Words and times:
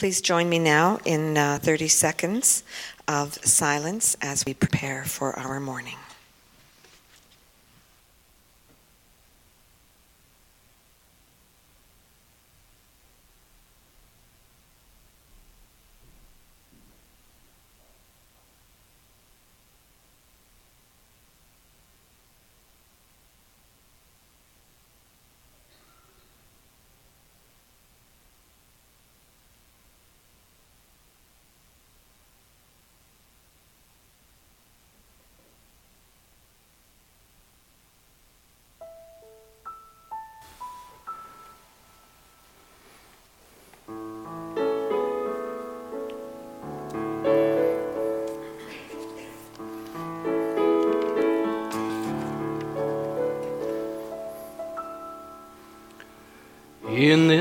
Please 0.00 0.22
join 0.22 0.48
me 0.48 0.58
now 0.58 0.98
in 1.04 1.36
uh, 1.36 1.58
30 1.60 1.88
seconds 1.88 2.64
of 3.06 3.34
silence 3.44 4.16
as 4.22 4.46
we 4.46 4.54
prepare 4.54 5.04
for 5.04 5.38
our 5.38 5.60
morning. 5.60 5.98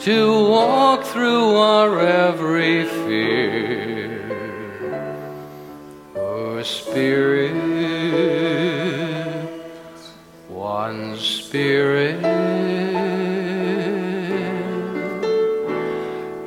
to 0.00 0.48
walk 0.48 1.04
through 1.04 1.56
our 1.56 2.00
every 2.00 2.84
fear. 2.86 4.22
Oh, 6.16 6.62
Spirit, 6.62 7.52
one 10.48 11.18
Spirit 11.18 12.24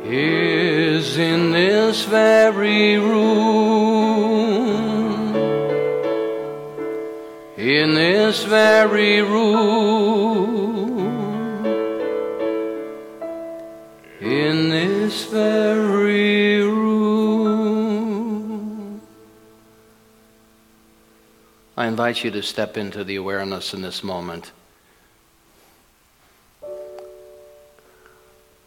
is 0.03 1.17
in 1.19 1.51
this 1.51 2.05
very 2.05 2.97
room. 2.97 3.53
In 7.55 7.93
this 7.93 8.45
very 8.45 9.21
room. 9.21 10.52
This 15.43 15.75
very 15.75 16.61
room. 16.61 17.01
I 21.75 21.87
invite 21.87 22.23
you 22.23 22.31
to 22.31 22.41
step 22.41 22.77
into 22.77 23.03
the 23.03 23.15
awareness 23.15 23.73
in 23.73 23.81
this 23.81 24.03
moment 24.03 24.51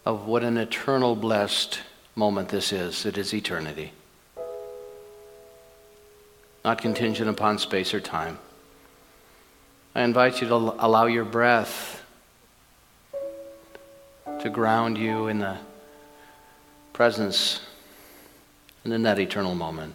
of 0.04 0.26
what 0.26 0.42
an 0.42 0.56
eternal 0.56 1.16
blessed 1.16 1.80
moment 2.14 2.48
this 2.50 2.72
is. 2.72 3.06
It 3.06 3.18
is 3.18 3.34
eternity, 3.34 3.92
not 6.64 6.80
contingent 6.80 7.28
upon 7.28 7.58
space 7.58 7.92
or 7.92 8.00
time. 8.00 8.38
I 9.94 10.02
invite 10.02 10.40
you 10.40 10.48
to 10.48 10.54
allow 10.54 11.06
your 11.06 11.24
breath 11.24 12.02
to 14.40 14.50
ground 14.50 14.98
you 14.98 15.28
in 15.28 15.38
the 15.38 15.56
presence 16.96 17.60
and 18.82 18.94
in 18.94 19.02
that 19.02 19.18
eternal 19.18 19.54
moment. 19.54 19.92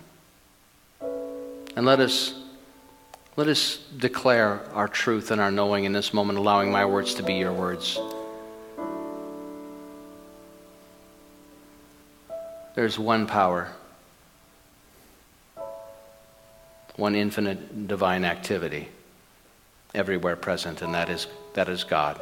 And 1.75 1.83
let 1.83 1.99
us 1.99 2.35
let 3.35 3.47
us 3.47 3.77
declare 3.97 4.61
our 4.73 4.87
truth 4.87 5.31
and 5.31 5.41
our 5.41 5.49
knowing 5.49 5.85
in 5.85 5.93
this 5.93 6.13
moment, 6.13 6.37
allowing 6.37 6.71
my 6.71 6.85
words 6.85 7.15
to 7.15 7.23
be 7.23 7.35
your 7.35 7.53
words. 7.53 7.97
There's 12.75 12.99
one 12.99 13.25
power, 13.25 13.71
one 16.97 17.15
infinite 17.15 17.87
divine 17.87 18.25
activity 18.25 18.89
everywhere 19.95 20.35
present, 20.35 20.81
and 20.83 20.93
that 20.93 21.09
is, 21.09 21.25
that 21.53 21.67
is 21.67 21.83
God. 21.83 22.21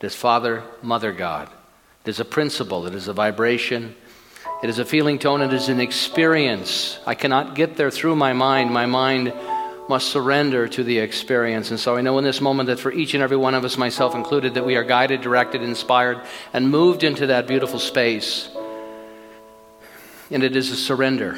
It 0.00 0.06
is 0.06 0.14
Father, 0.14 0.62
Mother 0.80 1.12
God. 1.12 1.48
It 2.04 2.10
is 2.10 2.20
a 2.20 2.24
principle, 2.24 2.86
it 2.86 2.94
is 2.94 3.08
a 3.08 3.12
vibration, 3.12 3.96
it 4.62 4.70
is 4.70 4.78
a 4.78 4.84
feeling 4.84 5.18
tone, 5.18 5.42
it 5.42 5.52
is 5.52 5.68
an 5.68 5.80
experience. 5.80 7.00
I 7.04 7.14
cannot 7.16 7.56
get 7.56 7.76
there 7.76 7.90
through 7.90 8.14
my 8.14 8.32
mind. 8.32 8.70
My 8.70 8.86
mind 8.86 9.32
must 9.88 10.08
surrender 10.08 10.68
to 10.68 10.84
the 10.84 11.00
experience. 11.00 11.70
And 11.70 11.80
so 11.80 11.96
I 11.96 12.00
know 12.00 12.16
in 12.18 12.24
this 12.24 12.40
moment 12.40 12.68
that 12.68 12.78
for 12.78 12.92
each 12.92 13.14
and 13.14 13.22
every 13.22 13.36
one 13.36 13.54
of 13.54 13.64
us, 13.64 13.76
myself 13.76 14.14
included, 14.14 14.54
that 14.54 14.64
we 14.64 14.76
are 14.76 14.84
guided, 14.84 15.20
directed, 15.20 15.62
inspired, 15.62 16.20
and 16.52 16.70
moved 16.70 17.02
into 17.02 17.26
that 17.26 17.48
beautiful 17.48 17.80
space. 17.80 18.48
And 20.30 20.44
it 20.44 20.54
is 20.54 20.70
a 20.70 20.76
surrender. 20.76 21.36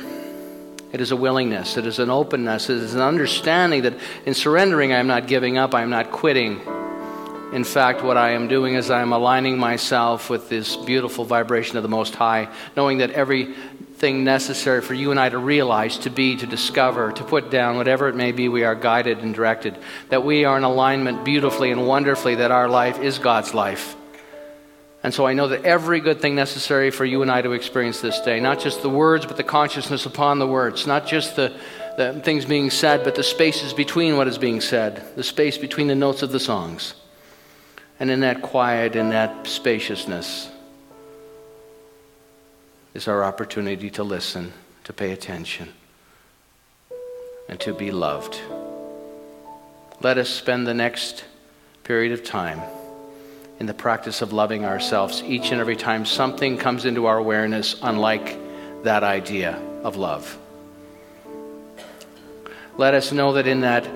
It 0.92 1.00
is 1.00 1.10
a 1.10 1.16
willingness. 1.16 1.78
It 1.78 1.86
is 1.86 1.98
an 1.98 2.10
openness. 2.10 2.68
It 2.68 2.76
is 2.76 2.94
an 2.94 3.00
understanding 3.00 3.82
that 3.82 3.94
in 4.26 4.34
surrendering, 4.34 4.92
I 4.92 4.98
am 4.98 5.06
not 5.06 5.26
giving 5.26 5.56
up. 5.56 5.74
I 5.74 5.82
am 5.82 5.90
not 5.90 6.12
quitting. 6.12 6.60
In 7.54 7.62
fact, 7.62 8.02
what 8.02 8.16
I 8.16 8.30
am 8.30 8.48
doing 8.48 8.74
is 8.74 8.90
I 8.90 9.00
am 9.00 9.12
aligning 9.12 9.56
myself 9.56 10.28
with 10.28 10.48
this 10.48 10.74
beautiful 10.74 11.24
vibration 11.24 11.76
of 11.76 11.84
the 11.84 11.88
Most 11.88 12.16
High, 12.16 12.48
knowing 12.76 12.98
that 12.98 13.12
everything 13.12 14.24
necessary 14.24 14.82
for 14.82 14.92
you 14.92 15.12
and 15.12 15.20
I 15.20 15.28
to 15.28 15.38
realize, 15.38 15.98
to 15.98 16.10
be, 16.10 16.34
to 16.34 16.46
discover, 16.48 17.12
to 17.12 17.22
put 17.22 17.52
down, 17.52 17.76
whatever 17.76 18.08
it 18.08 18.16
may 18.16 18.32
be, 18.32 18.48
we 18.48 18.64
are 18.64 18.74
guided 18.74 19.18
and 19.18 19.32
directed. 19.32 19.78
That 20.08 20.24
we 20.24 20.44
are 20.44 20.56
in 20.56 20.64
alignment 20.64 21.24
beautifully 21.24 21.70
and 21.70 21.86
wonderfully, 21.86 22.34
that 22.34 22.50
our 22.50 22.68
life 22.68 22.98
is 22.98 23.20
God's 23.20 23.54
life. 23.54 23.94
And 25.04 25.14
so 25.14 25.24
I 25.24 25.32
know 25.32 25.46
that 25.46 25.64
every 25.64 26.00
good 26.00 26.20
thing 26.20 26.34
necessary 26.34 26.90
for 26.90 27.04
you 27.04 27.22
and 27.22 27.30
I 27.30 27.40
to 27.40 27.52
experience 27.52 28.00
this 28.00 28.18
day, 28.22 28.40
not 28.40 28.58
just 28.58 28.82
the 28.82 28.90
words, 28.90 29.26
but 29.26 29.36
the 29.36 29.44
consciousness 29.44 30.06
upon 30.06 30.40
the 30.40 30.48
words, 30.48 30.88
not 30.88 31.06
just 31.06 31.36
the, 31.36 31.56
the 31.96 32.20
things 32.24 32.46
being 32.46 32.68
said, 32.70 33.04
but 33.04 33.14
the 33.14 33.22
spaces 33.22 33.72
between 33.72 34.16
what 34.16 34.26
is 34.26 34.38
being 34.38 34.60
said, 34.60 35.04
the 35.14 35.22
space 35.22 35.56
between 35.56 35.86
the 35.86 35.94
notes 35.94 36.22
of 36.22 36.32
the 36.32 36.40
songs. 36.40 36.94
And 38.00 38.10
in 38.10 38.20
that 38.20 38.42
quiet, 38.42 38.96
in 38.96 39.10
that 39.10 39.46
spaciousness, 39.46 40.50
is 42.92 43.08
our 43.08 43.24
opportunity 43.24 43.90
to 43.90 44.04
listen, 44.04 44.52
to 44.84 44.92
pay 44.92 45.12
attention, 45.12 45.72
and 47.48 47.58
to 47.60 47.72
be 47.72 47.90
loved. 47.90 48.40
Let 50.00 50.18
us 50.18 50.28
spend 50.28 50.66
the 50.66 50.74
next 50.74 51.24
period 51.82 52.12
of 52.12 52.24
time 52.24 52.60
in 53.60 53.66
the 53.66 53.74
practice 53.74 54.22
of 54.22 54.32
loving 54.32 54.64
ourselves 54.64 55.22
each 55.22 55.50
and 55.52 55.60
every 55.60 55.76
time 55.76 56.04
something 56.04 56.58
comes 56.58 56.84
into 56.84 57.06
our 57.06 57.18
awareness 57.18 57.76
unlike 57.82 58.36
that 58.82 59.04
idea 59.04 59.56
of 59.82 59.96
love. 59.96 60.38
Let 62.76 62.94
us 62.94 63.12
know 63.12 63.34
that 63.34 63.46
in 63.46 63.60
that 63.60 63.88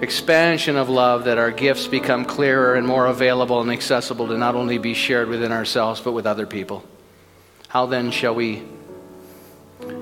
expansion 0.00 0.76
of 0.76 0.88
love 0.88 1.24
that 1.24 1.38
our 1.38 1.50
gifts 1.50 1.86
become 1.86 2.24
clearer 2.24 2.74
and 2.74 2.86
more 2.86 3.06
available 3.06 3.60
and 3.60 3.70
accessible 3.70 4.28
to 4.28 4.36
not 4.36 4.54
only 4.54 4.78
be 4.78 4.94
shared 4.94 5.28
within 5.28 5.52
ourselves 5.52 6.00
but 6.00 6.12
with 6.12 6.26
other 6.26 6.46
people. 6.46 6.84
How 7.68 7.86
then 7.86 8.10
shall 8.10 8.34
we 8.34 8.62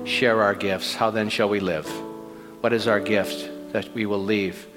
share 0.05 0.41
our 0.41 0.55
gifts? 0.55 0.95
How 0.95 1.11
then 1.11 1.29
shall 1.29 1.49
we 1.49 1.59
live? 1.59 1.87
What 2.61 2.73
is 2.73 2.87
our 2.87 2.99
gift 2.99 3.49
that 3.73 3.93
we 3.93 4.05
will 4.05 4.23
leave 4.23 4.67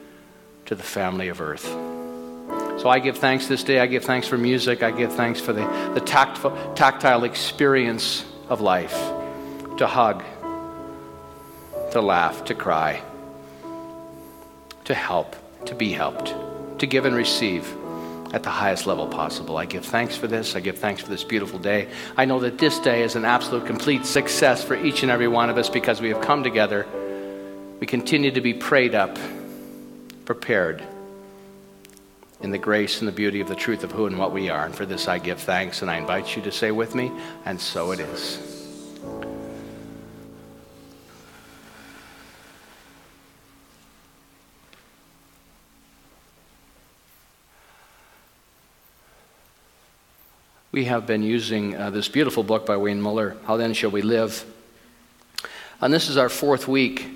to 0.67 0.75
the 0.75 0.83
family 0.83 1.29
of 1.29 1.41
earth? 1.41 1.65
So 2.81 2.89
I 2.89 2.99
give 2.99 3.19
thanks 3.19 3.47
this 3.47 3.65
day. 3.65 3.81
I 3.81 3.87
give 3.87 4.05
thanks 4.05 4.29
for 4.29 4.37
music. 4.37 4.83
I 4.83 4.91
give 4.91 5.13
thanks 5.15 5.41
for 5.41 5.53
the, 5.53 5.67
the 5.95 6.01
tactful, 6.01 6.57
tactile 6.75 7.25
experience 7.25 8.25
of 8.49 8.61
life 8.61 8.95
to 9.79 9.87
hug, 9.87 10.23
to 11.93 12.01
laugh, 12.01 12.45
to 12.45 12.55
cry 12.55 13.03
to 14.87 14.95
help, 14.95 15.37
to 15.67 15.75
be 15.75 15.93
helped, 15.93 16.35
to 16.79 16.87
give 16.87 17.05
and 17.05 17.15
receive. 17.15 17.73
at 18.33 18.43
the 18.43 18.51
highest 18.51 18.87
level 18.87 19.07
possible. 19.07 19.57
I 19.57 19.67
give 19.67 19.85
thanks 19.85 20.17
for 20.17 20.27
this. 20.27 20.57
I 20.57 20.61
give 20.61 20.79
thanks 20.79 21.01
for 21.01 21.09
this 21.09 21.25
beautiful 21.25 21.59
day. 21.59 21.89
I 22.17 22.25
know 22.25 22.41
that 22.41 22.59
this 22.59 22.79
day 22.81 23.03
is 23.03 23.15
an 23.15 23.25
absolute 23.25 23.67
complete 23.67 24.05
success 24.05 24.65
for 24.65 24.75
each 24.75 25.03
and 25.03 25.13
every 25.13 25.29
one 25.29 25.49
of 25.49 25.57
us 25.57 25.71
because 25.71 26.01
we 26.01 26.09
have 26.11 26.21
come 26.21 26.43
together. 26.43 26.87
We 27.81 27.87
continue 27.87 28.31
to 28.33 28.41
be 28.41 28.53
prayed 28.53 28.95
up, 28.95 29.17
prepared 30.25 30.83
in 32.41 32.51
the 32.51 32.59
grace 32.59 32.99
and 33.01 33.09
the 33.09 33.13
beauty 33.13 33.41
of 33.41 33.49
the 33.49 33.55
truth 33.55 33.85
of 33.85 33.93
who 33.93 34.07
and 34.07 34.19
what 34.19 34.33
we 34.33 34.51
are. 34.51 34.67
And 34.67 34.75
for 34.75 34.85
this 34.85 35.09
I 35.09 35.19
give 35.19 35.41
thanks, 35.41 35.83
and 35.83 35.91
I 35.91 35.97
invite 35.97 36.37
you 36.37 36.43
to 36.43 36.53
say 36.53 36.71
with 36.71 36.95
me, 36.95 37.11
and 37.45 37.61
so 37.61 37.93
it 37.93 38.01
is. 38.01 38.56
We 50.77 50.85
have 50.85 51.07
been 51.07 51.23
using 51.23 51.75
uh, 51.75 51.89
this 51.89 52.07
beautiful 52.07 52.43
book 52.43 52.67
by 52.67 52.77
Wayne 52.77 53.01
Muller, 53.01 53.39
How 53.47 53.57
Then 53.57 53.73
Shall 53.73 53.91
We 53.91 54.03
Live? 54.03 54.45
And 55.81 55.91
this 55.91 56.11
is 56.11 56.19
our 56.19 56.29
fourth 56.29 56.69
week. 56.69 57.09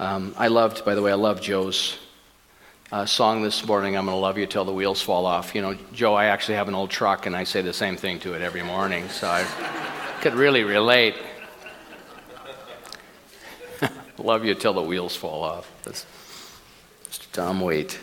Um, 0.00 0.34
I 0.36 0.48
loved, 0.48 0.84
by 0.84 0.96
the 0.96 1.00
way, 1.00 1.12
I 1.12 1.14
love 1.14 1.40
Joe's 1.40 1.96
uh, 2.90 3.06
song 3.06 3.44
this 3.44 3.64
morning, 3.64 3.96
I'm 3.96 4.06
going 4.06 4.16
to 4.16 4.20
love 4.20 4.36
you 4.36 4.46
till 4.46 4.64
the 4.64 4.72
wheels 4.72 5.00
fall 5.00 5.26
off. 5.26 5.54
You 5.54 5.62
know, 5.62 5.76
Joe, 5.92 6.14
I 6.14 6.24
actually 6.24 6.56
have 6.56 6.66
an 6.66 6.74
old 6.74 6.90
truck 6.90 7.26
and 7.26 7.36
I 7.36 7.44
say 7.44 7.62
the 7.62 7.72
same 7.72 7.96
thing 7.96 8.18
to 8.20 8.34
it 8.34 8.42
every 8.42 8.64
morning, 8.64 9.08
so 9.10 9.28
I 9.28 9.46
could 10.20 10.34
really 10.34 10.64
relate. 10.64 11.14
love 14.18 14.44
you 14.44 14.56
till 14.56 14.72
the 14.72 14.82
wheels 14.82 15.14
fall 15.14 15.44
off. 15.44 15.70
That's 15.84 16.04
Mr. 17.08 17.30
Tom 17.30 17.60
Waite. 17.60 18.00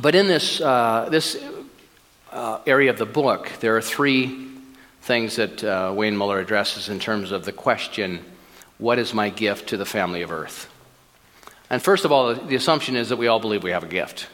But 0.00 0.16
in 0.16 0.26
this, 0.26 0.60
uh, 0.60 1.08
this 1.12 1.36
uh, 2.32 2.60
area 2.66 2.90
of 2.90 2.98
the 2.98 3.06
book, 3.06 3.50
there 3.60 3.76
are 3.76 3.82
three 3.82 4.48
things 5.02 5.36
that 5.36 5.64
uh, 5.64 5.92
Wayne 5.94 6.16
Muller 6.16 6.38
addresses 6.38 6.88
in 6.88 6.98
terms 6.98 7.32
of 7.32 7.44
the 7.44 7.52
question 7.52 8.24
what 8.78 8.98
is 8.98 9.12
my 9.12 9.28
gift 9.28 9.70
to 9.70 9.76
the 9.76 9.84
family 9.84 10.22
of 10.22 10.30
earth? 10.30 10.70
And 11.68 11.82
first 11.82 12.04
of 12.04 12.12
all, 12.12 12.34
the 12.34 12.54
assumption 12.54 12.94
is 12.96 13.08
that 13.08 13.16
we 13.16 13.26
all 13.26 13.40
believe 13.40 13.62
we 13.62 13.72
have 13.72 13.82
a 13.82 13.88
gift. 13.88 14.28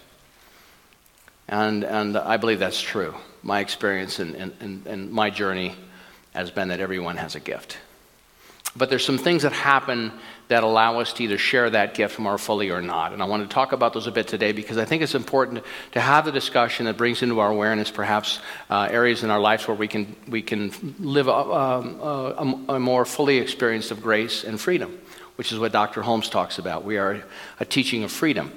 And, 1.49 1.83
and 1.83 2.17
I 2.17 2.37
believe 2.37 2.59
that's 2.59 2.81
true. 2.81 3.15
My 3.43 3.61
experience 3.61 4.19
and, 4.19 4.35
and, 4.35 4.87
and 4.87 5.11
my 5.11 5.31
journey 5.31 5.75
has 6.35 6.51
been 6.51 6.69
that 6.69 6.81
everyone 6.81 7.17
has 7.17 7.35
a 7.35 7.41
gift. 7.41 7.79
But 8.77 8.91
there's 8.91 9.05
some 9.05 9.19
things 9.19 9.43
that 9.43 9.53
happen 9.53 10.13
that 10.49 10.63
allow 10.63 11.01
us 11.01 11.13
to 11.15 11.25
either 11.25 11.39
share 11.39 11.71
that 11.71 11.95
gift 11.95 12.19
more 12.19 12.37
fully 12.37 12.71
or 12.71 12.83
not. 12.83 13.13
And 13.13 13.23
I 13.23 13.27
want 13.27 13.49
to 13.49 13.53
talk 13.53 13.73
about 13.73 13.95
those 13.95 14.07
a 14.07 14.13
bit 14.13 14.29
today 14.29 14.53
because 14.53 14.77
I 14.77 14.85
think 14.85 15.03
it's 15.03 15.15
important 15.15 15.65
to 15.93 16.01
have 16.01 16.27
the 16.27 16.33
discussion 16.33 16.87
that 16.87 16.97
brings 16.97 17.23
into 17.23 17.41
our 17.41 17.51
awareness 17.51 17.91
perhaps 17.91 18.41
uh, 18.69 18.89
areas 18.91 19.25
in 19.25 19.31
our 19.31 19.41
lives 19.41 19.67
where 19.67 19.77
we 19.77 19.89
can, 19.89 20.15
we 20.29 20.43
can 20.43 20.71
live 20.99 21.29
a, 21.29 21.33
um, 21.33 22.01
a, 22.01 22.75
a 22.75 22.81
more 22.81 23.05
fully 23.05 23.39
experience 23.39 23.91
of 23.91 24.03
grace 24.03 24.45
and 24.45 24.61
freedom, 24.61 24.99
which 25.37 25.51
is 25.51 25.59
what 25.59 25.73
Dr. 25.73 26.03
Holmes 26.03 26.29
talks 26.29 26.59
about. 26.59 26.85
We 26.85 26.99
are 26.99 27.25
a 27.59 27.65
teaching 27.65 28.05
of 28.05 28.13
freedom. 28.13 28.53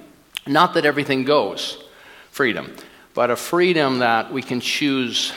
Not 0.45 0.73
that 0.73 0.85
everything 0.85 1.23
goes 1.23 1.83
freedom, 2.31 2.75
but 3.13 3.31
a 3.31 3.35
freedom 3.35 3.99
that 3.99 4.31
we 4.31 4.41
can 4.41 4.59
choose 4.59 5.31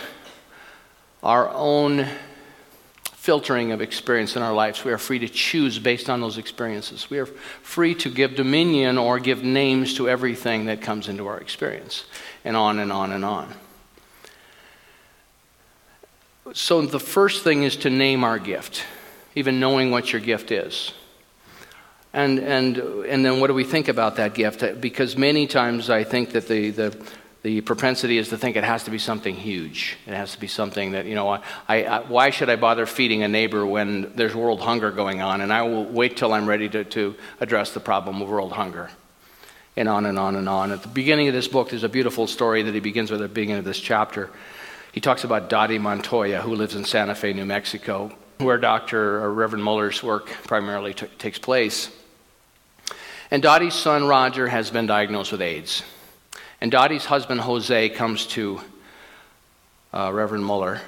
our 1.23 1.49
own 1.51 2.07
filtering 3.21 3.71
of 3.71 3.83
experience 3.83 4.35
in 4.35 4.41
our 4.41 4.55
lives. 4.55 4.83
We 4.83 4.93
are 4.93 4.99
free 4.99 5.19
to 5.19 5.29
choose 5.29 5.79
based 5.79 6.09
on 6.09 6.23
those 6.23 6.39
experiences. 6.39 7.11
We 7.11 7.19
are 7.19 7.27
free 7.27 7.95
to 7.97 8.09
give 8.09 8.35
dominion 8.35 8.97
or 8.97 9.19
give 9.19 9.45
names 9.45 9.93
to 9.97 10.09
everything 10.09 10.65
that 10.65 10.81
comes 10.81 11.07
into 11.07 11.27
our 11.27 11.39
experience, 11.39 12.07
and 12.47 12.57
on 12.57 12.79
and 12.79 12.91
on 12.91 13.13
and 13.13 13.23
on. 13.23 13.53
So, 16.55 16.81
the 16.81 16.99
first 16.99 17.45
thing 17.45 17.63
is 17.63 17.77
to 17.77 17.91
name 17.91 18.25
our 18.25 18.39
gift, 18.39 18.87
even 19.35 19.61
knowing 19.61 19.91
what 19.91 20.15
your 20.15 20.23
gift 20.23 20.51
is. 20.51 20.95
And, 22.15 22.39
and, 22.39 22.79
and 22.79 23.23
then 23.23 23.39
what 23.39 23.49
do 23.49 23.55
we 23.55 23.65
think 23.65 23.89
about 23.89 24.17
that 24.17 24.33
gift? 24.33 24.81
Because 24.81 25.19
many 25.19 25.47
times 25.47 25.91
I 25.91 26.05
think 26.05 26.33
that 26.33 26.49
the, 26.49 26.71
the, 26.71 27.07
the 27.43 27.63
propensity 27.63 28.19
is 28.19 28.29
to 28.29 28.37
think 28.37 28.57
it 28.57 28.65
has 28.65 28.85
to 28.85 28.91
be 28.91 28.99
something 28.99 29.35
huge. 29.35 29.97
It 30.07 30.13
has 30.13 30.33
to 30.33 30.41
be 30.41 30.47
something 30.47 30.93
that, 30.93 31.07
you 31.07 31.15
know, 31.15 31.29
I, 31.29 31.41
I, 31.69 32.01
why 32.01 32.31
should 32.31 32.51
I 32.51 32.57
bother 32.57 32.85
feeding 32.85 33.23
a 33.23 33.29
neighbor 33.29 33.65
when 33.65 34.13
there's 34.15 34.35
world 34.35 34.61
hunger 34.61 34.91
going 34.91 35.23
on? 35.23 35.41
And 35.41 35.51
I 35.51 35.63
will 35.63 35.87
wait 35.87 36.19
till 36.19 36.35
I'm 36.35 36.47
ready 36.47 36.69
to, 36.69 36.85
to 36.85 37.15
address 37.41 37.73
the 37.73 37.81
problem 37.81 38.21
of 38.21 38.29
world 38.29 38.53
hunger. 38.53 38.91
And 39.75 39.89
on 39.89 40.05
and 40.05 40.19
on 40.19 40.37
and 40.37 40.49
on. 40.49 40.71
At 40.71 40.83
the 40.83 40.89
beginning 40.89 41.29
of 41.29 41.35
this 41.35 41.49
book, 41.49 41.71
there's 41.71 41.85
a 41.85 41.89
beautiful 41.89 42.27
story 42.27 42.63
that 42.63 42.75
he 42.75 42.81
begins 42.81 43.11
with 43.11 43.23
at 43.23 43.31
the 43.31 43.35
beginning 43.35 43.61
of 43.61 43.65
this 43.65 43.81
chapter. 43.81 44.29
He 44.93 45.01
talks 45.01 45.25
about 45.25 45.49
Dottie 45.49 45.79
Montoya, 45.79 46.43
who 46.43 46.55
lives 46.55 46.75
in 46.75 46.85
Santa 46.85 47.15
Fe, 47.15 47.33
New 47.33 47.47
Mexico, 47.47 48.13
where 48.39 48.59
Dr. 48.59 49.23
Uh, 49.23 49.29
Reverend 49.29 49.65
Muller's 49.65 50.03
work 50.03 50.27
primarily 50.45 50.93
t- 50.93 51.07
takes 51.17 51.39
place. 51.39 51.91
And 53.31 53.43
Dottie's 53.43 53.75
son, 53.75 54.07
Roger, 54.07 54.49
has 54.49 54.71
been 54.71 54.87
diagnosed 54.87 55.33
with 55.33 55.41
AIDS. 55.41 55.85
And 56.61 56.71
Dottie's 56.71 57.07
husband, 57.07 57.41
Jose, 57.41 57.89
comes 57.91 58.27
to 58.29 58.61
uh, 59.95 60.11
Reverend 60.13 60.45
Muller 60.45 60.81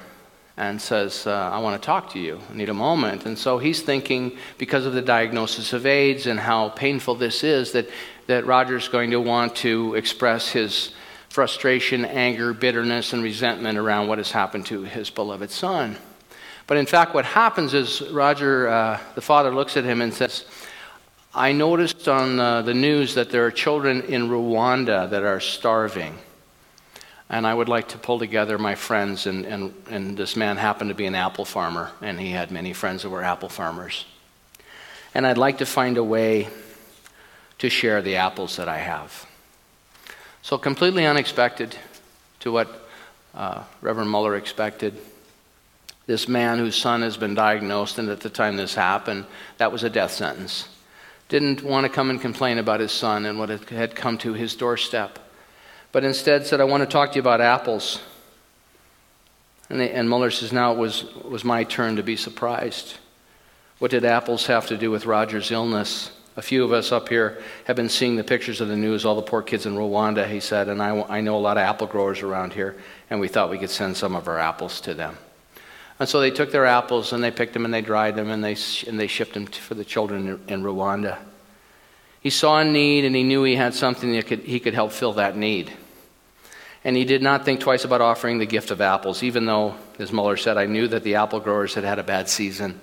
and 0.55 0.79
says, 0.79 1.25
uh, 1.25 1.31
I 1.31 1.57
want 1.59 1.81
to 1.81 1.85
talk 1.85 2.11
to 2.11 2.19
you. 2.19 2.39
I 2.51 2.55
need 2.55 2.69
a 2.69 2.75
moment. 2.75 3.25
And 3.25 3.35
so 3.35 3.57
he's 3.57 3.81
thinking, 3.81 4.37
because 4.59 4.85
of 4.85 4.93
the 4.93 5.01
diagnosis 5.01 5.73
of 5.73 5.87
AIDS 5.87 6.27
and 6.27 6.39
how 6.39 6.69
painful 6.69 7.15
this 7.15 7.43
is, 7.43 7.71
that, 7.71 7.89
that 8.27 8.45
Roger's 8.45 8.87
going 8.87 9.09
to 9.11 9.19
want 9.19 9.55
to 9.57 9.95
express 9.95 10.49
his 10.49 10.93
frustration, 11.29 12.05
anger, 12.05 12.53
bitterness, 12.53 13.13
and 13.13 13.23
resentment 13.23 13.79
around 13.79 14.07
what 14.07 14.19
has 14.19 14.29
happened 14.29 14.67
to 14.67 14.83
his 14.83 15.09
beloved 15.09 15.49
son. 15.49 15.97
But 16.67 16.77
in 16.77 16.85
fact, 16.85 17.15
what 17.15 17.25
happens 17.25 17.73
is 17.73 18.03
Roger, 18.11 18.67
uh, 18.67 18.99
the 19.15 19.21
father, 19.21 19.53
looks 19.53 19.75
at 19.75 19.83
him 19.83 20.01
and 20.01 20.13
says, 20.13 20.45
I 21.35 21.51
noticed 21.51 22.07
on 22.07 22.39
uh, 22.39 22.61
the 22.61 22.75
news 22.75 23.15
that 23.15 23.31
there 23.31 23.43
are 23.47 23.51
children 23.51 24.01
in 24.03 24.29
Rwanda 24.29 25.09
that 25.09 25.23
are 25.23 25.39
starving. 25.39 26.15
And 27.27 27.47
I 27.47 27.53
would 27.55 27.67
like 27.67 27.87
to 27.89 27.97
pull 27.97 28.19
together 28.19 28.59
my 28.59 28.75
friends, 28.75 29.25
and, 29.25 29.43
and, 29.43 29.73
and 29.89 30.15
this 30.15 30.35
man 30.35 30.57
happened 30.57 30.89
to 30.89 30.95
be 30.95 31.07
an 31.07 31.15
apple 31.15 31.45
farmer, 31.45 31.89
and 32.01 32.19
he 32.19 32.29
had 32.29 32.51
many 32.51 32.71
friends 32.71 33.01
that 33.01 33.09
were 33.09 33.23
apple 33.23 33.49
farmers. 33.49 34.05
And 35.15 35.25
I'd 35.25 35.39
like 35.39 35.57
to 35.57 35.65
find 35.65 35.97
a 35.97 36.03
way 36.03 36.49
to 37.57 37.67
share 37.67 38.03
the 38.03 38.17
apples 38.17 38.57
that 38.57 38.69
I 38.69 38.77
have. 38.77 39.25
So, 40.43 40.59
completely 40.59 41.07
unexpected 41.07 41.75
to 42.41 42.51
what 42.51 42.87
uh, 43.33 43.63
Reverend 43.81 44.11
Muller 44.11 44.35
expected. 44.35 44.99
This 46.05 46.27
man 46.27 46.59
whose 46.59 46.75
son 46.75 47.01
has 47.01 47.17
been 47.17 47.33
diagnosed, 47.33 47.97
and 47.97 48.09
at 48.09 48.19
the 48.19 48.29
time 48.29 48.55
this 48.55 48.75
happened, 48.75 49.25
that 49.57 49.71
was 49.71 49.83
a 49.83 49.89
death 49.89 50.11
sentence 50.11 50.67
didn't 51.33 51.63
want 51.63 51.83
to 51.83 51.89
come 51.89 52.11
and 52.11 52.21
complain 52.21 52.59
about 52.59 52.79
his 52.79 52.91
son 52.91 53.25
and 53.25 53.39
what 53.39 53.49
had 53.49 53.95
come 53.95 54.19
to 54.19 54.33
his 54.33 54.55
doorstep, 54.55 55.17
but 55.91 56.03
instead 56.03 56.45
said, 56.45 56.61
I 56.61 56.65
want 56.65 56.81
to 56.81 56.87
talk 56.87 57.09
to 57.09 57.15
you 57.15 57.21
about 57.21 57.41
apples. 57.41 58.03
And, 59.67 59.79
they, 59.79 59.89
and 59.89 60.07
Muller 60.07 60.29
says, 60.29 60.53
Now 60.53 60.73
it 60.73 60.77
was, 60.77 61.05
was 61.23 61.43
my 61.43 61.63
turn 61.63 61.95
to 61.95 62.03
be 62.03 62.15
surprised. 62.15 62.97
What 63.79 63.89
did 63.89 64.05
apples 64.05 64.45
have 64.45 64.67
to 64.67 64.77
do 64.77 64.91
with 64.91 65.07
Roger's 65.07 65.49
illness? 65.49 66.11
A 66.37 66.41
few 66.43 66.63
of 66.63 66.71
us 66.71 66.91
up 66.91 67.09
here 67.09 67.41
have 67.65 67.75
been 67.75 67.89
seeing 67.89 68.15
the 68.15 68.23
pictures 68.23 68.61
of 68.61 68.67
the 68.67 68.77
news, 68.77 69.03
all 69.03 69.15
the 69.15 69.23
poor 69.23 69.41
kids 69.41 69.65
in 69.65 69.73
Rwanda, 69.73 70.29
he 70.29 70.39
said, 70.39 70.69
and 70.69 70.83
I, 70.83 71.01
I 71.09 71.21
know 71.21 71.35
a 71.35 71.39
lot 71.39 71.57
of 71.57 71.63
apple 71.63 71.87
growers 71.87 72.21
around 72.21 72.53
here, 72.53 72.75
and 73.09 73.19
we 73.19 73.27
thought 73.27 73.49
we 73.49 73.57
could 73.57 73.71
send 73.71 73.97
some 73.97 74.15
of 74.15 74.27
our 74.27 74.37
apples 74.37 74.79
to 74.81 74.93
them. 74.93 75.17
And 75.99 76.09
so 76.09 76.19
they 76.19 76.31
took 76.31 76.51
their 76.51 76.65
apples 76.65 77.13
and 77.13 77.23
they 77.23 77.31
picked 77.31 77.53
them 77.53 77.65
and 77.65 77.73
they 77.73 77.81
dried 77.81 78.15
them 78.15 78.29
and 78.29 78.43
they, 78.43 78.57
and 78.87 78.99
they 78.99 79.07
shipped 79.07 79.33
them 79.33 79.45
for 79.45 79.75
the 79.75 79.85
children 79.85 80.27
in, 80.27 80.53
in 80.53 80.63
Rwanda. 80.63 81.17
He 82.19 82.29
saw 82.29 82.59
a 82.59 82.65
need 82.65 83.05
and 83.05 83.15
he 83.15 83.23
knew 83.23 83.43
he 83.43 83.55
had 83.55 83.73
something 83.73 84.13
that 84.13 84.27
could, 84.27 84.39
he 84.39 84.59
could 84.59 84.73
help 84.73 84.91
fill 84.91 85.13
that 85.13 85.37
need. 85.37 85.71
And 86.85 86.97
he 86.97 87.05
did 87.05 87.21
not 87.21 87.45
think 87.45 87.61
twice 87.61 87.85
about 87.85 88.01
offering 88.01 88.39
the 88.39 88.45
gift 88.45 88.71
of 88.71 88.81
apples, 88.81 89.23
even 89.23 89.45
though, 89.45 89.75
as 89.99 90.11
Muller 90.11 90.35
said, 90.35 90.57
I 90.57 90.65
knew 90.65 90.87
that 90.89 91.03
the 91.03 91.15
apple 91.15 91.39
growers 91.39 91.75
had 91.75 91.85
had 91.85 91.99
a 91.99 92.03
bad 92.03 92.27
season 92.27 92.79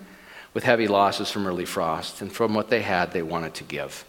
with 0.54 0.64
heavy 0.64 0.88
losses 0.88 1.30
from 1.30 1.46
early 1.46 1.66
frost. 1.66 2.22
And 2.22 2.32
from 2.32 2.54
what 2.54 2.70
they 2.70 2.82
had, 2.82 3.12
they 3.12 3.22
wanted 3.22 3.54
to 3.54 3.64
give. 3.64 4.04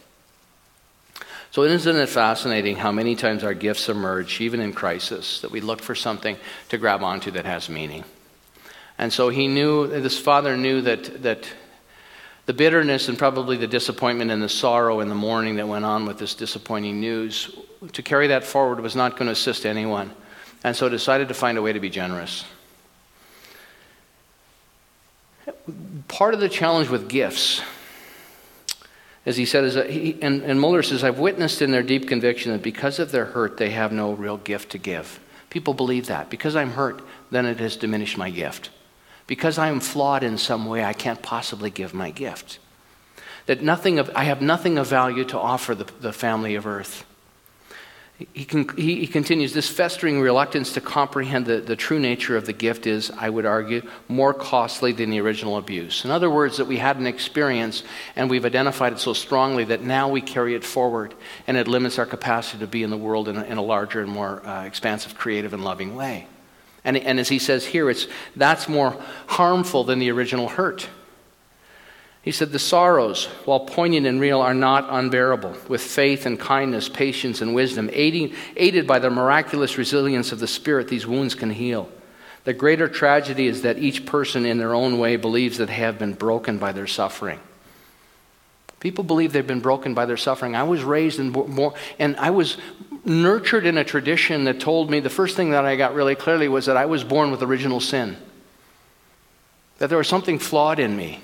So, 1.50 1.64
isn't 1.64 1.96
it 1.96 2.08
fascinating 2.08 2.76
how 2.76 2.92
many 2.92 3.14
times 3.14 3.44
our 3.44 3.52
gifts 3.52 3.90
emerge, 3.90 4.40
even 4.40 4.60
in 4.60 4.72
crisis, 4.72 5.42
that 5.42 5.50
we 5.50 5.60
look 5.60 5.82
for 5.82 5.94
something 5.94 6.38
to 6.70 6.78
grab 6.78 7.02
onto 7.02 7.30
that 7.32 7.44
has 7.44 7.68
meaning? 7.68 8.04
And 8.98 9.12
so 9.12 9.28
he 9.28 9.48
knew, 9.48 9.86
this 9.86 10.18
father 10.18 10.56
knew 10.56 10.82
that, 10.82 11.22
that 11.22 11.48
the 12.46 12.52
bitterness 12.52 13.08
and 13.08 13.18
probably 13.18 13.56
the 13.56 13.66
disappointment 13.66 14.30
and 14.30 14.42
the 14.42 14.48
sorrow 14.48 15.00
and 15.00 15.10
the 15.10 15.14
mourning 15.14 15.56
that 15.56 15.66
went 15.66 15.84
on 15.84 16.06
with 16.06 16.18
this 16.18 16.34
disappointing 16.34 17.00
news, 17.00 17.56
to 17.92 18.02
carry 18.02 18.28
that 18.28 18.44
forward 18.44 18.80
was 18.80 18.94
not 18.94 19.12
going 19.12 19.26
to 19.26 19.32
assist 19.32 19.66
anyone. 19.66 20.12
And 20.64 20.76
so 20.76 20.88
decided 20.88 21.28
to 21.28 21.34
find 21.34 21.58
a 21.58 21.62
way 21.62 21.72
to 21.72 21.80
be 21.80 21.90
generous. 21.90 22.44
Part 26.08 26.34
of 26.34 26.40
the 26.40 26.48
challenge 26.48 26.88
with 26.88 27.08
gifts 27.08 27.62
As 29.24 29.36
he 29.36 29.44
said, 29.44 29.64
as 29.64 29.76
a, 29.76 29.84
he, 29.84 30.18
and, 30.20 30.42
and 30.42 30.60
Muller 30.60 30.82
says, 30.82 31.04
I've 31.04 31.18
witnessed 31.18 31.62
in 31.62 31.70
their 31.70 31.82
deep 31.82 32.08
conviction 32.08 32.52
that 32.52 32.62
because 32.62 32.98
of 32.98 33.12
their 33.12 33.26
hurt, 33.26 33.56
they 33.56 33.70
have 33.70 33.92
no 33.92 34.12
real 34.12 34.36
gift 34.36 34.70
to 34.70 34.78
give. 34.78 35.20
People 35.48 35.74
believe 35.74 36.06
that. 36.06 36.28
Because 36.28 36.56
I'm 36.56 36.72
hurt, 36.72 37.02
then 37.30 37.46
it 37.46 37.60
has 37.60 37.76
diminished 37.76 38.18
my 38.18 38.30
gift. 38.30 38.70
Because 39.32 39.56
I 39.56 39.68
am 39.68 39.80
flawed 39.80 40.24
in 40.24 40.36
some 40.36 40.66
way, 40.66 40.84
I 40.84 40.92
can't 40.92 41.22
possibly 41.22 41.70
give 41.70 41.94
my 41.94 42.10
gift. 42.10 42.58
That 43.46 43.62
nothing 43.62 43.98
of, 43.98 44.10
I 44.14 44.24
have 44.24 44.42
nothing 44.42 44.76
of 44.76 44.88
value 44.88 45.24
to 45.24 45.38
offer 45.38 45.74
the, 45.74 45.86
the 46.02 46.12
family 46.12 46.54
of 46.54 46.66
earth. 46.66 47.06
He, 48.18 48.28
he, 48.76 48.96
he, 48.96 49.06
continues 49.06 49.54
this 49.54 49.70
festering 49.70 50.20
reluctance 50.20 50.74
to 50.74 50.82
comprehend 50.82 51.46
the, 51.46 51.62
the 51.62 51.76
true 51.76 51.98
nature 51.98 52.36
of 52.36 52.44
the 52.44 52.52
gift 52.52 52.86
is, 52.86 53.10
I 53.10 53.30
would 53.30 53.46
argue, 53.46 53.88
more 54.06 54.34
costly 54.34 54.92
than 54.92 55.08
the 55.08 55.22
original 55.22 55.56
abuse. 55.56 56.04
In 56.04 56.10
other 56.10 56.28
words, 56.28 56.58
that 56.58 56.66
we 56.66 56.76
had 56.76 56.98
an 56.98 57.06
experience 57.06 57.84
and 58.16 58.28
we've 58.28 58.44
identified 58.44 58.92
it 58.92 58.98
so 58.98 59.14
strongly 59.14 59.64
that 59.64 59.80
now 59.80 60.10
we 60.10 60.20
carry 60.20 60.54
it 60.54 60.62
forward 60.62 61.14
and 61.46 61.56
it 61.56 61.66
limits 61.66 61.98
our 61.98 62.04
capacity 62.04 62.58
to 62.58 62.66
be 62.66 62.82
in 62.82 62.90
the 62.90 62.98
world 62.98 63.28
in 63.28 63.38
a, 63.38 63.44
in 63.44 63.56
a 63.56 63.62
larger 63.62 64.02
and 64.02 64.10
more 64.10 64.46
uh, 64.46 64.66
expansive, 64.66 65.14
creative, 65.16 65.54
and 65.54 65.64
loving 65.64 65.96
way. 65.96 66.26
And, 66.84 66.96
and 66.96 67.20
as 67.20 67.28
he 67.28 67.38
says 67.38 67.64
here, 67.64 67.88
it's, 67.90 68.06
that's 68.34 68.68
more 68.68 68.96
harmful 69.28 69.84
than 69.84 69.98
the 69.98 70.10
original 70.10 70.48
hurt. 70.48 70.88
He 72.22 72.30
said, 72.30 72.52
The 72.52 72.58
sorrows, 72.58 73.26
while 73.44 73.60
poignant 73.60 74.06
and 74.06 74.20
real, 74.20 74.40
are 74.40 74.54
not 74.54 74.86
unbearable. 74.88 75.56
With 75.68 75.80
faith 75.80 76.24
and 76.24 76.38
kindness, 76.38 76.88
patience 76.88 77.40
and 77.40 77.54
wisdom, 77.54 77.90
aiding, 77.92 78.34
aided 78.56 78.86
by 78.86 79.00
the 79.00 79.10
miraculous 79.10 79.76
resilience 79.76 80.32
of 80.32 80.38
the 80.38 80.46
Spirit, 80.46 80.88
these 80.88 81.06
wounds 81.06 81.34
can 81.34 81.50
heal. 81.50 81.88
The 82.44 82.52
greater 82.52 82.88
tragedy 82.88 83.46
is 83.46 83.62
that 83.62 83.78
each 83.78 84.06
person 84.06 84.46
in 84.46 84.58
their 84.58 84.74
own 84.74 84.98
way 84.98 85.16
believes 85.16 85.58
that 85.58 85.66
they 85.66 85.74
have 85.74 85.98
been 85.98 86.14
broken 86.14 86.58
by 86.58 86.72
their 86.72 86.88
suffering. 86.88 87.40
People 88.80 89.04
believe 89.04 89.32
they've 89.32 89.46
been 89.46 89.60
broken 89.60 89.94
by 89.94 90.06
their 90.06 90.16
suffering. 90.16 90.56
I 90.56 90.64
was 90.64 90.82
raised 90.82 91.20
in 91.20 91.30
more, 91.30 91.74
and 92.00 92.16
I 92.16 92.30
was 92.30 92.56
nurtured 93.04 93.66
in 93.66 93.78
a 93.78 93.84
tradition 93.84 94.44
that 94.44 94.60
told 94.60 94.90
me 94.90 95.00
the 95.00 95.10
first 95.10 95.36
thing 95.36 95.50
that 95.50 95.64
I 95.64 95.76
got 95.76 95.94
really 95.94 96.14
clearly 96.14 96.48
was 96.48 96.66
that 96.66 96.76
I 96.76 96.86
was 96.86 97.02
born 97.04 97.30
with 97.30 97.42
original 97.42 97.80
sin, 97.80 98.16
that 99.78 99.88
there 99.88 99.98
was 99.98 100.08
something 100.08 100.38
flawed 100.38 100.78
in 100.78 100.96
me. 100.96 101.20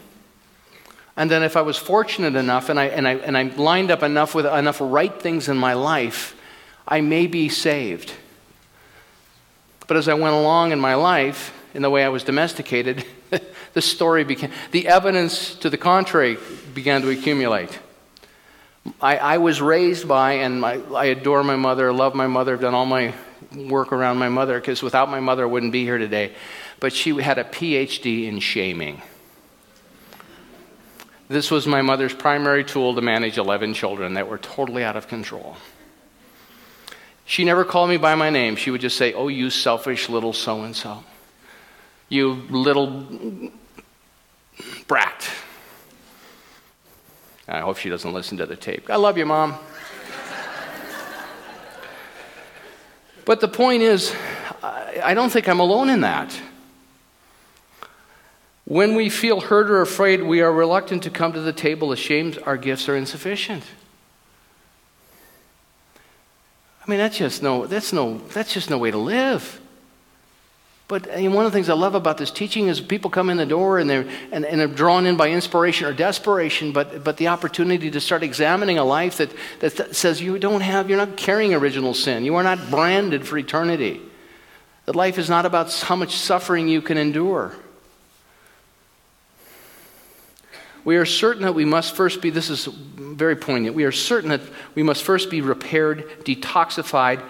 And 1.17 1.31
then 1.31 1.43
if 1.43 1.57
I 1.57 1.63
was 1.63 1.77
fortunate 1.77 2.37
enough 2.37 2.69
and 2.69 2.79
I, 2.79 2.87
and 2.87 3.07
I, 3.07 3.15
and 3.15 3.37
I 3.37 3.43
lined 3.43 3.91
up 3.91 4.03
enough 4.03 4.35
with 4.35 4.47
enough 4.47 4.79
right 4.81 5.21
things 5.21 5.49
in 5.49 5.57
my 5.57 5.75
life, 5.75 6.37
I 6.87 7.01
may 7.01 7.27
be 7.27 7.49
saved. 7.49 8.13
But 9.89 9.97
as 9.97 10.09
I 10.09 10.15
went 10.15 10.35
along 10.35 10.73
in 10.73 10.79
my 10.79 10.95
life, 10.95 11.53
in 11.75 11.83
the 11.83 11.91
way 11.91 12.05
I 12.05 12.09
was 12.09 12.23
domesticated, 12.23 13.05
the 13.73 13.83
story 13.83 14.25
became, 14.25 14.51
the 14.71 14.87
evidence 14.89 15.55
to 15.57 15.71
the 15.71 15.77
contrary 15.77 16.39
began 16.73 17.03
to 17.03 17.11
accumulate. 17.11 17.79
I, 19.01 19.17
I 19.17 19.39
was 19.39 19.61
raised 19.61 20.07
by, 20.07 20.33
and 20.35 20.61
my, 20.61 20.81
I 20.95 21.07
adore 21.07 21.43
my 21.43 21.57
mother, 21.57 21.93
love 21.93 22.15
my 22.15 22.27
mother, 22.27 22.55
I've 22.55 22.61
done 22.61 22.75
all 22.75 22.87
my 22.87 23.15
work 23.55 23.93
around 23.93 24.19
my 24.19 24.29
mother, 24.29 24.59
because 24.59 24.83
without 24.83 25.11
my 25.11 25.21
mother, 25.21 25.45
I 25.45 25.47
wouldn't 25.47 25.73
be 25.73 25.85
here 25.85 25.99
today. 25.99 26.33
But 26.81 26.93
she 26.93 27.17
had 27.21 27.39
a 27.39 27.45
PhD 27.45 28.27
in 28.27 28.41
shaming. 28.41 29.03
This 31.29 31.51
was 31.51 31.67
my 31.67 31.83
mother's 31.83 32.15
primary 32.15 32.65
tool 32.65 32.95
to 32.95 33.03
manage 33.03 33.37
11 33.37 33.75
children 33.75 34.15
that 34.15 34.29
were 34.29 34.39
totally 34.39 34.83
out 34.83 34.97
of 34.97 35.09
control. 35.09 35.57
She 37.27 37.45
never 37.45 37.65
called 37.65 37.91
me 37.91 37.99
by 37.99 38.15
my 38.15 38.31
name. 38.31 38.57
She 38.57 38.71
would 38.71 38.81
just 38.81 38.97
say, 38.97 39.13
Oh, 39.13 39.29
you 39.29 39.51
selfish 39.51 40.09
little 40.09 40.33
so 40.33 40.63
and 40.63 40.75
so. 40.75 41.05
You 42.09 42.33
little 42.49 43.07
brat. 44.87 45.29
I 47.49 47.61
hope 47.61 47.79
she 47.79 47.89
doesn't 47.89 48.13
listen 48.13 48.37
to 48.39 48.47
the 48.47 48.57
tape. 48.57 48.91
I 48.91 48.97
love 48.97 49.17
you, 49.17 49.25
Mom. 49.25 49.57
but 53.25 53.41
the 53.41 53.49
point 53.49 53.83
is, 53.83 54.15
I 54.63 55.15
don't 55.15 55.31
think 55.31 55.49
I'm 55.49 55.61
alone 55.61 55.89
in 55.89 56.03
that. 56.03 56.39
When 58.65 58.95
we 58.95 59.09
feel 59.09 59.41
hurt 59.41 59.71
or 59.71 59.81
afraid, 59.81 60.23
we 60.23 60.43
are 60.43 60.53
reluctant 60.53 61.03
to 61.05 61.11
come 61.11 61.33
to 61.33 61.41
the 61.41 61.55
table, 61.55 61.91
ashamed 61.91 62.39
our 62.45 62.59
gifts 62.59 62.87
are 62.87 62.97
insufficient. 62.97 63.65
I 66.87 66.91
mean, 66.91 66.99
that's 66.99 67.17
just 67.17 67.43
no, 67.43 67.67
that's 67.67 67.95
no, 67.95 68.19
that's 68.35 68.53
just 68.53 68.69
no 68.69 68.77
way 68.77 68.91
to 68.91 68.99
live. 68.99 69.59
But 70.89 71.07
eh, 71.11 71.29
one 71.29 71.45
of 71.45 71.53
the 71.53 71.57
things 71.57 71.69
I 71.69 71.75
love 71.75 71.95
about 71.95 72.17
this 72.17 72.31
teaching 72.31 72.69
is 72.69 72.81
people 72.81 73.11
come 73.11 73.29
in 73.29 73.37
the 73.37 73.47
door 73.47 73.79
and 73.79 73.89
they're, 73.89 74.09
and, 74.33 74.45
and 74.47 74.59
they're 74.59 74.67
drawn 74.67 75.05
in 75.05 75.19
by 75.19 75.29
inspiration 75.29 75.87
or 75.87 75.93
desperation, 75.93 76.73
but, 76.73 77.05
but 77.05 77.19
the 77.19 77.29
opportunity 77.29 77.91
to 77.91 78.01
start 78.01 78.23
examining 78.23 78.79
a 78.79 78.85
life 78.85 79.19
that, 79.19 79.31
that 79.61 79.95
says 79.95 80.23
you 80.23 80.39
don't 80.39 80.63
have, 80.63 80.89
you're 80.89 80.99
not 80.99 81.19
carrying 81.19 81.53
original 81.53 81.93
sin. 81.93 82.25
You 82.25 82.37
are 82.37 82.43
not 82.43 82.71
branded 82.71 83.27
for 83.27 83.37
eternity. 83.37 84.01
That 84.87 84.97
life 84.97 85.19
is 85.19 85.29
not 85.29 85.45
about 85.45 85.73
how 85.75 85.95
much 85.95 86.17
suffering 86.17 86.69
you 86.69 86.81
can 86.81 86.97
endure. 86.97 87.55
We 90.85 90.97
are 90.97 91.05
certain 91.05 91.43
that 91.43 91.55
we 91.55 91.67
must 91.67 91.95
first 91.95 92.23
be, 92.23 92.31
this 92.31 92.49
is 92.49 92.65
very 92.65 93.37
poignant, 93.37 93.77
we 93.77 93.85
are 93.85 93.93
certain 93.93 94.31
that 94.31 94.41
we 94.75 94.83
must 94.83 95.03
first 95.03 95.29
be 95.29 95.43
repaired, 95.43 96.09
detoxified, 96.25 97.23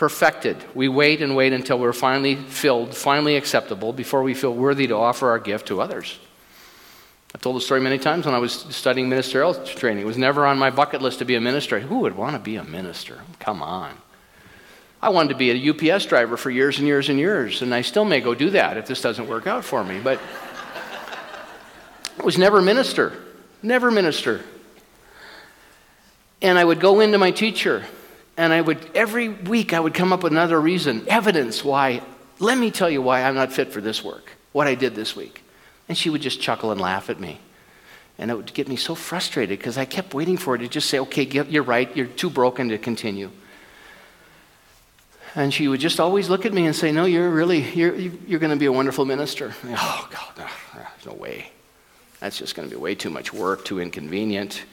perfected. 0.00 0.56
We 0.74 0.88
wait 0.88 1.20
and 1.20 1.36
wait 1.36 1.52
until 1.52 1.78
we're 1.78 1.92
finally 1.92 2.34
filled, 2.34 2.96
finally 2.96 3.36
acceptable, 3.36 3.92
before 3.92 4.22
we 4.22 4.32
feel 4.32 4.54
worthy 4.54 4.86
to 4.86 4.96
offer 4.96 5.28
our 5.28 5.38
gift 5.38 5.68
to 5.68 5.82
others. 5.82 6.18
I've 7.34 7.42
told 7.42 7.56
the 7.56 7.60
story 7.60 7.82
many 7.82 7.98
times 7.98 8.24
when 8.24 8.34
I 8.34 8.38
was 8.38 8.52
studying 8.70 9.10
ministerial 9.10 9.52
training. 9.52 10.02
It 10.02 10.06
was 10.06 10.16
never 10.16 10.46
on 10.46 10.56
my 10.56 10.70
bucket 10.70 11.02
list 11.02 11.18
to 11.18 11.26
be 11.26 11.34
a 11.34 11.40
minister. 11.40 11.80
Who 11.80 11.98
would 11.98 12.16
want 12.16 12.32
to 12.34 12.38
be 12.38 12.56
a 12.56 12.64
minister? 12.64 13.20
Come 13.40 13.62
on. 13.62 13.94
I 15.02 15.10
wanted 15.10 15.28
to 15.28 15.34
be 15.34 15.50
a 15.50 15.94
UPS 15.94 16.06
driver 16.06 16.38
for 16.38 16.48
years 16.48 16.78
and 16.78 16.86
years 16.86 17.10
and 17.10 17.18
years, 17.18 17.60
and 17.60 17.74
I 17.74 17.82
still 17.82 18.06
may 18.06 18.22
go 18.22 18.34
do 18.34 18.48
that 18.50 18.78
if 18.78 18.86
this 18.86 19.02
doesn't 19.02 19.28
work 19.28 19.46
out 19.46 19.66
for 19.66 19.84
me. 19.84 20.00
But 20.00 20.18
I 22.18 22.22
was 22.22 22.38
never 22.38 22.62
minister, 22.62 23.12
never 23.62 23.90
minister. 23.90 24.40
And 26.40 26.58
I 26.58 26.64
would 26.64 26.80
go 26.80 27.00
into 27.00 27.18
my 27.18 27.32
teacher, 27.32 27.84
and 28.36 28.52
I 28.52 28.60
would, 28.60 28.78
every 28.94 29.28
week, 29.28 29.72
I 29.72 29.80
would 29.80 29.94
come 29.94 30.12
up 30.12 30.22
with 30.22 30.32
another 30.32 30.60
reason, 30.60 31.04
evidence 31.08 31.64
why, 31.64 32.02
let 32.38 32.56
me 32.56 32.70
tell 32.70 32.88
you 32.88 33.02
why 33.02 33.22
I'm 33.22 33.34
not 33.34 33.52
fit 33.52 33.72
for 33.72 33.80
this 33.80 34.02
work, 34.02 34.30
what 34.52 34.66
I 34.66 34.74
did 34.74 34.94
this 34.94 35.14
week. 35.14 35.42
And 35.88 35.98
she 35.98 36.10
would 36.10 36.22
just 36.22 36.40
chuckle 36.40 36.72
and 36.72 36.80
laugh 36.80 37.10
at 37.10 37.20
me. 37.20 37.40
And 38.18 38.30
it 38.30 38.34
would 38.34 38.52
get 38.54 38.68
me 38.68 38.76
so 38.76 38.94
frustrated 38.94 39.58
because 39.58 39.78
I 39.78 39.84
kept 39.84 40.14
waiting 40.14 40.36
for 40.36 40.54
her 40.54 40.58
to 40.58 40.68
just 40.68 40.88
say, 40.88 40.98
okay, 41.00 41.24
you're 41.48 41.62
right, 41.62 41.94
you're 41.96 42.06
too 42.06 42.30
broken 42.30 42.68
to 42.68 42.78
continue. 42.78 43.30
And 45.34 45.54
she 45.54 45.68
would 45.68 45.80
just 45.80 46.00
always 46.00 46.28
look 46.28 46.44
at 46.44 46.52
me 46.52 46.66
and 46.66 46.74
say, 46.74 46.92
no, 46.92 47.04
you're 47.04 47.30
really, 47.30 47.62
you're, 47.72 47.94
you're 47.94 48.40
going 48.40 48.50
to 48.50 48.58
be 48.58 48.66
a 48.66 48.72
wonderful 48.72 49.04
minister. 49.04 49.54
oh, 49.64 50.08
God, 50.10 50.38
no, 50.38 50.46
there's 50.74 51.06
no 51.06 51.14
way. 51.14 51.50
That's 52.20 52.36
just 52.36 52.54
going 52.54 52.68
to 52.68 52.74
be 52.74 52.80
way 52.80 52.94
too 52.94 53.10
much 53.10 53.32
work, 53.32 53.64
too 53.64 53.80
inconvenient. 53.80 54.64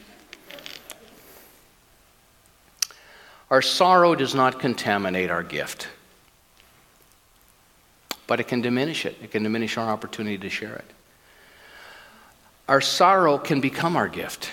Our 3.50 3.62
sorrow 3.62 4.14
does 4.14 4.34
not 4.34 4.58
contaminate 4.58 5.30
our 5.30 5.42
gift, 5.42 5.88
but 8.26 8.40
it 8.40 8.48
can 8.48 8.60
diminish 8.60 9.06
it. 9.06 9.16
It 9.22 9.30
can 9.30 9.42
diminish 9.42 9.78
our 9.78 9.88
opportunity 9.88 10.36
to 10.38 10.50
share 10.50 10.74
it. 10.74 10.90
Our 12.68 12.82
sorrow 12.82 13.38
can 13.38 13.60
become 13.60 13.96
our 13.96 14.08
gift. 14.08 14.50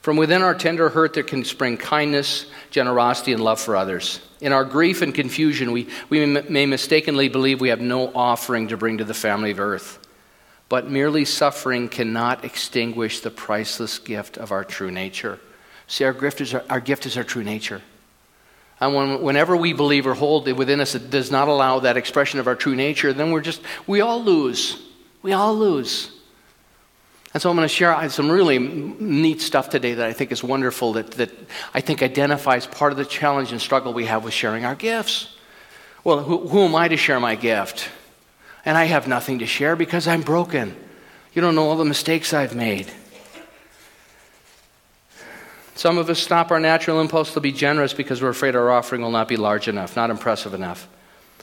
From 0.00 0.16
within 0.16 0.42
our 0.42 0.54
tender 0.54 0.88
hurt, 0.88 1.14
there 1.14 1.22
can 1.22 1.44
spring 1.44 1.76
kindness, 1.76 2.46
generosity, 2.70 3.32
and 3.32 3.42
love 3.42 3.60
for 3.60 3.76
others. 3.76 4.20
In 4.40 4.52
our 4.52 4.64
grief 4.64 5.02
and 5.02 5.14
confusion, 5.14 5.72
we, 5.72 5.88
we 6.08 6.24
may 6.26 6.66
mistakenly 6.66 7.28
believe 7.28 7.60
we 7.60 7.70
have 7.70 7.80
no 7.80 8.12
offering 8.14 8.68
to 8.68 8.76
bring 8.76 8.98
to 8.98 9.04
the 9.04 9.14
family 9.14 9.52
of 9.52 9.60
earth. 9.60 9.98
But 10.68 10.90
merely 10.90 11.24
suffering 11.24 11.88
cannot 11.88 12.44
extinguish 12.44 13.20
the 13.20 13.30
priceless 13.30 13.98
gift 14.00 14.36
of 14.36 14.50
our 14.50 14.64
true 14.64 14.90
nature. 14.90 15.38
See, 15.86 16.04
our 16.04 16.12
gift 16.12 16.40
is 16.40 16.54
our, 16.54 16.64
our, 16.68 16.80
gift 16.80 17.06
is 17.06 17.16
our 17.16 17.24
true 17.24 17.44
nature. 17.44 17.82
And 18.80 18.94
when, 18.94 19.22
whenever 19.22 19.56
we 19.56 19.72
believe 19.72 20.06
or 20.06 20.14
hold 20.14 20.48
it 20.48 20.52
within 20.52 20.80
us 20.80 20.94
it 20.94 21.10
does 21.10 21.30
not 21.30 21.48
allow 21.48 21.80
that 21.80 21.96
expression 21.96 22.40
of 22.40 22.46
our 22.46 22.54
true 22.56 22.74
nature, 22.74 23.12
then 23.12 23.30
we're 23.30 23.40
just, 23.40 23.62
we 23.86 24.00
all 24.00 24.22
lose. 24.22 24.82
We 25.22 25.32
all 25.32 25.54
lose. 25.54 26.12
And 27.32 27.42
so 27.42 27.50
I'm 27.50 27.56
going 27.56 27.68
to 27.68 27.74
share 27.74 28.08
some 28.08 28.30
really 28.30 28.58
neat 28.58 29.40
stuff 29.40 29.68
today 29.68 29.94
that 29.94 30.06
I 30.06 30.12
think 30.12 30.32
is 30.32 30.42
wonderful, 30.42 30.94
that, 30.94 31.12
that 31.12 31.30
I 31.74 31.80
think 31.80 32.02
identifies 32.02 32.66
part 32.66 32.92
of 32.92 32.98
the 32.98 33.04
challenge 33.04 33.52
and 33.52 33.60
struggle 33.60 33.92
we 33.92 34.06
have 34.06 34.24
with 34.24 34.32
sharing 34.32 34.64
our 34.64 34.74
gifts. 34.74 35.36
Well, 36.02 36.22
who, 36.22 36.48
who 36.48 36.62
am 36.62 36.74
I 36.74 36.88
to 36.88 36.96
share 36.96 37.20
my 37.20 37.34
gift? 37.34 37.90
and 38.66 38.76
I 38.76 38.84
have 38.84 39.06
nothing 39.06 39.38
to 39.38 39.46
share 39.46 39.76
because 39.76 40.08
I'm 40.08 40.22
broken. 40.22 40.76
You 41.32 41.40
don't 41.40 41.54
know 41.54 41.68
all 41.68 41.76
the 41.76 41.84
mistakes 41.84 42.34
I've 42.34 42.54
made. 42.54 42.90
Some 45.76 45.98
of 45.98 46.08
us 46.08 46.18
stop 46.18 46.50
our 46.50 46.58
natural 46.58 47.02
impulse 47.02 47.34
to 47.34 47.40
be 47.40 47.52
generous 47.52 47.92
because 47.92 48.22
we're 48.22 48.30
afraid 48.30 48.56
our 48.56 48.70
offering 48.70 49.02
will 49.02 49.10
not 49.10 49.28
be 49.28 49.36
large 49.36 49.68
enough, 49.68 49.94
not 49.94 50.08
impressive 50.08 50.54
enough. 50.54 50.88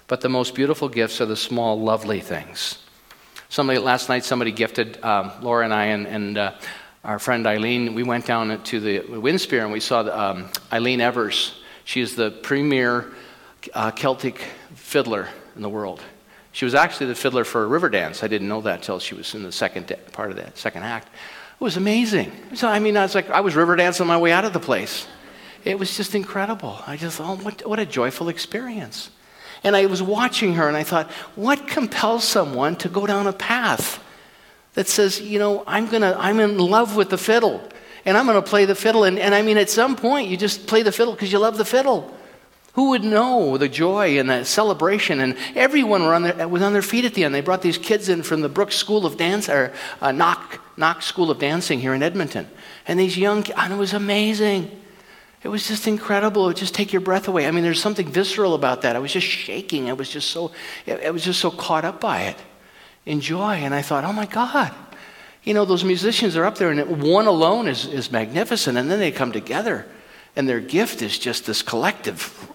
But 0.07 0.21
the 0.21 0.29
most 0.29 0.55
beautiful 0.55 0.89
gifts 0.89 1.21
are 1.21 1.27
the 1.27 1.35
small, 1.35 1.79
lovely 1.79 2.19
things. 2.19 2.79
Somebody 3.49 3.77
last 3.77 4.09
night, 4.09 4.25
somebody 4.25 4.51
gifted 4.51 5.01
um, 5.03 5.31
Laura 5.43 5.63
and 5.63 5.71
I, 5.71 5.85
and, 5.85 6.07
and 6.07 6.37
uh, 6.39 6.55
our 7.03 7.19
friend 7.19 7.45
Eileen, 7.45 7.93
we 7.93 8.01
went 8.01 8.25
down 8.25 8.63
to 8.63 8.79
the 8.79 9.01
Winspear 9.01 9.61
and 9.61 9.71
we 9.71 9.79
saw 9.79 10.01
the, 10.01 10.19
um, 10.19 10.49
Eileen 10.71 10.97
Ivers. 10.97 11.53
She 11.85 12.01
is 12.01 12.15
the 12.15 12.31
premier 12.31 13.13
uh, 13.75 13.91
Celtic 13.91 14.39
fiddler 14.73 15.27
in 15.55 15.61
the 15.61 15.69
world. 15.69 16.01
She 16.53 16.65
was 16.65 16.73
actually 16.73 17.05
the 17.05 17.15
fiddler 17.15 17.43
for 17.43 17.67
Riverdance. 17.67 18.23
I 18.23 18.27
didn't 18.27 18.47
know 18.47 18.61
that 18.61 18.79
until 18.79 18.97
she 18.97 19.13
was 19.13 19.35
in 19.35 19.43
the 19.43 19.51
second 19.51 19.85
de- 19.85 19.97
part 19.97 20.31
of 20.31 20.37
that 20.37 20.57
second 20.57 20.81
act. 20.81 21.09
It 21.63 21.71
was 21.71 21.77
amazing. 21.77 22.29
So, 22.55 22.67
I 22.67 22.79
mean, 22.79 22.97
I 22.97 23.03
was 23.03 23.15
like, 23.15 23.29
I 23.29 23.39
was 23.39 23.55
river 23.55 23.77
dancing 23.77 24.05
my 24.05 24.17
way 24.17 24.33
out 24.33 24.43
of 24.43 24.51
the 24.51 24.59
place. 24.59 25.07
It 25.63 25.79
was 25.79 25.95
just 25.95 26.13
incredible. 26.13 26.77
I 26.85 26.97
just, 26.97 27.21
oh, 27.21 27.37
what, 27.37 27.65
what 27.65 27.79
a 27.79 27.85
joyful 27.85 28.27
experience. 28.27 29.09
And 29.63 29.73
I 29.73 29.85
was 29.85 30.03
watching 30.03 30.55
her 30.55 30.67
and 30.67 30.75
I 30.75 30.83
thought, 30.83 31.09
what 31.37 31.65
compels 31.65 32.25
someone 32.25 32.75
to 32.75 32.89
go 32.89 33.07
down 33.07 33.27
a 33.27 33.31
path 33.31 34.03
that 34.73 34.89
says, 34.89 35.21
you 35.21 35.39
know, 35.39 35.63
I'm, 35.65 35.85
gonna, 35.87 36.17
I'm 36.19 36.41
in 36.41 36.57
love 36.57 36.97
with 36.97 37.09
the 37.09 37.17
fiddle 37.17 37.65
and 38.03 38.17
I'm 38.17 38.25
going 38.25 38.43
to 38.43 38.49
play 38.49 38.65
the 38.65 38.75
fiddle. 38.75 39.05
And, 39.05 39.17
and 39.17 39.33
I 39.33 39.41
mean, 39.41 39.57
at 39.57 39.69
some 39.69 39.95
point, 39.95 40.27
you 40.27 40.35
just 40.35 40.67
play 40.67 40.81
the 40.83 40.91
fiddle 40.91 41.13
because 41.13 41.31
you 41.31 41.39
love 41.39 41.57
the 41.57 41.63
fiddle. 41.63 42.13
Who 42.73 42.89
would 42.89 43.05
know 43.05 43.57
the 43.57 43.69
joy 43.69 44.19
and 44.19 44.29
the 44.29 44.43
celebration? 44.43 45.21
And 45.21 45.37
everyone 45.55 46.01
on 46.01 46.23
their, 46.23 46.45
was 46.45 46.61
on 46.61 46.73
their 46.73 46.81
feet 46.81 47.05
at 47.05 47.13
the 47.13 47.23
end. 47.23 47.33
They 47.33 47.39
brought 47.39 47.61
these 47.61 47.77
kids 47.77 48.09
in 48.09 48.21
from 48.21 48.41
the 48.41 48.49
Brooks 48.49 48.75
School 48.75 49.05
of 49.05 49.15
Dance, 49.15 49.47
or 49.47 49.71
uh, 50.01 50.11
Knock, 50.11 50.59
Knox 50.75 51.05
School 51.05 51.29
of 51.29 51.39
Dancing 51.39 51.79
here 51.79 51.93
in 51.93 52.03
Edmonton. 52.03 52.47
And 52.87 52.99
these 52.99 53.17
young, 53.17 53.45
and 53.51 53.73
it 53.73 53.77
was 53.77 53.93
amazing. 53.93 54.71
It 55.43 55.49
was 55.49 55.67
just 55.67 55.87
incredible. 55.87 56.45
It 56.45 56.47
would 56.47 56.57
just 56.57 56.73
take 56.73 56.93
your 56.93 57.01
breath 57.01 57.27
away. 57.27 57.47
I 57.47 57.51
mean, 57.51 57.63
there's 57.63 57.81
something 57.81 58.07
visceral 58.07 58.53
about 58.53 58.81
that. 58.81 58.95
I 58.95 58.99
was 58.99 59.11
just 59.11 59.27
shaking. 59.27 59.89
I 59.89 59.93
was 59.93 60.09
just 60.09 60.29
so, 60.31 60.51
I 60.87 61.09
was 61.11 61.23
just 61.23 61.39
so 61.39 61.51
caught 61.51 61.85
up 61.85 61.99
by 61.99 62.23
it, 62.23 62.37
in 63.05 63.19
joy. 63.19 63.55
And 63.55 63.73
I 63.73 63.81
thought, 63.81 64.03
oh 64.05 64.13
my 64.13 64.25
God, 64.25 64.73
you 65.43 65.53
know, 65.53 65.65
those 65.65 65.83
musicians 65.83 66.37
are 66.37 66.45
up 66.45 66.57
there, 66.57 66.71
and 66.71 67.01
one 67.01 67.27
alone 67.27 67.67
is, 67.67 67.85
is 67.85 68.11
magnificent, 68.11 68.77
and 68.77 68.89
then 68.89 68.99
they 68.99 69.11
come 69.11 69.33
together, 69.33 69.85
and 70.35 70.47
their 70.47 70.61
gift 70.61 71.01
is 71.01 71.19
just 71.19 71.45
this 71.45 71.61
collective 71.61 72.49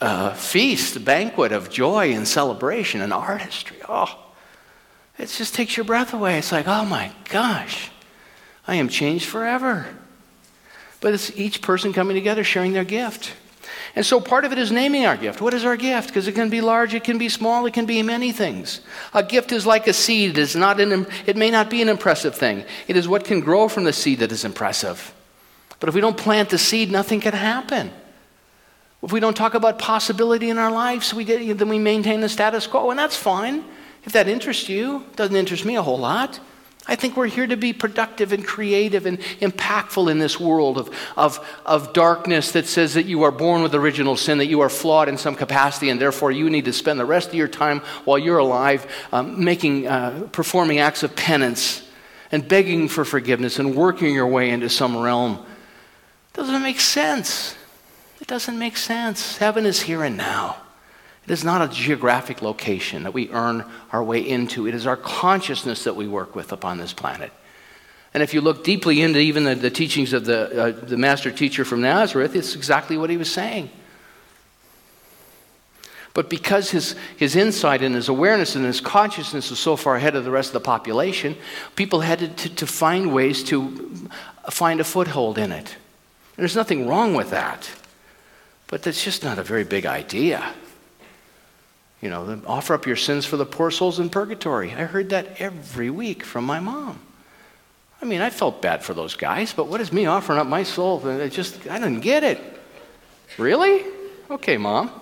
uh, 0.00 0.34
feast, 0.34 1.04
banquet 1.04 1.52
of 1.52 1.70
joy 1.70 2.12
and 2.12 2.26
celebration 2.26 3.00
and 3.00 3.12
artistry. 3.12 3.76
Oh, 3.88 4.25
it 5.18 5.26
just 5.28 5.54
takes 5.54 5.76
your 5.76 5.84
breath 5.84 6.12
away. 6.12 6.38
It's 6.38 6.52
like, 6.52 6.68
oh 6.68 6.84
my 6.84 7.12
gosh, 7.28 7.90
I 8.66 8.76
am 8.76 8.88
changed 8.88 9.26
forever. 9.26 9.86
But 11.00 11.14
it's 11.14 11.36
each 11.36 11.62
person 11.62 11.92
coming 11.92 12.14
together, 12.14 12.44
sharing 12.44 12.72
their 12.72 12.84
gift. 12.84 13.32
And 13.94 14.04
so 14.04 14.20
part 14.20 14.44
of 14.44 14.52
it 14.52 14.58
is 14.58 14.70
naming 14.70 15.06
our 15.06 15.16
gift. 15.16 15.40
What 15.40 15.54
is 15.54 15.64
our 15.64 15.76
gift? 15.76 16.08
Because 16.08 16.28
it 16.28 16.34
can 16.34 16.50
be 16.50 16.60
large, 16.60 16.92
it 16.92 17.02
can 17.02 17.16
be 17.16 17.30
small, 17.30 17.64
it 17.64 17.72
can 17.72 17.86
be 17.86 18.02
many 18.02 18.30
things. 18.30 18.82
A 19.14 19.22
gift 19.22 19.52
is 19.52 19.64
like 19.64 19.86
a 19.86 19.92
seed. 19.94 20.32
It, 20.32 20.38
is 20.38 20.54
not 20.54 20.80
an, 20.80 21.06
it 21.24 21.36
may 21.36 21.50
not 21.50 21.70
be 21.70 21.80
an 21.80 21.88
impressive 21.88 22.34
thing. 22.34 22.64
It 22.88 22.96
is 22.96 23.08
what 23.08 23.24
can 23.24 23.40
grow 23.40 23.68
from 23.68 23.84
the 23.84 23.94
seed 23.94 24.18
that 24.18 24.32
is 24.32 24.44
impressive. 24.44 25.14
But 25.80 25.88
if 25.88 25.94
we 25.94 26.02
don't 26.02 26.16
plant 26.16 26.50
the 26.50 26.58
seed, 26.58 26.90
nothing 26.90 27.20
can 27.20 27.32
happen. 27.32 27.90
If 29.02 29.12
we 29.12 29.20
don't 29.20 29.36
talk 29.36 29.54
about 29.54 29.78
possibility 29.78 30.50
in 30.50 30.58
our 30.58 30.70
lives, 30.70 31.14
we 31.14 31.24
then 31.24 31.68
we 31.68 31.78
maintain 31.78 32.20
the 32.20 32.28
status 32.28 32.66
quo, 32.66 32.90
and 32.90 32.98
that's 32.98 33.16
fine. 33.16 33.64
If 34.06 34.12
that 34.12 34.28
interests 34.28 34.68
you, 34.68 35.04
doesn't 35.16 35.36
interest 35.36 35.64
me 35.64 35.76
a 35.76 35.82
whole 35.82 35.98
lot. 35.98 36.38
I 36.88 36.94
think 36.94 37.16
we're 37.16 37.26
here 37.26 37.48
to 37.48 37.56
be 37.56 37.72
productive 37.72 38.32
and 38.32 38.46
creative 38.46 39.06
and 39.06 39.18
impactful 39.40 40.08
in 40.08 40.20
this 40.20 40.38
world 40.38 40.78
of, 40.78 40.94
of, 41.16 41.44
of 41.66 41.92
darkness 41.92 42.52
that 42.52 42.66
says 42.66 42.94
that 42.94 43.06
you 43.06 43.24
are 43.24 43.32
born 43.32 43.62
with 43.62 43.74
original 43.74 44.16
sin, 44.16 44.38
that 44.38 44.46
you 44.46 44.60
are 44.60 44.68
flawed 44.68 45.08
in 45.08 45.18
some 45.18 45.34
capacity, 45.34 45.90
and 45.90 46.00
therefore 46.00 46.30
you 46.30 46.48
need 46.48 46.66
to 46.66 46.72
spend 46.72 47.00
the 47.00 47.04
rest 47.04 47.30
of 47.30 47.34
your 47.34 47.48
time 47.48 47.80
while 48.04 48.18
you're 48.18 48.38
alive 48.38 48.86
um, 49.12 49.42
making, 49.42 49.88
uh, 49.88 50.28
performing 50.30 50.78
acts 50.78 51.02
of 51.02 51.16
penance 51.16 51.82
and 52.30 52.46
begging 52.46 52.88
for 52.88 53.04
forgiveness 53.04 53.58
and 53.58 53.74
working 53.74 54.14
your 54.14 54.28
way 54.28 54.50
into 54.50 54.68
some 54.68 54.96
realm. 54.96 55.44
Doesn't 56.34 56.62
make 56.62 56.78
sense. 56.78 57.56
It 58.20 58.28
doesn't 58.28 58.58
make 58.58 58.76
sense. 58.76 59.38
Heaven 59.38 59.66
is 59.66 59.82
here 59.82 60.04
and 60.04 60.16
now. 60.16 60.62
It 61.26 61.32
is 61.32 61.42
not 61.42 61.60
a 61.60 61.74
geographic 61.74 62.40
location 62.40 63.02
that 63.02 63.12
we 63.12 63.28
earn 63.30 63.64
our 63.90 64.02
way 64.02 64.20
into. 64.20 64.68
It 64.68 64.74
is 64.74 64.86
our 64.86 64.96
consciousness 64.96 65.84
that 65.84 65.96
we 65.96 66.06
work 66.06 66.36
with 66.36 66.52
upon 66.52 66.78
this 66.78 66.92
planet. 66.92 67.32
And 68.14 68.22
if 68.22 68.32
you 68.32 68.40
look 68.40 68.62
deeply 68.62 69.02
into 69.02 69.18
even 69.18 69.44
the, 69.44 69.56
the 69.56 69.70
teachings 69.70 70.12
of 70.12 70.24
the, 70.24 70.62
uh, 70.62 70.70
the 70.70 70.96
master 70.96 71.32
teacher 71.32 71.64
from 71.64 71.80
Nazareth, 71.80 72.36
it's 72.36 72.54
exactly 72.54 72.96
what 72.96 73.10
he 73.10 73.16
was 73.16 73.30
saying. 73.30 73.70
But 76.14 76.30
because 76.30 76.70
his, 76.70 76.94
his 77.16 77.36
insight 77.36 77.82
and 77.82 77.94
his 77.94 78.08
awareness 78.08 78.56
and 78.56 78.64
his 78.64 78.80
consciousness 78.80 79.50
was 79.50 79.58
so 79.58 79.76
far 79.76 79.96
ahead 79.96 80.16
of 80.16 80.24
the 80.24 80.30
rest 80.30 80.50
of 80.50 80.54
the 80.54 80.60
population, 80.60 81.36
people 81.74 82.00
had 82.00 82.38
to, 82.38 82.48
to, 82.54 82.66
find 82.66 83.12
ways 83.12 83.42
to 83.44 84.08
find 84.48 84.80
a 84.80 84.84
foothold 84.84 85.36
in 85.36 85.52
it. 85.52 85.76
And 86.36 86.42
there's 86.42 86.56
nothing 86.56 86.86
wrong 86.86 87.14
with 87.14 87.30
that. 87.30 87.68
But 88.68 88.82
that's 88.82 89.04
just 89.04 89.24
not 89.24 89.38
a 89.38 89.42
very 89.42 89.64
big 89.64 89.84
idea. 89.84 90.54
You 92.06 92.10
know, 92.10 92.40
offer 92.46 92.72
up 92.72 92.86
your 92.86 92.94
sins 92.94 93.26
for 93.26 93.36
the 93.36 93.44
poor 93.44 93.68
souls 93.72 93.98
in 93.98 94.10
purgatory. 94.10 94.70
I 94.70 94.84
heard 94.84 95.08
that 95.08 95.40
every 95.40 95.90
week 95.90 96.22
from 96.22 96.44
my 96.44 96.60
mom. 96.60 97.00
I 98.00 98.04
mean, 98.04 98.20
I 98.20 98.30
felt 98.30 98.62
bad 98.62 98.84
for 98.84 98.94
those 98.94 99.16
guys, 99.16 99.52
but 99.52 99.66
what 99.66 99.80
is 99.80 99.92
me 99.92 100.06
offering 100.06 100.38
up 100.38 100.46
my 100.46 100.62
soul? 100.62 101.04
I 101.04 101.28
just, 101.28 101.66
I 101.66 101.80
didn't 101.80 102.02
get 102.02 102.22
it. 102.22 102.40
Really? 103.38 103.84
Okay, 104.30 104.56
mom. 104.56 104.92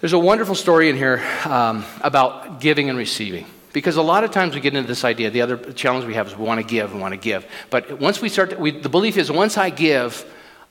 There's 0.00 0.12
a 0.12 0.18
wonderful 0.18 0.54
story 0.54 0.90
in 0.90 0.96
here 0.96 1.24
um, 1.46 1.86
about 2.02 2.60
giving 2.60 2.90
and 2.90 2.98
receiving. 2.98 3.46
Because 3.72 3.96
a 3.96 4.02
lot 4.02 4.24
of 4.24 4.30
times 4.30 4.54
we 4.54 4.60
get 4.60 4.74
into 4.74 4.86
this 4.86 5.04
idea, 5.04 5.30
the 5.30 5.40
other 5.40 5.56
challenge 5.72 6.04
we 6.04 6.12
have 6.12 6.26
is 6.26 6.36
we 6.36 6.44
want 6.44 6.60
to 6.60 6.66
give 6.66 6.92
and 6.92 7.00
want 7.00 7.12
to 7.12 7.18
give. 7.18 7.46
But 7.70 7.98
once 7.98 8.20
we 8.20 8.28
start, 8.28 8.50
to, 8.50 8.58
we, 8.58 8.72
the 8.72 8.90
belief 8.90 9.16
is 9.16 9.32
once 9.32 9.56
I 9.56 9.70
give, 9.70 10.22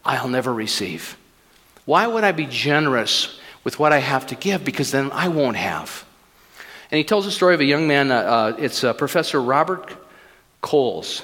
I'll 0.06 0.30
never 0.30 0.54
receive. 0.54 1.18
Why 1.86 2.06
would 2.06 2.24
I 2.24 2.34
be 2.34 2.46
generous 2.46 3.40
with 3.64 3.80
what 3.80 3.94
I 3.94 4.00
have 4.00 4.28
to 4.28 4.36
give? 4.36 4.64
Because 4.64 4.92
then 4.92 5.12
I 5.12 5.28
won't 5.28 5.58
have. 5.58 6.06
And 6.92 6.98
he 6.98 7.04
tells 7.04 7.26
the 7.26 7.32
story 7.32 7.54
of 7.54 7.62
a 7.62 7.66
young 7.66 7.88
man, 7.88 8.12
uh, 8.12 8.16
uh, 8.16 8.56
it's 8.58 8.84
uh, 8.84 8.94
Professor 8.94 9.42
Robert 9.42 9.94
Coles. 10.62 11.24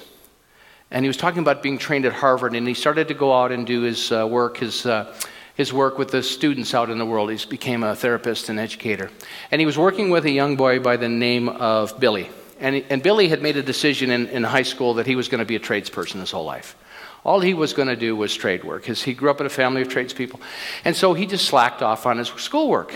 And 0.90 1.04
he 1.04 1.08
was 1.08 1.18
talking 1.18 1.40
about 1.40 1.62
being 1.62 1.78
trained 1.78 2.06
at 2.06 2.14
Harvard, 2.14 2.56
and 2.56 2.66
he 2.66 2.74
started 2.74 3.10
to 3.10 3.14
go 3.14 3.34
out 3.34 3.52
and 3.52 3.68
do 3.68 3.82
his 3.82 4.12
uh, 4.12 4.26
work, 4.26 4.58
his, 4.58 4.86
uh, 4.86 5.14
his 5.56 5.74
work 5.74 5.98
with 5.98 6.12
the 6.12 6.24
students 6.24 6.74
out 6.74 6.90
in 6.90 6.98
the 6.98 7.06
world. 7.06 7.30
He 7.30 7.46
became 7.50 7.84
a 7.84 7.96
therapist 7.96 8.48
and 8.48 8.58
educator. 8.58 9.12
And 9.52 9.60
he 9.60 9.66
was 9.66 9.78
working 9.78 10.10
with 10.10 10.26
a 10.26 10.32
young 10.32 10.56
boy 10.56 10.80
by 10.80 10.96
the 10.96 11.10
name 11.10 11.50
of 11.50 12.00
Billy. 12.00 12.30
And, 12.62 12.84
and 12.90 13.04
Billy 13.04 13.28
had 13.28 13.42
made 13.42 13.58
a 13.58 13.64
decision 13.64 14.10
in, 14.10 14.28
in 14.28 14.44
high 14.44 14.64
school 14.64 14.94
that 14.96 15.06
he 15.06 15.16
was 15.16 15.28
going 15.28 15.40
to 15.40 15.46
be 15.46 15.58
a 15.58 15.60
tradesperson 15.60 16.22
his 16.22 16.32
whole 16.32 16.46
life. 16.46 16.78
All 17.28 17.42
he 17.42 17.54
was 17.54 17.74
going 17.74 17.90
to 17.90 17.98
do 17.98 18.16
was 18.16 18.34
trade 18.34 18.64
work 18.64 18.84
because 18.84 19.04
he 19.04 19.14
grew 19.14 19.30
up 19.30 19.42
in 19.42 19.46
a 19.46 19.50
family 19.50 19.82
of 19.82 19.90
tradespeople. 19.90 20.40
And 20.86 20.96
so 20.96 21.14
he 21.14 21.26
just 21.26 21.44
slacked 21.44 21.82
off 21.82 22.06
on 22.06 22.20
his 22.20 22.30
schoolwork. 22.30 22.94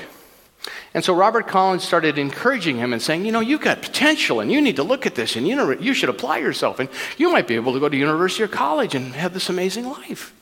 And 0.93 1.03
so 1.03 1.13
Robert 1.13 1.47
Collins 1.47 1.83
started 1.83 2.17
encouraging 2.17 2.77
him 2.77 2.93
and 2.93 3.01
saying, 3.01 3.25
You 3.25 3.33
know, 3.33 3.41
you've 3.41 3.59
got 3.59 3.81
potential 3.81 4.39
and 4.39 4.49
you 4.49 4.61
need 4.61 4.77
to 4.77 4.83
look 4.83 5.05
at 5.05 5.15
this 5.15 5.35
and 5.35 5.45
you, 5.45 5.57
know, 5.57 5.71
you 5.71 5.93
should 5.93 6.07
apply 6.07 6.37
yourself 6.37 6.79
and 6.79 6.87
you 7.17 7.29
might 7.29 7.45
be 7.45 7.55
able 7.55 7.73
to 7.73 7.79
go 7.81 7.89
to 7.89 7.97
university 7.97 8.41
or 8.41 8.47
college 8.47 8.95
and 8.95 9.13
have 9.15 9.33
this 9.33 9.49
amazing 9.49 9.85
life. 9.89 10.33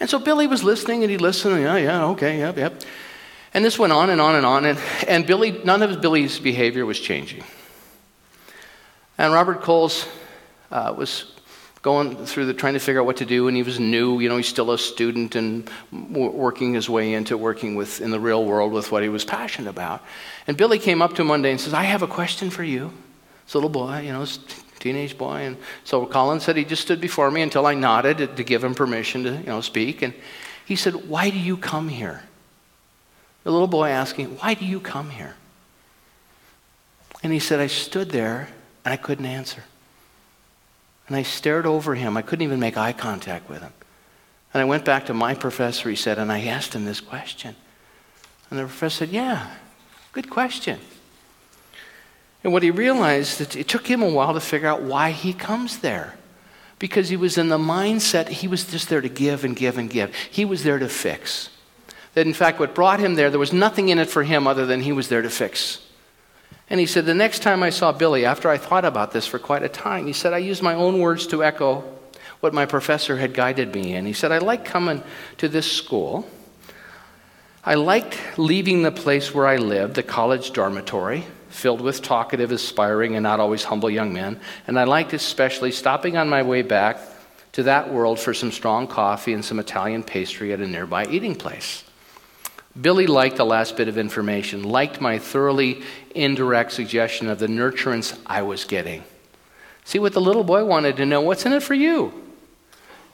And 0.00 0.08
so 0.08 0.18
Billy 0.18 0.46
was 0.46 0.64
listening 0.64 1.02
and 1.02 1.10
he 1.10 1.18
listened, 1.18 1.54
and, 1.54 1.62
yeah, 1.62 1.76
yeah, 1.76 2.04
okay, 2.06 2.38
yep, 2.38 2.56
yep. 2.56 2.80
And 3.52 3.62
this 3.62 3.78
went 3.78 3.92
on 3.92 4.08
and 4.08 4.22
on 4.22 4.36
and 4.36 4.46
on. 4.46 4.64
And, 4.64 4.78
and 5.06 5.26
Billy, 5.26 5.60
none 5.64 5.82
of 5.82 6.00
Billy's 6.00 6.38
behavior 6.38 6.86
was 6.86 6.98
changing. 6.98 7.44
And 9.18 9.34
Robert 9.34 9.60
Coles 9.60 10.06
uh, 10.70 10.94
was 10.96 11.31
going 11.82 12.14
through 12.26 12.46
the 12.46 12.54
trying 12.54 12.74
to 12.74 12.78
figure 12.78 13.00
out 13.00 13.06
what 13.06 13.16
to 13.16 13.26
do 13.26 13.48
and 13.48 13.56
he 13.56 13.62
was 13.64 13.80
new 13.80 14.20
you 14.20 14.28
know 14.28 14.36
he's 14.36 14.48
still 14.48 14.70
a 14.70 14.78
student 14.78 15.34
and 15.34 15.68
working 15.90 16.74
his 16.74 16.88
way 16.88 17.12
into 17.12 17.36
working 17.36 17.74
with 17.74 18.00
in 18.00 18.12
the 18.12 18.20
real 18.20 18.44
world 18.44 18.72
with 18.72 18.92
what 18.92 19.02
he 19.02 19.08
was 19.08 19.24
passionate 19.24 19.68
about. 19.68 20.02
And 20.46 20.56
billy 20.56 20.78
came 20.78 21.02
up 21.02 21.14
to 21.14 21.22
him 21.22 21.28
one 21.28 21.42
day 21.42 21.50
and 21.50 21.60
says 21.60 21.74
i 21.74 21.82
have 21.82 22.02
a 22.02 22.06
question 22.06 22.50
for 22.50 22.62
you. 22.62 22.92
This 23.44 23.56
little 23.56 23.68
boy 23.68 24.00
you 24.00 24.12
know 24.12 24.20
this 24.20 24.38
teenage 24.78 25.18
boy. 25.18 25.42
And 25.42 25.56
so 25.82 26.06
colin 26.06 26.38
said 26.38 26.56
he 26.56 26.64
just 26.64 26.82
stood 26.82 27.00
before 27.00 27.30
me 27.30 27.42
until 27.42 27.66
i 27.66 27.74
nodded 27.74 28.36
to 28.36 28.44
give 28.44 28.62
him 28.62 28.74
permission 28.74 29.24
to 29.24 29.32
you 29.32 29.46
know 29.46 29.60
speak. 29.60 30.02
And 30.02 30.14
he 30.64 30.76
said 30.76 31.08
why 31.08 31.30
do 31.30 31.38
you 31.38 31.56
come 31.56 31.88
here? 31.88 32.22
The 33.42 33.50
little 33.50 33.66
boy 33.66 33.88
asking 33.88 34.36
why 34.38 34.54
do 34.54 34.64
you 34.64 34.78
come 34.78 35.10
here? 35.10 35.34
And 37.24 37.32
he 37.32 37.40
said 37.40 37.58
i 37.58 37.66
stood 37.66 38.10
there 38.10 38.48
and 38.84 38.94
i 38.94 38.96
couldn't 38.96 39.26
answer 39.26 39.64
and 41.08 41.16
I 41.16 41.22
stared 41.22 41.66
over 41.66 41.94
him. 41.94 42.16
I 42.16 42.22
couldn't 42.22 42.44
even 42.44 42.60
make 42.60 42.76
eye 42.76 42.92
contact 42.92 43.48
with 43.48 43.60
him. 43.60 43.72
And 44.54 44.60
I 44.60 44.64
went 44.64 44.84
back 44.84 45.06
to 45.06 45.14
my 45.14 45.34
professor, 45.34 45.88
he 45.88 45.96
said, 45.96 46.18
and 46.18 46.30
I 46.30 46.42
asked 46.42 46.74
him 46.74 46.84
this 46.84 47.00
question. 47.00 47.56
And 48.50 48.58
the 48.58 48.64
professor 48.64 49.06
said, 49.06 49.08
Yeah, 49.08 49.54
good 50.12 50.28
question. 50.28 50.78
And 52.44 52.52
what 52.52 52.62
he 52.62 52.70
realized 52.70 53.38
that 53.38 53.56
it 53.56 53.68
took 53.68 53.86
him 53.86 54.02
a 54.02 54.08
while 54.08 54.34
to 54.34 54.40
figure 54.40 54.68
out 54.68 54.82
why 54.82 55.10
he 55.10 55.32
comes 55.32 55.78
there. 55.78 56.16
Because 56.78 57.08
he 57.08 57.16
was 57.16 57.38
in 57.38 57.48
the 57.48 57.58
mindset, 57.58 58.28
he 58.28 58.48
was 58.48 58.66
just 58.66 58.88
there 58.88 59.00
to 59.00 59.08
give 59.08 59.44
and 59.44 59.54
give 59.54 59.78
and 59.78 59.88
give. 59.88 60.14
He 60.14 60.44
was 60.44 60.64
there 60.64 60.80
to 60.80 60.88
fix. 60.88 61.48
That 62.14 62.26
in 62.26 62.34
fact, 62.34 62.58
what 62.58 62.74
brought 62.74 62.98
him 62.98 63.14
there, 63.14 63.30
there 63.30 63.38
was 63.38 63.52
nothing 63.52 63.88
in 63.88 63.98
it 63.98 64.10
for 64.10 64.24
him 64.24 64.46
other 64.46 64.66
than 64.66 64.80
he 64.80 64.92
was 64.92 65.08
there 65.08 65.22
to 65.22 65.30
fix. 65.30 65.80
And 66.70 66.80
he 66.80 66.86
said, 66.86 67.06
The 67.06 67.14
next 67.14 67.40
time 67.40 67.62
I 67.62 67.70
saw 67.70 67.92
Billy, 67.92 68.24
after 68.24 68.48
I 68.48 68.58
thought 68.58 68.84
about 68.84 69.12
this 69.12 69.26
for 69.26 69.38
quite 69.38 69.62
a 69.62 69.68
time, 69.68 70.06
he 70.06 70.12
said, 70.12 70.32
I 70.32 70.38
used 70.38 70.62
my 70.62 70.74
own 70.74 71.00
words 71.00 71.26
to 71.28 71.44
echo 71.44 71.84
what 72.40 72.54
my 72.54 72.66
professor 72.66 73.16
had 73.16 73.34
guided 73.34 73.74
me 73.74 73.94
in. 73.94 74.04
He 74.04 74.12
said, 74.12 74.32
I 74.32 74.38
like 74.38 74.64
coming 74.64 75.02
to 75.38 75.48
this 75.48 75.70
school. 75.70 76.28
I 77.64 77.74
liked 77.74 78.18
leaving 78.36 78.82
the 78.82 78.90
place 78.90 79.32
where 79.32 79.46
I 79.46 79.56
lived, 79.56 79.94
the 79.94 80.02
college 80.02 80.52
dormitory, 80.52 81.24
filled 81.48 81.80
with 81.80 82.02
talkative, 82.02 82.50
aspiring, 82.50 83.14
and 83.14 83.22
not 83.22 83.38
always 83.38 83.62
humble 83.62 83.88
young 83.90 84.12
men. 84.12 84.40
And 84.66 84.78
I 84.78 84.84
liked 84.84 85.12
especially 85.12 85.70
stopping 85.70 86.16
on 86.16 86.28
my 86.28 86.42
way 86.42 86.62
back 86.62 86.98
to 87.52 87.62
that 87.64 87.92
world 87.92 88.18
for 88.18 88.34
some 88.34 88.50
strong 88.50 88.88
coffee 88.88 89.34
and 89.34 89.44
some 89.44 89.60
Italian 89.60 90.02
pastry 90.02 90.52
at 90.52 90.60
a 90.60 90.66
nearby 90.66 91.06
eating 91.06 91.36
place. 91.36 91.84
Billy 92.80 93.06
liked 93.06 93.36
the 93.36 93.44
last 93.44 93.76
bit 93.76 93.88
of 93.88 93.98
information, 93.98 94.62
liked 94.62 95.00
my 95.00 95.18
thoroughly 95.18 95.82
indirect 96.14 96.72
suggestion 96.72 97.28
of 97.28 97.38
the 97.38 97.46
nurturance 97.46 98.18
I 98.26 98.42
was 98.42 98.64
getting. 98.64 99.04
See 99.84 99.98
what 99.98 100.12
the 100.12 100.20
little 100.20 100.44
boy 100.44 100.64
wanted 100.64 100.96
to 100.96 101.06
know 101.06 101.20
what's 101.20 101.44
in 101.44 101.52
it 101.52 101.62
for 101.62 101.74
you? 101.74 102.12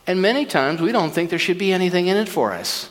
And 0.06 0.22
many 0.22 0.46
times 0.46 0.80
we 0.80 0.92
don't 0.92 1.10
think 1.10 1.30
there 1.30 1.38
should 1.38 1.58
be 1.58 1.72
anything 1.72 2.06
in 2.06 2.16
it 2.16 2.28
for 2.28 2.52
us. 2.52 2.90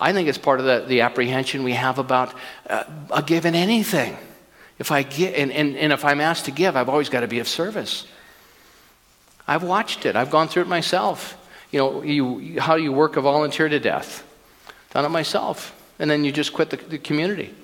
I 0.00 0.12
think 0.12 0.28
it's 0.28 0.38
part 0.38 0.58
of 0.58 0.66
the, 0.66 0.84
the 0.86 1.02
apprehension 1.02 1.62
we 1.62 1.72
have 1.72 1.98
about 1.98 2.34
uh, 2.68 2.84
a 3.12 3.22
given 3.22 3.54
anything. 3.54 4.16
If 4.78 4.90
I 4.90 5.02
give, 5.02 5.34
and, 5.34 5.52
and, 5.52 5.76
and 5.76 5.92
if 5.92 6.04
I'm 6.04 6.20
asked 6.20 6.46
to 6.46 6.50
give, 6.50 6.76
I've 6.76 6.88
always 6.88 7.08
got 7.08 7.20
to 7.20 7.28
be 7.28 7.38
of 7.38 7.46
service. 7.46 8.06
I've 9.46 9.62
watched 9.62 10.06
it. 10.06 10.16
I've 10.16 10.30
gone 10.30 10.48
through 10.48 10.62
it 10.62 10.68
myself. 10.68 11.36
You 11.70 11.78
know, 11.78 12.02
you, 12.02 12.60
how 12.60 12.76
you 12.76 12.92
work 12.92 13.16
a 13.16 13.20
volunteer 13.20 13.68
to 13.68 13.78
death. 13.78 14.26
Done 14.90 15.04
it 15.04 15.10
myself. 15.10 15.73
And 15.98 16.10
then 16.10 16.24
you 16.24 16.32
just 16.32 16.52
quit 16.52 16.70
the, 16.70 16.76
the 16.76 16.98
community. 16.98 17.54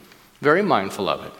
Very 0.40 0.62
mindful 0.62 1.08
of 1.08 1.24
it. 1.24 1.32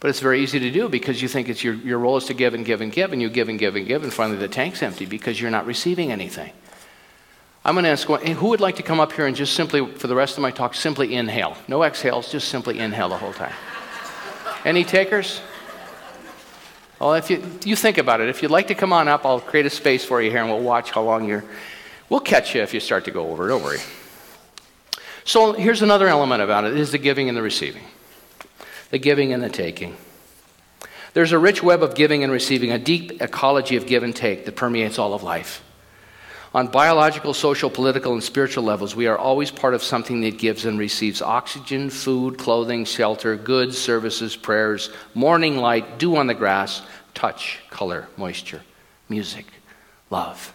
But 0.00 0.08
it's 0.08 0.20
very 0.20 0.40
easy 0.40 0.58
to 0.58 0.70
do 0.70 0.88
because 0.88 1.22
you 1.22 1.28
think 1.28 1.48
it's 1.48 1.62
your, 1.62 1.74
your 1.74 1.98
role 1.98 2.16
is 2.16 2.24
to 2.24 2.34
give 2.34 2.54
and 2.54 2.64
give 2.64 2.80
and 2.80 2.90
give, 2.90 3.12
and 3.12 3.22
you 3.22 3.30
give 3.30 3.48
and 3.48 3.58
give 3.58 3.76
and 3.76 3.86
give, 3.86 4.02
and 4.02 4.12
finally 4.12 4.36
the 4.36 4.48
tank's 4.48 4.82
empty 4.82 5.06
because 5.06 5.40
you're 5.40 5.50
not 5.50 5.64
receiving 5.64 6.10
anything. 6.10 6.52
I'm 7.64 7.76
going 7.76 7.84
to 7.84 7.90
ask 7.90 8.08
who 8.08 8.48
would 8.48 8.60
like 8.60 8.74
to 8.76 8.82
come 8.82 8.98
up 8.98 9.12
here 9.12 9.26
and 9.26 9.36
just 9.36 9.54
simply, 9.54 9.86
for 9.86 10.08
the 10.08 10.16
rest 10.16 10.36
of 10.36 10.42
my 10.42 10.50
talk, 10.50 10.74
simply 10.74 11.14
inhale? 11.14 11.56
No 11.68 11.84
exhales, 11.84 12.32
just 12.32 12.48
simply 12.48 12.80
inhale 12.80 13.10
the 13.10 13.16
whole 13.16 13.32
time. 13.32 13.52
Any 14.64 14.82
takers? 14.82 15.40
Well, 16.98 17.14
if 17.14 17.30
you, 17.30 17.44
you 17.64 17.76
think 17.76 17.98
about 17.98 18.20
it, 18.20 18.28
if 18.28 18.42
you'd 18.42 18.50
like 18.50 18.66
to 18.68 18.74
come 18.74 18.92
on 18.92 19.06
up, 19.06 19.24
I'll 19.24 19.40
create 19.40 19.66
a 19.66 19.70
space 19.70 20.04
for 20.04 20.20
you 20.20 20.30
here 20.30 20.40
and 20.40 20.48
we'll 20.48 20.60
watch 20.60 20.90
how 20.90 21.02
long 21.02 21.28
you're. 21.28 21.44
We'll 22.08 22.20
catch 22.20 22.56
you 22.56 22.62
if 22.62 22.74
you 22.74 22.80
start 22.80 23.04
to 23.04 23.12
go 23.12 23.30
over, 23.30 23.46
don't 23.46 23.62
worry. 23.62 23.78
So 25.24 25.52
here's 25.52 25.82
another 25.82 26.08
element 26.08 26.42
about 26.42 26.64
it 26.64 26.76
is 26.76 26.92
the 26.92 26.98
giving 26.98 27.28
and 27.28 27.36
the 27.36 27.42
receiving. 27.42 27.84
The 28.90 28.98
giving 28.98 29.32
and 29.32 29.42
the 29.42 29.48
taking. 29.48 29.96
There's 31.14 31.32
a 31.32 31.38
rich 31.38 31.62
web 31.62 31.82
of 31.82 31.94
giving 31.94 32.24
and 32.24 32.32
receiving, 32.32 32.72
a 32.72 32.78
deep 32.78 33.20
ecology 33.20 33.76
of 33.76 33.86
give 33.86 34.02
and 34.02 34.16
take 34.16 34.46
that 34.46 34.56
permeates 34.56 34.98
all 34.98 35.12
of 35.14 35.22
life. 35.22 35.62
On 36.54 36.66
biological, 36.66 37.32
social, 37.32 37.70
political, 37.70 38.12
and 38.12 38.22
spiritual 38.22 38.64
levels, 38.64 38.94
we 38.94 39.06
are 39.06 39.16
always 39.16 39.50
part 39.50 39.72
of 39.72 39.82
something 39.82 40.20
that 40.20 40.38
gives 40.38 40.66
and 40.66 40.78
receives 40.78 41.22
oxygen, 41.22 41.88
food, 41.88 42.36
clothing, 42.36 42.84
shelter, 42.84 43.36
goods, 43.36 43.78
services, 43.78 44.36
prayers, 44.36 44.90
morning 45.14 45.56
light, 45.56 45.98
dew 45.98 46.16
on 46.16 46.26
the 46.26 46.34
grass, 46.34 46.82
touch, 47.14 47.60
color, 47.70 48.06
moisture, 48.18 48.60
music, 49.08 49.46
love. 50.10 50.52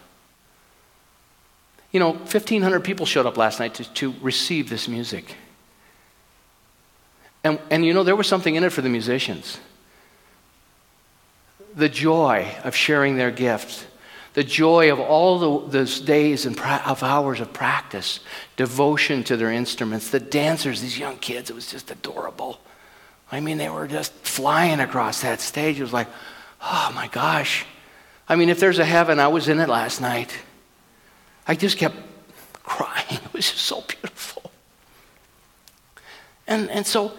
You 1.97 1.99
know, 2.03 2.11
1,500 2.11 2.83
people 2.83 3.07
showed 3.07 3.25
up 3.25 3.37
last 3.37 3.59
night 3.59 3.73
to, 3.73 3.93
to 3.95 4.13
receive 4.21 4.69
this 4.69 4.87
music. 4.87 5.33
And, 7.43 7.57
and 7.71 7.83
you 7.83 7.91
know, 7.91 8.03
there 8.03 8.15
was 8.15 8.27
something 8.27 8.53
in 8.53 8.63
it 8.63 8.71
for 8.71 8.83
the 8.83 8.89
musicians. 8.89 9.59
The 11.73 11.89
joy 11.89 12.53
of 12.63 12.75
sharing 12.75 13.17
their 13.17 13.31
gift 13.31 13.87
the 14.35 14.43
joy 14.43 14.91
of 14.91 14.99
all 14.99 15.39
the, 15.39 15.79
those 15.79 15.99
days 15.99 16.45
and 16.45 16.55
pra- 16.55 16.83
of 16.85 17.01
hours 17.01 17.39
of 17.39 17.51
practice, 17.53 18.19
devotion 18.55 19.23
to 19.23 19.35
their 19.35 19.51
instruments, 19.51 20.11
the 20.11 20.19
dancers, 20.19 20.79
these 20.79 20.99
young 20.99 21.17
kids, 21.17 21.49
it 21.49 21.55
was 21.55 21.71
just 21.71 21.89
adorable. 21.89 22.59
I 23.31 23.39
mean, 23.39 23.57
they 23.57 23.67
were 23.67 23.87
just 23.87 24.13
flying 24.13 24.79
across 24.79 25.21
that 25.23 25.41
stage. 25.41 25.79
It 25.79 25.81
was 25.81 25.91
like, 25.91 26.07
oh 26.61 26.91
my 26.93 27.07
gosh. 27.07 27.65
I 28.29 28.35
mean, 28.35 28.49
if 28.49 28.59
there's 28.59 28.77
a 28.77 28.85
heaven, 28.85 29.19
I 29.19 29.29
was 29.29 29.49
in 29.49 29.59
it 29.59 29.69
last 29.69 30.01
night. 30.01 30.37
I 31.47 31.55
just 31.55 31.77
kept 31.77 31.95
crying. 32.63 32.95
It 33.25 33.33
was 33.33 33.51
just 33.51 33.63
so 33.63 33.81
beautiful. 33.81 34.51
And, 36.47 36.69
and 36.69 36.85
so, 36.85 37.13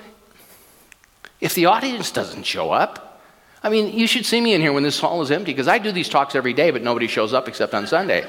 if 1.40 1.54
the 1.54 1.66
audience 1.66 2.10
doesn't 2.10 2.44
show 2.44 2.70
up, 2.70 3.20
I 3.62 3.70
mean, 3.70 3.96
you 3.96 4.06
should 4.06 4.26
see 4.26 4.40
me 4.40 4.54
in 4.54 4.60
here 4.60 4.72
when 4.72 4.82
this 4.82 4.98
hall 4.98 5.22
is 5.22 5.30
empty 5.30 5.52
because 5.52 5.68
I 5.68 5.78
do 5.78 5.92
these 5.92 6.08
talks 6.08 6.34
every 6.34 6.52
day, 6.52 6.70
but 6.70 6.82
nobody 6.82 7.06
shows 7.06 7.32
up 7.32 7.48
except 7.48 7.74
on 7.74 7.86
Sunday. 7.86 8.26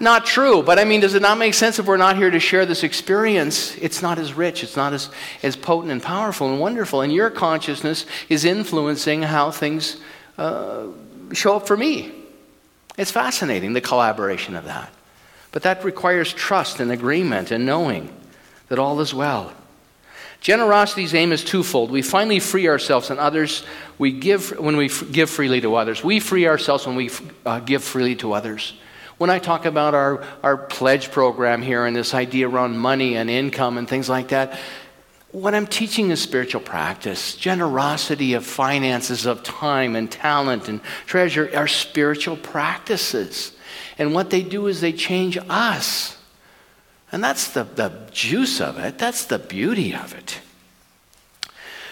not 0.00 0.26
true, 0.26 0.62
but 0.62 0.78
I 0.78 0.84
mean, 0.84 1.00
does 1.00 1.14
it 1.14 1.22
not 1.22 1.38
make 1.38 1.54
sense 1.54 1.78
if 1.78 1.86
we're 1.86 1.96
not 1.96 2.16
here 2.16 2.30
to 2.30 2.40
share 2.40 2.66
this 2.66 2.82
experience? 2.82 3.76
It's 3.76 4.02
not 4.02 4.18
as 4.18 4.34
rich, 4.34 4.62
it's 4.62 4.76
not 4.76 4.92
as, 4.92 5.10
as 5.42 5.56
potent 5.56 5.92
and 5.92 6.02
powerful 6.02 6.50
and 6.50 6.60
wonderful, 6.60 7.02
and 7.02 7.12
your 7.12 7.30
consciousness 7.30 8.06
is 8.28 8.44
influencing 8.44 9.22
how 9.22 9.50
things 9.50 9.98
uh, 10.38 10.86
show 11.32 11.56
up 11.56 11.66
for 11.66 11.76
me. 11.76 12.21
It's 12.96 13.10
fascinating, 13.10 13.72
the 13.72 13.80
collaboration 13.80 14.54
of 14.54 14.64
that. 14.64 14.92
But 15.50 15.62
that 15.62 15.84
requires 15.84 16.32
trust 16.32 16.80
and 16.80 16.90
agreement 16.90 17.50
and 17.50 17.66
knowing 17.66 18.10
that 18.68 18.78
all 18.78 19.00
is 19.00 19.12
well. 19.14 19.52
Generosity's 20.40 21.14
aim 21.14 21.30
is 21.30 21.44
twofold. 21.44 21.90
We 21.90 22.02
finally 22.02 22.40
free 22.40 22.66
ourselves 22.66 23.10
and 23.10 23.20
others. 23.20 23.64
We 23.96 24.10
give 24.10 24.58
when 24.58 24.76
we 24.76 24.88
give 24.88 25.30
freely 25.30 25.60
to 25.60 25.76
others. 25.76 26.02
We 26.02 26.18
free 26.18 26.48
ourselves 26.48 26.84
when 26.84 26.96
we 26.96 27.10
uh, 27.46 27.60
give 27.60 27.84
freely 27.84 28.16
to 28.16 28.32
others. 28.32 28.74
When 29.18 29.30
I 29.30 29.38
talk 29.38 29.66
about 29.66 29.94
our, 29.94 30.24
our 30.42 30.56
pledge 30.56 31.12
program 31.12 31.62
here 31.62 31.86
and 31.86 31.94
this 31.94 32.12
idea 32.12 32.48
around 32.48 32.76
money 32.76 33.16
and 33.16 33.30
income 33.30 33.78
and 33.78 33.88
things 33.88 34.08
like 34.08 34.28
that, 34.28 34.58
what 35.32 35.54
I'm 35.54 35.66
teaching 35.66 36.10
is 36.10 36.20
spiritual 36.20 36.60
practice. 36.60 37.34
Generosity 37.34 38.34
of 38.34 38.44
finances, 38.44 39.24
of 39.26 39.42
time 39.42 39.96
and 39.96 40.10
talent 40.10 40.68
and 40.68 40.82
treasure 41.06 41.50
are 41.54 41.66
spiritual 41.66 42.36
practices. 42.36 43.52
And 43.98 44.14
what 44.14 44.30
they 44.30 44.42
do 44.42 44.66
is 44.66 44.80
they 44.80 44.92
change 44.92 45.38
us. 45.48 46.18
And 47.10 47.24
that's 47.24 47.48
the, 47.52 47.64
the 47.64 47.92
juice 48.10 48.60
of 48.60 48.78
it, 48.78 48.98
that's 48.98 49.24
the 49.24 49.38
beauty 49.38 49.94
of 49.94 50.14
it. 50.14 50.40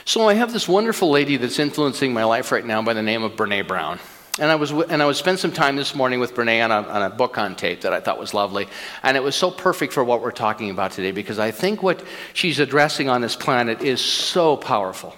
So 0.05 0.29
I 0.29 0.35
have 0.35 0.53
this 0.53 0.69
wonderful 0.69 1.11
lady 1.11 1.37
that's 1.37 1.59
influencing 1.59 2.13
my 2.13 2.25
life 2.25 2.53
right 2.53 2.65
now 2.65 2.83
by 2.83 2.95
the 2.95 3.03
name 3.03 3.23
of 3.23 3.33
Brene 3.33 3.67
Brown. 3.67 3.99
And 4.41 4.51
I 4.51 4.55
was 4.55 4.71
and 4.71 5.03
I 5.03 5.05
was 5.05 5.19
spent 5.19 5.39
some 5.39 5.53
time 5.53 5.77
this 5.77 5.95
morning 5.95 6.19
with 6.19 6.35
Brene 6.35 6.65
on 6.65 6.71
a, 6.71 6.89
on 6.89 7.03
a 7.03 7.11
book 7.11 7.37
on 7.37 7.55
tape 7.55 7.83
that 7.83 7.93
I 7.93 8.01
thought 8.01 8.19
was 8.19 8.33
lovely, 8.33 8.69
and 9.03 9.15
it 9.15 9.23
was 9.23 9.37
so 9.37 9.51
perfect 9.51 9.93
for 9.93 10.03
what 10.03 10.23
we're 10.23 10.31
talking 10.31 10.71
about 10.71 10.93
today 10.93 11.13
because 11.13 11.39
I 11.39 11.51
think 11.51 11.83
what 11.83 12.03
she's 12.33 12.59
addressing 12.59 13.11
on 13.11 13.21
this 13.21 13.37
planet 13.37 13.83
is 13.83 14.01
so 14.01 14.57
powerful. 14.57 15.15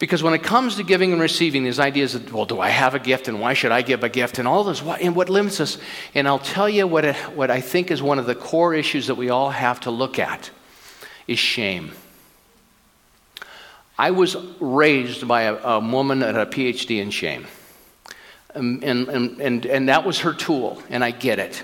Because 0.00 0.24
when 0.24 0.34
it 0.34 0.42
comes 0.42 0.74
to 0.76 0.82
giving 0.82 1.12
and 1.12 1.20
receiving, 1.20 1.62
these 1.62 1.78
ideas 1.78 2.16
of, 2.16 2.32
well, 2.32 2.44
do 2.44 2.58
I 2.58 2.70
have 2.70 2.96
a 2.96 2.98
gift 2.98 3.28
and 3.28 3.40
why 3.40 3.54
should 3.54 3.70
I 3.70 3.82
give 3.82 4.02
a 4.02 4.08
gift 4.08 4.40
and 4.40 4.48
all 4.48 4.64
this, 4.64 4.82
and 4.82 5.14
what 5.14 5.28
limits 5.30 5.60
us. 5.60 5.78
And 6.12 6.26
I'll 6.26 6.40
tell 6.40 6.68
you 6.68 6.88
what, 6.88 7.04
it, 7.04 7.16
what 7.36 7.52
I 7.52 7.60
think 7.60 7.92
is 7.92 8.02
one 8.02 8.18
of 8.18 8.26
the 8.26 8.34
core 8.34 8.74
issues 8.74 9.06
that 9.06 9.14
we 9.14 9.30
all 9.30 9.50
have 9.50 9.78
to 9.80 9.92
look 9.92 10.18
at 10.18 10.50
is 11.28 11.38
shame. 11.38 11.92
I 13.96 14.10
was 14.10 14.36
raised 14.58 15.28
by 15.28 15.42
a, 15.42 15.54
a 15.54 15.78
woman 15.78 16.24
at 16.24 16.34
a 16.34 16.46
PhD 16.46 17.00
in 17.00 17.10
shame. 17.10 17.46
Um, 18.54 18.80
and, 18.82 19.08
and, 19.08 19.40
and, 19.40 19.66
and 19.66 19.88
that 19.88 20.04
was 20.04 20.20
her 20.20 20.32
tool, 20.32 20.82
and 20.88 21.02
I 21.02 21.10
get 21.10 21.38
it. 21.38 21.62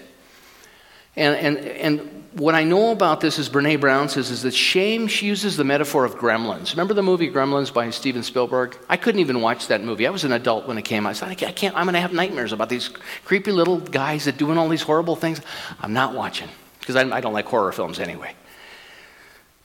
And, 1.16 1.36
and, 1.36 1.58
and 1.58 2.20
what 2.32 2.54
I 2.54 2.62
know 2.62 2.92
about 2.92 3.20
this 3.20 3.38
is 3.38 3.48
Brene 3.48 3.80
Brown 3.80 4.08
says 4.08 4.30
is 4.30 4.42
that 4.42 4.54
shame, 4.54 5.08
she 5.08 5.26
uses 5.26 5.56
the 5.56 5.64
metaphor 5.64 6.04
of 6.04 6.16
gremlins. 6.16 6.70
Remember 6.72 6.94
the 6.94 7.02
movie 7.02 7.30
Gremlins 7.30 7.74
by 7.74 7.90
Steven 7.90 8.22
Spielberg? 8.22 8.78
I 8.88 8.96
couldn't 8.96 9.20
even 9.20 9.40
watch 9.40 9.66
that 9.66 9.82
movie. 9.82 10.06
I 10.06 10.10
was 10.10 10.24
an 10.24 10.32
adult 10.32 10.68
when 10.68 10.78
it 10.78 10.84
came 10.84 11.06
out. 11.06 11.10
I 11.10 11.12
said, 11.14 11.28
I 11.28 11.34
can't, 11.34 11.76
I'm 11.76 11.86
going 11.86 11.94
to 11.94 12.00
have 12.00 12.12
nightmares 12.12 12.52
about 12.52 12.68
these 12.68 12.88
creepy 13.24 13.50
little 13.50 13.78
guys 13.80 14.26
that 14.26 14.36
doing 14.36 14.58
all 14.58 14.68
these 14.68 14.82
horrible 14.82 15.16
things. 15.16 15.40
I'm 15.80 15.92
not 15.92 16.14
watching 16.14 16.48
because 16.78 16.94
I, 16.96 17.02
I 17.16 17.20
don't 17.20 17.32
like 17.32 17.46
horror 17.46 17.72
films 17.72 17.98
anyway. 17.98 18.34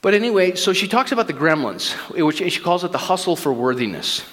But 0.01 0.13
anyway, 0.13 0.55
so 0.55 0.73
she 0.73 0.87
talks 0.87 1.11
about 1.11 1.27
the 1.27 1.33
gremlins, 1.33 1.93
which 2.23 2.37
she 2.37 2.59
calls 2.59 2.83
it 2.83 2.91
the 2.91 2.97
hustle 2.97 3.35
for 3.35 3.53
worthiness. 3.53 4.23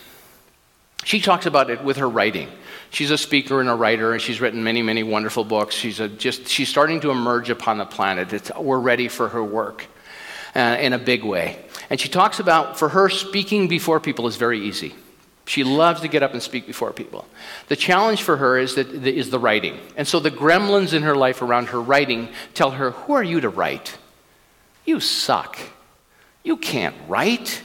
She 1.04 1.20
talks 1.20 1.46
about 1.46 1.70
it 1.70 1.82
with 1.82 1.96
her 1.98 2.08
writing. 2.08 2.48
She's 2.92 3.10
a 3.10 3.16
speaker 3.16 3.58
and 3.60 3.70
a 3.70 3.74
writer, 3.74 4.12
and 4.12 4.20
she's 4.20 4.38
written 4.38 4.62
many, 4.62 4.82
many 4.82 5.02
wonderful 5.02 5.44
books. 5.44 5.74
She's 5.74 5.98
a, 5.98 6.08
just 6.08 6.46
she's 6.46 6.68
starting 6.68 7.00
to 7.00 7.10
emerge 7.10 7.48
upon 7.48 7.78
the 7.78 7.86
planet. 7.86 8.34
It's, 8.34 8.50
we're 8.54 8.78
ready 8.78 9.08
for 9.08 9.30
her 9.30 9.42
work 9.42 9.86
uh, 10.54 10.76
in 10.78 10.92
a 10.92 10.98
big 10.98 11.24
way. 11.24 11.64
And 11.88 11.98
she 11.98 12.10
talks 12.10 12.38
about 12.38 12.78
for 12.78 12.90
her 12.90 13.08
speaking 13.08 13.66
before 13.66 13.98
people 13.98 14.26
is 14.26 14.36
very 14.36 14.60
easy. 14.60 14.94
She 15.46 15.64
loves 15.64 16.02
to 16.02 16.08
get 16.08 16.22
up 16.22 16.34
and 16.34 16.42
speak 16.42 16.66
before 16.66 16.92
people. 16.92 17.26
The 17.68 17.76
challenge 17.76 18.22
for 18.22 18.36
her 18.36 18.58
is 18.58 18.74
that 18.74 18.88
is 18.92 19.30
the 19.30 19.38
writing. 19.38 19.80
And 19.96 20.06
so 20.06 20.20
the 20.20 20.30
gremlins 20.30 20.92
in 20.92 21.02
her 21.02 21.16
life 21.16 21.40
around 21.40 21.68
her 21.68 21.80
writing 21.80 22.28
tell 22.52 22.72
her, 22.72 22.90
"Who 22.90 23.14
are 23.14 23.24
you 23.24 23.40
to 23.40 23.48
write? 23.48 23.96
You 24.84 25.00
suck. 25.00 25.58
You 26.42 26.58
can't 26.58 26.94
write." 27.08 27.62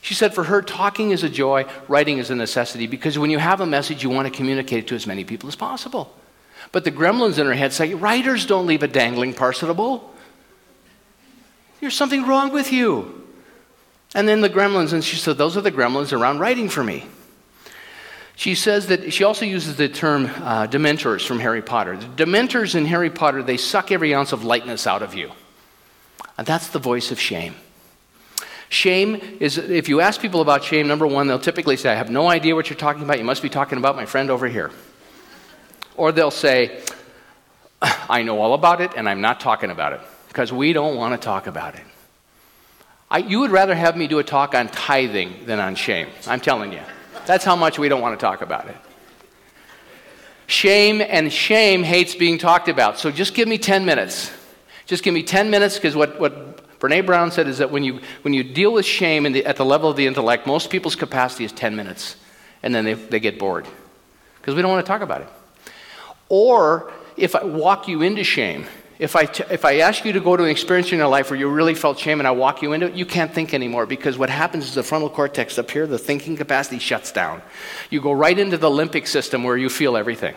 She 0.00 0.14
said 0.14 0.34
for 0.34 0.44
her, 0.44 0.62
talking 0.62 1.10
is 1.10 1.22
a 1.22 1.28
joy, 1.28 1.66
writing 1.88 2.18
is 2.18 2.30
a 2.30 2.34
necessity, 2.34 2.86
because 2.86 3.18
when 3.18 3.30
you 3.30 3.38
have 3.38 3.60
a 3.60 3.66
message, 3.66 4.02
you 4.02 4.10
want 4.10 4.26
to 4.26 4.36
communicate 4.36 4.84
it 4.84 4.86
to 4.88 4.94
as 4.94 5.06
many 5.06 5.24
people 5.24 5.48
as 5.48 5.56
possible. 5.56 6.14
But 6.72 6.84
the 6.84 6.92
gremlins 6.92 7.38
in 7.38 7.46
her 7.46 7.54
head 7.54 7.72
say, 7.72 7.94
writers 7.94 8.46
don't 8.46 8.66
leave 8.66 8.82
a 8.82 8.88
dangling 8.88 9.34
participle. 9.34 10.12
There's 11.80 11.94
something 11.94 12.26
wrong 12.26 12.52
with 12.52 12.72
you. 12.72 13.26
And 14.14 14.26
then 14.26 14.40
the 14.40 14.50
gremlins, 14.50 14.92
and 14.92 15.04
she 15.04 15.16
said, 15.16 15.38
those 15.38 15.56
are 15.56 15.60
the 15.60 15.72
gremlins 15.72 16.18
around 16.18 16.38
writing 16.38 16.68
for 16.68 16.82
me. 16.82 17.06
She 18.36 18.54
says 18.54 18.86
that 18.86 19.12
she 19.12 19.24
also 19.24 19.44
uses 19.44 19.76
the 19.76 19.88
term 19.88 20.26
uh, 20.26 20.66
dementors 20.68 21.26
from 21.26 21.40
Harry 21.40 21.60
Potter. 21.60 21.96
The 21.96 22.24
dementors 22.24 22.74
in 22.74 22.86
Harry 22.86 23.10
Potter, 23.10 23.42
they 23.42 23.56
suck 23.56 23.90
every 23.90 24.14
ounce 24.14 24.32
of 24.32 24.44
lightness 24.44 24.86
out 24.86 25.02
of 25.02 25.14
you. 25.14 25.32
And 26.36 26.46
that's 26.46 26.68
the 26.68 26.78
voice 26.78 27.10
of 27.10 27.20
shame. 27.20 27.56
Shame 28.68 29.20
is, 29.40 29.56
if 29.56 29.88
you 29.88 30.00
ask 30.00 30.20
people 30.20 30.40
about 30.40 30.62
shame, 30.62 30.86
number 30.86 31.06
one, 31.06 31.26
they'll 31.26 31.38
typically 31.38 31.76
say, 31.76 31.90
I 31.90 31.94
have 31.94 32.10
no 32.10 32.28
idea 32.28 32.54
what 32.54 32.68
you're 32.68 32.78
talking 32.78 33.02
about. 33.02 33.18
You 33.18 33.24
must 33.24 33.42
be 33.42 33.48
talking 33.48 33.78
about 33.78 33.96
my 33.96 34.04
friend 34.04 34.30
over 34.30 34.46
here. 34.46 34.70
Or 35.96 36.12
they'll 36.12 36.30
say, 36.30 36.82
I 37.82 38.22
know 38.22 38.40
all 38.40 38.54
about 38.54 38.80
it 38.80 38.92
and 38.96 39.08
I'm 39.08 39.20
not 39.20 39.40
talking 39.40 39.70
about 39.70 39.94
it 39.94 40.00
because 40.28 40.52
we 40.52 40.72
don't 40.72 40.96
want 40.96 41.18
to 41.20 41.24
talk 41.24 41.46
about 41.46 41.74
it. 41.76 41.84
I, 43.10 43.18
you 43.18 43.40
would 43.40 43.50
rather 43.50 43.74
have 43.74 43.96
me 43.96 44.06
do 44.06 44.18
a 44.18 44.24
talk 44.24 44.54
on 44.54 44.68
tithing 44.68 45.46
than 45.46 45.60
on 45.60 45.74
shame. 45.74 46.08
I'm 46.26 46.40
telling 46.40 46.72
you. 46.72 46.82
That's 47.26 47.44
how 47.44 47.56
much 47.56 47.78
we 47.78 47.88
don't 47.88 48.02
want 48.02 48.18
to 48.18 48.24
talk 48.24 48.42
about 48.42 48.68
it. 48.68 48.76
Shame 50.46 51.00
and 51.00 51.32
shame 51.32 51.82
hates 51.82 52.14
being 52.14 52.38
talked 52.38 52.68
about. 52.68 52.98
So 52.98 53.10
just 53.10 53.34
give 53.34 53.48
me 53.48 53.58
10 53.58 53.84
minutes. 53.84 54.30
Just 54.86 55.02
give 55.02 55.14
me 55.14 55.22
10 55.22 55.50
minutes 55.50 55.76
because 55.76 55.94
what, 55.96 56.18
what 56.20 56.57
Brene 56.80 57.04
Brown 57.04 57.32
said 57.32 57.48
is 57.48 57.58
that 57.58 57.70
when 57.70 57.82
you, 57.82 58.00
when 58.22 58.34
you 58.34 58.44
deal 58.44 58.72
with 58.72 58.86
shame 58.86 59.24
the, 59.32 59.44
at 59.44 59.56
the 59.56 59.64
level 59.64 59.90
of 59.90 59.96
the 59.96 60.06
intellect, 60.06 60.46
most 60.46 60.70
people's 60.70 60.94
capacity 60.96 61.44
is 61.44 61.52
10 61.52 61.74
minutes. 61.74 62.16
And 62.62 62.74
then 62.74 62.84
they, 62.84 62.94
they 62.94 63.20
get 63.20 63.38
bored 63.38 63.66
because 64.40 64.54
we 64.54 64.62
don't 64.62 64.70
want 64.70 64.84
to 64.84 64.88
talk 64.88 65.02
about 65.02 65.22
it. 65.22 65.28
Or 66.28 66.92
if 67.16 67.34
I 67.34 67.44
walk 67.44 67.88
you 67.88 68.02
into 68.02 68.24
shame, 68.24 68.66
if 68.98 69.14
I, 69.14 69.26
t- 69.26 69.44
if 69.50 69.64
I 69.64 69.78
ask 69.78 70.04
you 70.04 70.12
to 70.12 70.20
go 70.20 70.36
to 70.36 70.42
an 70.42 70.50
experience 70.50 70.90
in 70.90 70.98
your 70.98 71.06
life 71.06 71.30
where 71.30 71.38
you 71.38 71.48
really 71.48 71.74
felt 71.74 71.98
shame 71.98 72.18
and 72.20 72.26
I 72.26 72.32
walk 72.32 72.62
you 72.62 72.72
into 72.72 72.86
it, 72.86 72.94
you 72.94 73.06
can't 73.06 73.32
think 73.32 73.54
anymore 73.54 73.86
because 73.86 74.18
what 74.18 74.28
happens 74.28 74.64
is 74.64 74.74
the 74.74 74.82
frontal 74.82 75.08
cortex 75.08 75.58
up 75.58 75.70
here, 75.70 75.86
the 75.86 75.98
thinking 75.98 76.36
capacity 76.36 76.80
shuts 76.80 77.12
down. 77.12 77.40
You 77.90 78.00
go 78.00 78.12
right 78.12 78.36
into 78.36 78.58
the 78.58 78.68
limbic 78.68 79.06
system 79.06 79.44
where 79.44 79.56
you 79.56 79.68
feel 79.68 79.96
everything. 79.96 80.34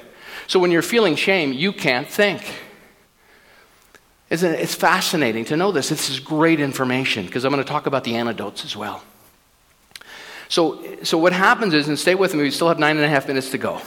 So 0.48 0.60
when 0.60 0.70
you're 0.70 0.84
feeling 0.84 1.16
shame, 1.16 1.54
you 1.54 1.74
can't 1.74 2.08
think. 2.08 2.44
Isn't 4.32 4.54
it? 4.54 4.62
It's 4.62 4.74
fascinating 4.74 5.44
to 5.46 5.58
know 5.58 5.74
this. 5.74 5.90
This 5.90 6.10
is 6.10 6.22
great 6.22 6.62
information 6.62 7.26
because 7.26 7.44
I'm 7.44 7.52
going 7.52 7.62
to 7.62 7.70
talk 7.70 7.86
about 7.86 8.06
the 8.06 8.16
antidotes 8.16 8.64
as 8.64 8.78
well. 8.78 9.04
So, 10.48 10.82
so 11.04 11.18
what 11.18 11.34
happens 11.34 11.74
is, 11.74 11.90
and 11.90 12.00
stay 12.00 12.16
with 12.16 12.34
me, 12.34 12.44
we 12.44 12.52
still 12.52 12.70
have 12.70 12.80
nine 12.80 12.96
and 12.96 13.06
a 13.06 13.10
half 13.10 13.28
minutes 13.28 13.52
to 13.52 13.58
go. 13.58 13.82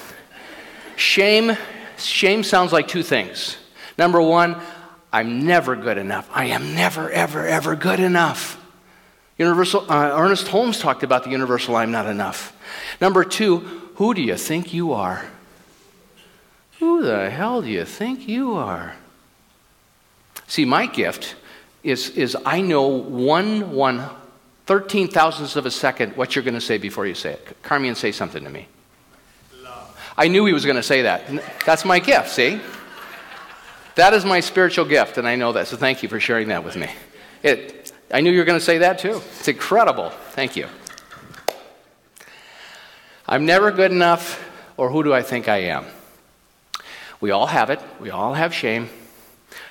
Shame, 0.97 1.57
shame 1.97 2.43
sounds 2.43 2.73
like 2.73 2.89
two 2.89 3.03
things. 3.03 3.57
Number 3.97 4.21
one, 4.21 4.61
I'm 5.11 5.47
never 5.47 5.77
good 5.77 5.97
enough. 5.97 6.29
I 6.31 6.47
am 6.47 6.75
never, 6.75 7.11
ever, 7.11 7.47
ever 7.47 7.75
good 7.75 8.01
enough. 8.01 8.63
Universal, 9.39 9.91
uh, 9.91 10.11
Ernest 10.15 10.49
Holmes 10.49 10.79
talked 10.79 11.03
about 11.03 11.25
the 11.25 11.31
universal 11.31 11.75
I'm 11.75 11.91
not 11.91 12.07
enough. 12.07 12.55
Number 13.01 13.25
two, 13.25 13.59
who 13.95 14.13
do 14.13 14.21
you 14.21 14.37
think 14.37 14.75
you 14.75 14.93
are? 14.93 15.25
Who 16.81 17.03
the 17.03 17.31
hell 17.31 17.63
do 17.63 17.69
you 17.69 17.87
think 17.87 18.29
you 18.29 18.55
are? 18.55 18.95
See, 20.47 20.65
my 20.65 20.87
gift 20.87 21.37
is, 21.83 22.11
is 22.11 22.37
I 22.45 22.61
know 22.61 22.87
one, 22.87 23.73
one, 23.73 24.09
13 24.67 25.09
thousandths 25.09 25.57
of 25.57 25.67
a 25.67 25.71
second 25.71 26.17
what 26.17 26.35
you're 26.35 26.45
going 26.45 26.55
to 26.55 26.61
say 26.61 26.79
before 26.79 27.07
you 27.07 27.15
say 27.15 27.33
it. 27.33 27.63
Carmian, 27.63 27.95
say 27.95 28.13
something 28.13 28.43
to 28.45 28.51
me. 28.51 28.67
Love. 29.63 30.13
I 30.17 30.29
knew 30.29 30.47
he 30.47 30.53
was 30.53 30.65
going 30.65 30.77
to 30.77 30.83
say 30.83 31.03
that. 31.03 31.23
That's 31.67 31.85
my 31.85 31.99
gift, 31.99 32.31
see? 32.31 32.61
That 33.97 34.15
is 34.15 34.25
my 34.25 34.41
spiritual 34.41 34.87
gift, 34.87 35.19
and 35.19 35.29
I 35.29 35.37
know 35.37 35.53
that. 35.53 35.69
So 35.69 35.77
thank 35.77 36.03
you 36.03 36.09
for 36.09 36.19
sharing 36.19 36.49
that 36.49 36.65
with 36.65 36.77
me. 36.77 36.91
It, 37.43 37.93
I 38.11 38.21
knew 38.21 38.31
you 38.31 38.39
were 38.39 38.45
going 38.45 38.59
to 38.59 38.65
say 38.65 38.79
that 38.79 38.99
too. 38.99 39.21
It's 39.39 39.49
incredible. 39.49 40.11
Thank 40.31 40.57
you. 40.57 40.67
I'm 43.27 43.47
never 43.47 43.71
good 43.71 43.93
enough, 43.93 44.43
or 44.77 44.91
who 44.91 45.03
do 45.03 45.15
I 45.15 45.23
think 45.23 45.49
I 45.49 45.59
am? 45.59 45.85
We 47.21 47.31
all 47.31 47.47
have 47.47 47.71
it. 47.71 47.81
We 48.01 48.11
all 48.11 48.35
have 48.35 48.53
shame. 48.53 48.89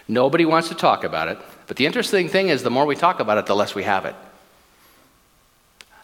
Nobody 0.07 0.45
wants 0.45 0.69
to 0.69 0.75
talk 0.75 1.03
about 1.03 1.27
it. 1.29 1.37
But 1.67 1.77
the 1.77 1.85
interesting 1.85 2.27
thing 2.27 2.49
is, 2.49 2.63
the 2.63 2.69
more 2.69 2.85
we 2.85 2.95
talk 2.95 3.19
about 3.19 3.37
it, 3.37 3.45
the 3.45 3.55
less 3.55 3.73
we 3.73 3.83
have 3.83 4.05
it. 4.05 4.15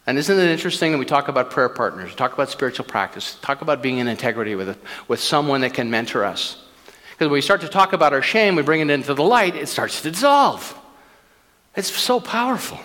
And 0.07 0.17
isn't 0.17 0.39
it 0.39 0.49
interesting 0.49 0.91
that 0.91 0.97
we 0.97 1.05
talk 1.05 1.27
about 1.27 1.51
prayer 1.51 1.69
partners, 1.69 2.15
talk 2.15 2.33
about 2.33 2.49
spiritual 2.49 2.85
practice, 2.85 3.38
talk 3.41 3.62
about 3.62 3.83
being 3.83 3.99
in 3.99 4.07
integrity 4.07 4.55
with, 4.55 4.77
with 5.07 5.19
someone 5.19 5.62
that 5.62 5.73
can 5.73 5.91
mentor 5.91 6.23
us? 6.25 6.63
Because 7.12 7.27
when 7.27 7.33
we 7.33 7.41
start 7.41 7.62
to 7.62 7.67
talk 7.67 7.93
about 7.93 8.13
our 8.13 8.21
shame, 8.21 8.55
we 8.55 8.63
bring 8.63 8.79
it 8.81 8.89
into 8.89 9.13
the 9.13 9.23
light, 9.23 9.55
it 9.55 9.67
starts 9.67 10.01
to 10.01 10.09
dissolve. 10.09 10.75
It's 11.75 11.91
so 11.91 12.19
powerful. 12.19 12.79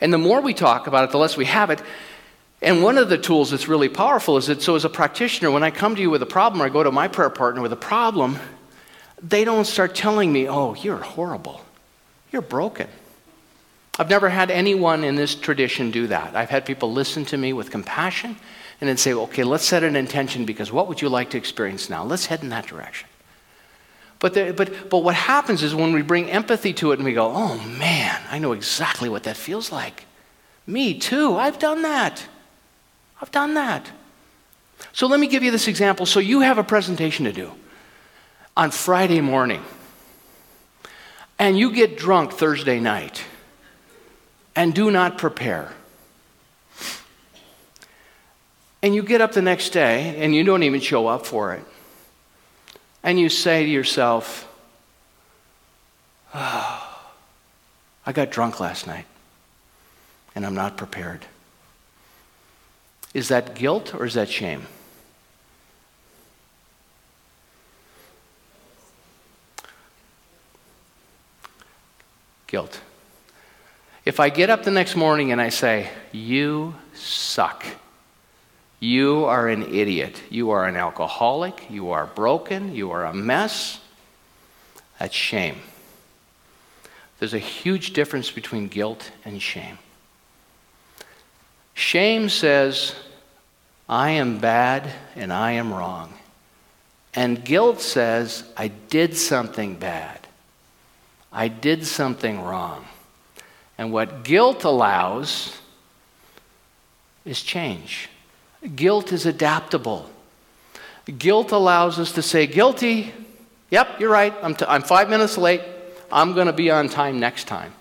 And 0.00 0.12
the 0.12 0.18
more 0.18 0.40
we 0.40 0.54
talk 0.54 0.86
about 0.86 1.04
it, 1.04 1.10
the 1.10 1.18
less 1.18 1.36
we 1.36 1.44
have 1.44 1.70
it. 1.70 1.82
And 2.62 2.82
one 2.82 2.96
of 2.96 3.08
the 3.08 3.18
tools 3.18 3.50
that's 3.50 3.68
really 3.68 3.88
powerful 3.88 4.36
is 4.36 4.46
that, 4.46 4.62
so 4.62 4.76
as 4.76 4.84
a 4.84 4.88
practitioner, 4.88 5.50
when 5.50 5.62
I 5.62 5.70
come 5.70 5.96
to 5.96 6.00
you 6.00 6.10
with 6.10 6.22
a 6.22 6.26
problem 6.26 6.62
or 6.62 6.66
I 6.66 6.68
go 6.70 6.82
to 6.82 6.90
my 6.90 7.08
prayer 7.08 7.28
partner 7.28 7.60
with 7.60 7.72
a 7.72 7.76
problem, 7.76 8.38
they 9.22 9.44
don't 9.44 9.66
start 9.66 9.94
telling 9.94 10.32
me, 10.32 10.48
oh, 10.48 10.74
you're 10.74 10.98
horrible. 10.98 11.60
You're 12.32 12.42
broken. 12.42 12.88
I've 13.98 14.10
never 14.10 14.28
had 14.28 14.50
anyone 14.50 15.04
in 15.04 15.14
this 15.14 15.34
tradition 15.34 15.90
do 15.90 16.08
that. 16.08 16.34
I've 16.34 16.50
had 16.50 16.66
people 16.66 16.92
listen 16.92 17.24
to 17.26 17.36
me 17.36 17.52
with 17.52 17.70
compassion 17.70 18.36
and 18.80 18.88
then 18.88 18.96
say, 18.96 19.12
okay, 19.12 19.44
let's 19.44 19.64
set 19.64 19.84
an 19.84 19.94
intention 19.94 20.44
because 20.44 20.72
what 20.72 20.88
would 20.88 21.00
you 21.00 21.08
like 21.08 21.30
to 21.30 21.38
experience 21.38 21.88
now? 21.88 22.04
Let's 22.04 22.26
head 22.26 22.42
in 22.42 22.48
that 22.48 22.66
direction. 22.66 23.08
But, 24.18 24.34
the, 24.34 24.52
but, 24.52 24.90
but 24.90 24.98
what 24.98 25.14
happens 25.14 25.62
is 25.62 25.74
when 25.74 25.92
we 25.92 26.02
bring 26.02 26.30
empathy 26.30 26.72
to 26.74 26.92
it 26.92 26.98
and 26.98 27.04
we 27.04 27.12
go, 27.12 27.30
oh 27.32 27.58
man, 27.78 28.20
I 28.30 28.38
know 28.38 28.52
exactly 28.52 29.08
what 29.08 29.24
that 29.24 29.36
feels 29.36 29.70
like. 29.70 30.06
Me 30.66 30.98
too, 30.98 31.36
I've 31.36 31.58
done 31.58 31.82
that. 31.82 32.26
I've 33.20 33.30
done 33.30 33.54
that. 33.54 33.90
So 34.92 35.06
let 35.06 35.20
me 35.20 35.26
give 35.28 35.42
you 35.42 35.50
this 35.50 35.68
example. 35.68 36.06
So 36.06 36.20
you 36.20 36.40
have 36.40 36.58
a 36.58 36.64
presentation 36.64 37.26
to 37.26 37.32
do 37.32 37.52
on 38.56 38.70
Friday 38.70 39.20
morning, 39.20 39.62
and 41.38 41.58
you 41.58 41.72
get 41.72 41.98
drunk 41.98 42.32
Thursday 42.32 42.80
night 42.80 43.24
and 44.54 44.74
do 44.74 44.90
not 44.90 45.18
prepare. 45.18 45.72
And 48.82 48.94
you 48.94 49.02
get 49.02 49.20
up 49.20 49.32
the 49.32 49.42
next 49.42 49.70
day 49.70 50.22
and 50.22 50.34
you 50.34 50.44
don't 50.44 50.62
even 50.62 50.80
show 50.80 51.06
up 51.06 51.24
for 51.24 51.54
it 51.54 51.64
and 53.02 53.18
you 53.18 53.28
say 53.28 53.64
to 53.64 53.70
yourself, 53.70 54.46
oh, 56.34 57.00
I 58.06 58.12
got 58.12 58.30
drunk 58.30 58.60
last 58.60 58.86
night 58.86 59.06
and 60.34 60.44
I'm 60.44 60.54
not 60.54 60.76
prepared. 60.76 61.24
Is 63.12 63.28
that 63.28 63.54
guilt 63.54 63.94
or 63.94 64.04
is 64.04 64.14
that 64.14 64.28
shame? 64.28 64.66
Guilt. 72.46 72.80
If 74.04 74.20
I 74.20 74.28
get 74.28 74.50
up 74.50 74.64
the 74.64 74.70
next 74.70 74.96
morning 74.96 75.32
and 75.32 75.40
I 75.40 75.48
say, 75.48 75.88
You 76.12 76.74
suck. 76.94 77.64
You 78.80 79.24
are 79.24 79.48
an 79.48 79.74
idiot. 79.74 80.22
You 80.28 80.50
are 80.50 80.66
an 80.66 80.76
alcoholic. 80.76 81.70
You 81.70 81.92
are 81.92 82.06
broken. 82.06 82.74
You 82.74 82.90
are 82.90 83.06
a 83.06 83.14
mess. 83.14 83.80
That's 84.98 85.14
shame. 85.14 85.56
There's 87.18 87.32
a 87.32 87.38
huge 87.38 87.94
difference 87.94 88.30
between 88.30 88.68
guilt 88.68 89.10
and 89.24 89.40
shame. 89.40 89.78
Shame 91.72 92.28
says, 92.28 92.94
I 93.88 94.10
am 94.10 94.38
bad 94.38 94.92
and 95.16 95.32
I 95.32 95.52
am 95.52 95.72
wrong. 95.72 96.12
And 97.14 97.44
guilt 97.44 97.80
says, 97.80 98.44
I 98.56 98.68
did 98.68 99.16
something 99.16 99.76
bad. 99.76 100.23
I 101.34 101.48
did 101.48 101.84
something 101.84 102.40
wrong. 102.40 102.86
And 103.76 103.92
what 103.92 104.22
guilt 104.22 104.62
allows 104.62 105.58
is 107.24 107.42
change. 107.42 108.08
Guilt 108.76 109.12
is 109.12 109.26
adaptable. 109.26 110.08
Guilt 111.18 111.50
allows 111.50 111.98
us 111.98 112.12
to 112.12 112.22
say, 112.22 112.46
guilty. 112.46 113.12
Yep, 113.70 114.00
you're 114.00 114.10
right. 114.10 114.32
I'm, 114.42 114.54
t- 114.54 114.64
I'm 114.66 114.82
five 114.82 115.10
minutes 115.10 115.36
late. 115.36 115.60
I'm 116.10 116.34
going 116.34 116.46
to 116.46 116.52
be 116.52 116.70
on 116.70 116.88
time 116.88 117.18
next 117.18 117.48
time. 117.48 117.72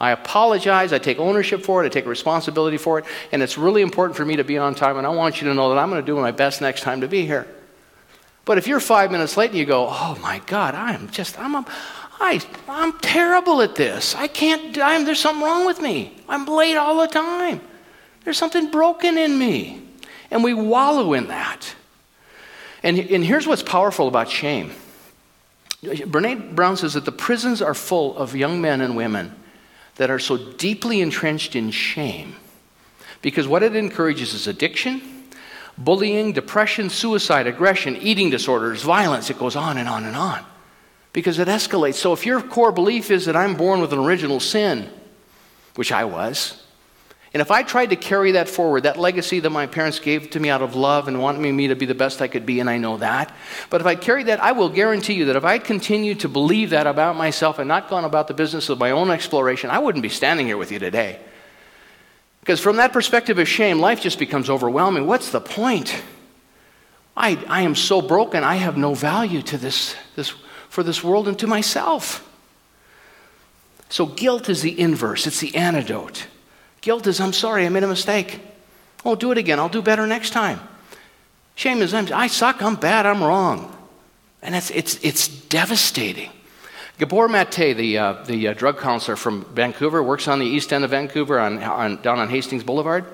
I 0.00 0.12
apologize. 0.12 0.92
I 0.92 0.98
take 0.98 1.18
ownership 1.18 1.62
for 1.62 1.82
it. 1.82 1.86
I 1.86 1.88
take 1.88 2.06
responsibility 2.06 2.76
for 2.76 3.00
it. 3.00 3.04
And 3.32 3.42
it's 3.42 3.58
really 3.58 3.82
important 3.82 4.16
for 4.16 4.24
me 4.24 4.36
to 4.36 4.44
be 4.44 4.56
on 4.56 4.74
time. 4.74 4.98
And 4.98 5.06
I 5.06 5.10
want 5.10 5.40
you 5.40 5.48
to 5.48 5.54
know 5.54 5.70
that 5.70 5.78
I'm 5.78 5.90
going 5.90 6.00
to 6.00 6.06
do 6.06 6.16
my 6.16 6.30
best 6.30 6.60
next 6.60 6.82
time 6.82 7.00
to 7.00 7.08
be 7.08 7.26
here. 7.26 7.46
But 8.44 8.58
if 8.58 8.66
you're 8.66 8.80
five 8.80 9.12
minutes 9.12 9.36
late 9.36 9.50
and 9.50 9.58
you 9.58 9.64
go, 9.64 9.88
oh 9.88 10.18
my 10.20 10.40
God, 10.46 10.74
I'm 10.74 11.08
just, 11.10 11.38
I'm, 11.38 11.54
a, 11.54 11.66
I, 12.20 12.40
I'm 12.68 12.98
terrible 13.00 13.62
at 13.62 13.74
this. 13.74 14.14
I 14.14 14.28
can't, 14.28 14.78
I'm, 14.78 15.04
there's 15.04 15.20
something 15.20 15.44
wrong 15.44 15.66
with 15.66 15.80
me. 15.80 16.16
I'm 16.28 16.46
late 16.46 16.76
all 16.76 17.00
the 17.00 17.08
time. 17.08 17.60
There's 18.24 18.38
something 18.38 18.70
broken 18.70 19.18
in 19.18 19.36
me. 19.36 19.82
And 20.30 20.44
we 20.44 20.54
wallow 20.54 21.12
in 21.14 21.28
that. 21.28 21.74
And, 22.82 22.98
and 22.98 23.24
here's 23.24 23.46
what's 23.46 23.62
powerful 23.62 24.08
about 24.08 24.28
shame 24.28 24.72
Brene 25.82 26.54
Brown 26.54 26.76
says 26.76 26.94
that 26.94 27.04
the 27.04 27.12
prisons 27.12 27.60
are 27.60 27.74
full 27.74 28.16
of 28.16 28.36
young 28.36 28.60
men 28.60 28.80
and 28.80 28.96
women 28.96 29.34
that 29.96 30.10
are 30.10 30.20
so 30.20 30.36
deeply 30.36 31.00
entrenched 31.00 31.56
in 31.56 31.72
shame 31.72 32.36
because 33.20 33.48
what 33.48 33.64
it 33.64 33.74
encourages 33.74 34.32
is 34.32 34.46
addiction, 34.46 35.02
bullying, 35.76 36.32
depression, 36.32 36.88
suicide, 36.88 37.48
aggression, 37.48 37.96
eating 37.96 38.30
disorders, 38.30 38.82
violence. 38.82 39.28
It 39.28 39.38
goes 39.38 39.56
on 39.56 39.76
and 39.76 39.88
on 39.88 40.04
and 40.04 40.16
on 40.16 40.44
because 41.12 41.38
it 41.38 41.48
escalates. 41.48 41.94
So 41.94 42.12
if 42.12 42.24
your 42.24 42.40
core 42.40 42.72
belief 42.72 43.10
is 43.10 43.26
that 43.26 43.36
I'm 43.36 43.56
born 43.56 43.80
with 43.80 43.92
an 43.92 43.98
original 43.98 44.40
sin, 44.40 44.88
which 45.74 45.92
I 45.92 46.04
was, 46.04 46.62
and 47.34 47.40
if 47.40 47.50
I 47.50 47.62
tried 47.62 47.90
to 47.90 47.96
carry 47.96 48.32
that 48.32 48.48
forward, 48.48 48.82
that 48.82 48.98
legacy 48.98 49.40
that 49.40 49.50
my 49.50 49.66
parents 49.66 49.98
gave 49.98 50.28
to 50.30 50.40
me 50.40 50.50
out 50.50 50.60
of 50.60 50.74
love 50.74 51.08
and 51.08 51.18
wanting 51.18 51.56
me 51.56 51.68
to 51.68 51.74
be 51.74 51.86
the 51.86 51.94
best 51.94 52.20
I 52.20 52.28
could 52.28 52.44
be, 52.44 52.60
and 52.60 52.68
I 52.68 52.76
know 52.76 52.98
that, 52.98 53.34
but 53.70 53.80
if 53.80 53.86
I 53.86 53.94
carried 53.94 54.26
that, 54.26 54.42
I 54.42 54.52
will 54.52 54.68
guarantee 54.68 55.14
you 55.14 55.24
that 55.26 55.36
if 55.36 55.44
I 55.44 55.58
continued 55.58 56.20
to 56.20 56.28
believe 56.28 56.70
that 56.70 56.86
about 56.86 57.16
myself 57.16 57.58
and 57.58 57.66
not 57.66 57.88
gone 57.88 58.04
about 58.04 58.28
the 58.28 58.34
business 58.34 58.68
of 58.68 58.78
my 58.78 58.90
own 58.90 59.10
exploration, 59.10 59.70
I 59.70 59.78
wouldn't 59.78 60.02
be 60.02 60.10
standing 60.10 60.46
here 60.46 60.58
with 60.58 60.70
you 60.70 60.78
today. 60.78 61.20
Because 62.40 62.60
from 62.60 62.76
that 62.76 62.92
perspective 62.92 63.38
of 63.38 63.48
shame, 63.48 63.78
life 63.78 64.00
just 64.00 64.18
becomes 64.18 64.50
overwhelming. 64.50 65.06
What's 65.06 65.30
the 65.30 65.40
point? 65.40 66.02
I, 67.16 67.42
I 67.48 67.62
am 67.62 67.74
so 67.74 68.02
broken, 68.02 68.44
I 68.44 68.56
have 68.56 68.76
no 68.76 68.92
value 68.94 69.42
to 69.42 69.56
this, 69.56 69.96
this, 70.16 70.34
for 70.72 70.82
this 70.82 71.04
world 71.04 71.28
and 71.28 71.38
to 71.38 71.46
myself. 71.46 72.26
So 73.90 74.06
guilt 74.06 74.48
is 74.48 74.62
the 74.62 74.80
inverse, 74.80 75.26
it's 75.26 75.40
the 75.40 75.54
antidote. 75.54 76.28
Guilt 76.80 77.06
is, 77.06 77.20
I'm 77.20 77.34
sorry, 77.34 77.66
I 77.66 77.68
made 77.68 77.82
a 77.82 77.88
mistake. 77.88 78.40
Oh, 79.04 79.14
do 79.14 79.32
it 79.32 79.38
again. 79.38 79.60
I'll 79.60 79.68
do 79.68 79.82
better 79.82 80.06
next 80.06 80.30
time. 80.30 80.60
Shame 81.56 81.82
is, 81.82 81.92
I'm, 81.92 82.10
I 82.10 82.26
suck, 82.26 82.62
I'm 82.62 82.76
bad, 82.76 83.04
I'm 83.04 83.22
wrong. 83.22 83.76
And 84.40 84.54
it's, 84.54 84.70
it's, 84.70 84.98
it's 85.04 85.28
devastating. 85.28 86.30
Gabor 86.98 87.28
Mate, 87.28 87.76
the, 87.76 87.98
uh, 87.98 88.12
the 88.24 88.48
uh, 88.48 88.54
drug 88.54 88.78
counselor 88.78 89.16
from 89.16 89.44
Vancouver, 89.52 90.02
works 90.02 90.26
on 90.26 90.38
the 90.38 90.46
east 90.46 90.72
end 90.72 90.84
of 90.84 90.90
Vancouver 90.90 91.38
on, 91.38 91.62
on 91.62 92.00
down 92.00 92.18
on 92.18 92.30
Hastings 92.30 92.64
Boulevard. 92.64 93.04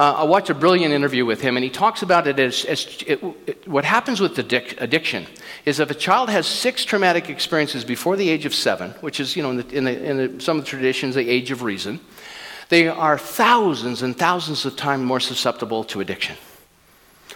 Uh, 0.00 0.14
I 0.20 0.24
watched 0.24 0.48
a 0.48 0.54
brilliant 0.54 0.94
interview 0.94 1.26
with 1.26 1.42
him, 1.42 1.58
and 1.58 1.62
he 1.62 1.68
talks 1.68 2.00
about 2.00 2.26
it 2.26 2.38
as, 2.38 2.64
as 2.64 2.86
it, 3.06 3.22
it, 3.46 3.68
what 3.68 3.84
happens 3.84 4.18
with 4.18 4.34
addic- 4.34 4.80
addiction 4.80 5.26
is 5.66 5.78
if 5.78 5.90
a 5.90 5.94
child 5.94 6.30
has 6.30 6.46
six 6.46 6.86
traumatic 6.86 7.28
experiences 7.28 7.84
before 7.84 8.16
the 8.16 8.30
age 8.30 8.46
of 8.46 8.54
seven, 8.54 8.92
which 9.02 9.20
is, 9.20 9.36
you 9.36 9.42
know, 9.42 9.50
in, 9.50 9.56
the, 9.58 9.68
in, 9.76 9.84
the, 9.84 10.04
in 10.10 10.16
the, 10.16 10.40
some 10.40 10.58
of 10.58 10.64
the 10.64 10.70
traditions, 10.70 11.16
the 11.16 11.28
age 11.28 11.50
of 11.50 11.60
reason, 11.60 12.00
they 12.70 12.88
are 12.88 13.18
thousands 13.18 14.00
and 14.00 14.16
thousands 14.16 14.64
of 14.64 14.74
times 14.74 15.02
more 15.02 15.20
susceptible 15.20 15.84
to 15.84 16.00
addiction. 16.00 16.38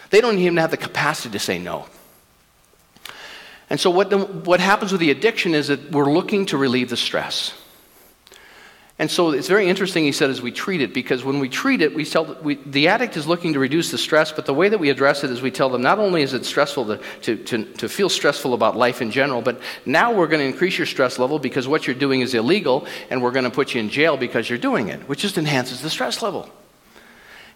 They 0.08 0.22
don't 0.22 0.38
even 0.38 0.56
have 0.56 0.70
the 0.70 0.78
capacity 0.78 1.32
to 1.32 1.38
say 1.38 1.58
no. 1.58 1.84
And 3.68 3.78
so, 3.78 3.90
what, 3.90 4.08
the, 4.08 4.20
what 4.20 4.60
happens 4.60 4.90
with 4.90 5.02
the 5.02 5.10
addiction 5.10 5.54
is 5.54 5.68
that 5.68 5.90
we're 5.90 6.10
looking 6.10 6.46
to 6.46 6.56
relieve 6.56 6.88
the 6.88 6.96
stress. 6.96 7.52
And 8.96 9.10
so 9.10 9.30
it's 9.30 9.48
very 9.48 9.68
interesting, 9.68 10.04
he 10.04 10.12
said, 10.12 10.30
as 10.30 10.40
we 10.40 10.52
treat 10.52 10.80
it, 10.80 10.94
because 10.94 11.24
when 11.24 11.40
we 11.40 11.48
treat 11.48 11.82
it, 11.82 11.96
we 11.96 12.04
tell 12.04 12.38
we, 12.42 12.54
the 12.54 12.86
addict 12.86 13.16
is 13.16 13.26
looking 13.26 13.54
to 13.54 13.58
reduce 13.58 13.90
the 13.90 13.98
stress, 13.98 14.30
but 14.30 14.46
the 14.46 14.54
way 14.54 14.68
that 14.68 14.78
we 14.78 14.88
address 14.88 15.24
it 15.24 15.30
is 15.30 15.42
we 15.42 15.50
tell 15.50 15.68
them 15.68 15.82
not 15.82 15.98
only 15.98 16.22
is 16.22 16.32
it 16.32 16.44
stressful 16.44 16.86
to, 16.86 17.00
to, 17.22 17.36
to, 17.36 17.64
to 17.64 17.88
feel 17.88 18.08
stressful 18.08 18.54
about 18.54 18.76
life 18.76 19.02
in 19.02 19.10
general, 19.10 19.42
but 19.42 19.60
now 19.84 20.12
we're 20.12 20.28
going 20.28 20.38
to 20.38 20.46
increase 20.46 20.78
your 20.78 20.86
stress 20.86 21.18
level 21.18 21.40
because 21.40 21.66
what 21.66 21.88
you're 21.88 21.96
doing 21.96 22.20
is 22.20 22.34
illegal, 22.34 22.86
and 23.10 23.20
we're 23.20 23.32
going 23.32 23.44
to 23.44 23.50
put 23.50 23.74
you 23.74 23.80
in 23.80 23.90
jail 23.90 24.16
because 24.16 24.48
you're 24.48 24.58
doing 24.58 24.88
it, 24.88 25.08
which 25.08 25.20
just 25.20 25.38
enhances 25.38 25.82
the 25.82 25.90
stress 25.90 26.22
level. 26.22 26.48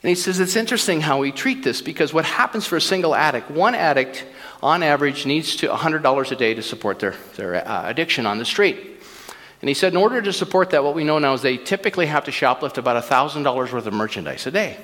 And 0.03 0.09
he 0.09 0.16
says 0.16 0.40
it's 0.40 0.57
interesting 0.57 1.01
how 1.01 1.20
we 1.20 1.31
treat 1.31 1.62
this 1.62 1.83
because 1.83 2.12
what 2.12 2.24
happens 2.24 2.66
for 2.66 2.77
a 2.77 2.81
single 2.81 3.14
addict, 3.14 3.48
one 3.48 3.77
addict 3.77 4.27
on 4.61 4.83
average 4.83 5.24
needs 5.24 5.55
to 5.57 5.68
$100 5.68 6.33
a 6.33 6.37
day 6.37 6.55
to 6.55 6.62
support 6.62 6.98
their, 6.98 7.14
their 7.37 7.57
uh, 7.57 7.88
addiction 7.88 8.27
on 8.27 8.38
the 8.38 8.44
street. 8.44 8.97
And 9.61 9.68
he 9.68 9.75
said, 9.75 9.92
in 9.92 9.97
order 9.97 10.23
to 10.23 10.33
support 10.33 10.71
that, 10.71 10.85
what 10.85 10.94
we 10.94 11.05
know 11.05 11.18
now 11.18 11.35
is 11.35 11.42
they 11.42 11.57
typically 11.57 12.07
have 12.07 12.25
to 12.25 12.31
shoplift 12.31 12.79
about 12.79 13.03
$1,000 13.03 13.73
worth 13.73 13.87
of 13.87 13.92
merchandise 13.92 14.47
a 14.47 14.51
day. 14.51 14.77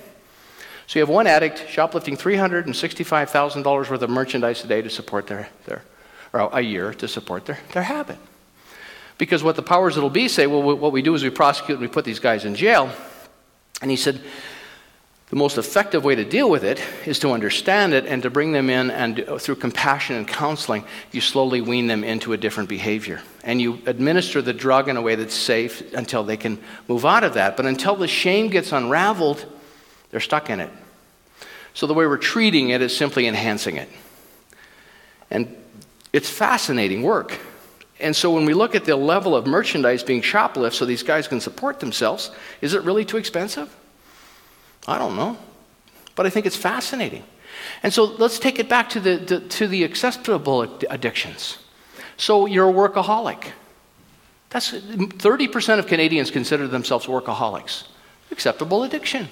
So 0.86 0.98
you 0.98 1.02
have 1.02 1.08
one 1.08 1.26
addict 1.26 1.68
shoplifting 1.68 2.16
$365,000 2.16 3.64
worth 3.64 4.02
of 4.02 4.10
merchandise 4.10 4.64
a 4.64 4.66
day 4.66 4.82
to 4.82 4.90
support 4.90 5.26
their, 5.26 5.48
their 5.66 5.82
or 6.32 6.50
a 6.52 6.60
year 6.60 6.92
to 6.94 7.06
support 7.06 7.46
their, 7.46 7.58
their 7.72 7.84
habit. 7.84 8.18
Because 9.16 9.44
what 9.44 9.54
the 9.54 9.62
powers 9.62 9.94
that'll 9.94 10.10
be 10.10 10.26
say, 10.26 10.46
well, 10.48 10.62
what 10.62 10.92
we 10.92 11.00
do 11.00 11.14
is 11.14 11.22
we 11.22 11.30
prosecute 11.30 11.78
and 11.78 11.80
we 11.80 11.92
put 11.92 12.04
these 12.04 12.18
guys 12.18 12.44
in 12.44 12.56
jail. 12.56 12.90
And 13.80 13.90
he 13.90 13.96
said, 13.96 14.20
the 15.30 15.36
most 15.36 15.56
effective 15.56 16.04
way 16.04 16.14
to 16.14 16.24
deal 16.24 16.50
with 16.50 16.64
it 16.64 16.80
is 17.06 17.18
to 17.20 17.30
understand 17.30 17.94
it 17.94 18.06
and 18.06 18.22
to 18.22 18.30
bring 18.30 18.52
them 18.52 18.68
in, 18.68 18.90
and 18.90 19.20
uh, 19.20 19.38
through 19.38 19.56
compassion 19.56 20.16
and 20.16 20.28
counseling, 20.28 20.84
you 21.12 21.20
slowly 21.20 21.60
wean 21.60 21.86
them 21.86 22.04
into 22.04 22.34
a 22.34 22.36
different 22.36 22.68
behavior. 22.68 23.22
And 23.42 23.60
you 23.60 23.80
administer 23.86 24.42
the 24.42 24.52
drug 24.52 24.88
in 24.88 24.96
a 24.96 25.02
way 25.02 25.14
that's 25.14 25.34
safe 25.34 25.94
until 25.94 26.24
they 26.24 26.36
can 26.36 26.58
move 26.88 27.06
out 27.06 27.24
of 27.24 27.34
that. 27.34 27.56
But 27.56 27.64
until 27.66 27.96
the 27.96 28.06
shame 28.06 28.48
gets 28.48 28.70
unraveled, 28.70 29.44
they're 30.10 30.20
stuck 30.20 30.50
in 30.50 30.60
it. 30.60 30.70
So 31.72 31.86
the 31.86 31.94
way 31.94 32.06
we're 32.06 32.18
treating 32.18 32.68
it 32.68 32.82
is 32.82 32.96
simply 32.96 33.26
enhancing 33.26 33.76
it. 33.76 33.88
And 35.30 35.56
it's 36.12 36.28
fascinating 36.28 37.02
work. 37.02 37.40
And 37.98 38.14
so 38.14 38.30
when 38.30 38.44
we 38.44 38.54
look 38.54 38.74
at 38.74 38.84
the 38.84 38.94
level 38.94 39.34
of 39.34 39.46
merchandise 39.46 40.02
being 40.02 40.20
shoplifted 40.20 40.74
so 40.74 40.84
these 40.84 41.02
guys 41.02 41.26
can 41.26 41.40
support 41.40 41.80
themselves, 41.80 42.30
is 42.60 42.74
it 42.74 42.82
really 42.82 43.04
too 43.04 43.16
expensive? 43.16 43.74
I 44.86 44.98
don't 44.98 45.16
know. 45.16 45.36
But 46.14 46.26
I 46.26 46.30
think 46.30 46.46
it's 46.46 46.56
fascinating. 46.56 47.24
And 47.82 47.92
so 47.92 48.04
let's 48.04 48.38
take 48.38 48.58
it 48.58 48.68
back 48.68 48.90
to 48.90 49.00
the, 49.00 49.16
the, 49.16 49.40
to 49.40 49.66
the 49.66 49.84
acceptable 49.84 50.62
addictions. 50.90 51.58
So 52.16 52.46
you're 52.46 52.70
a 52.70 52.72
workaholic. 52.72 53.52
That's 54.50 54.72
30% 54.72 55.78
of 55.78 55.86
Canadians 55.86 56.30
consider 56.30 56.68
themselves 56.68 57.06
workaholics. 57.06 57.84
Acceptable 58.30 58.84
addiction. 58.84 59.28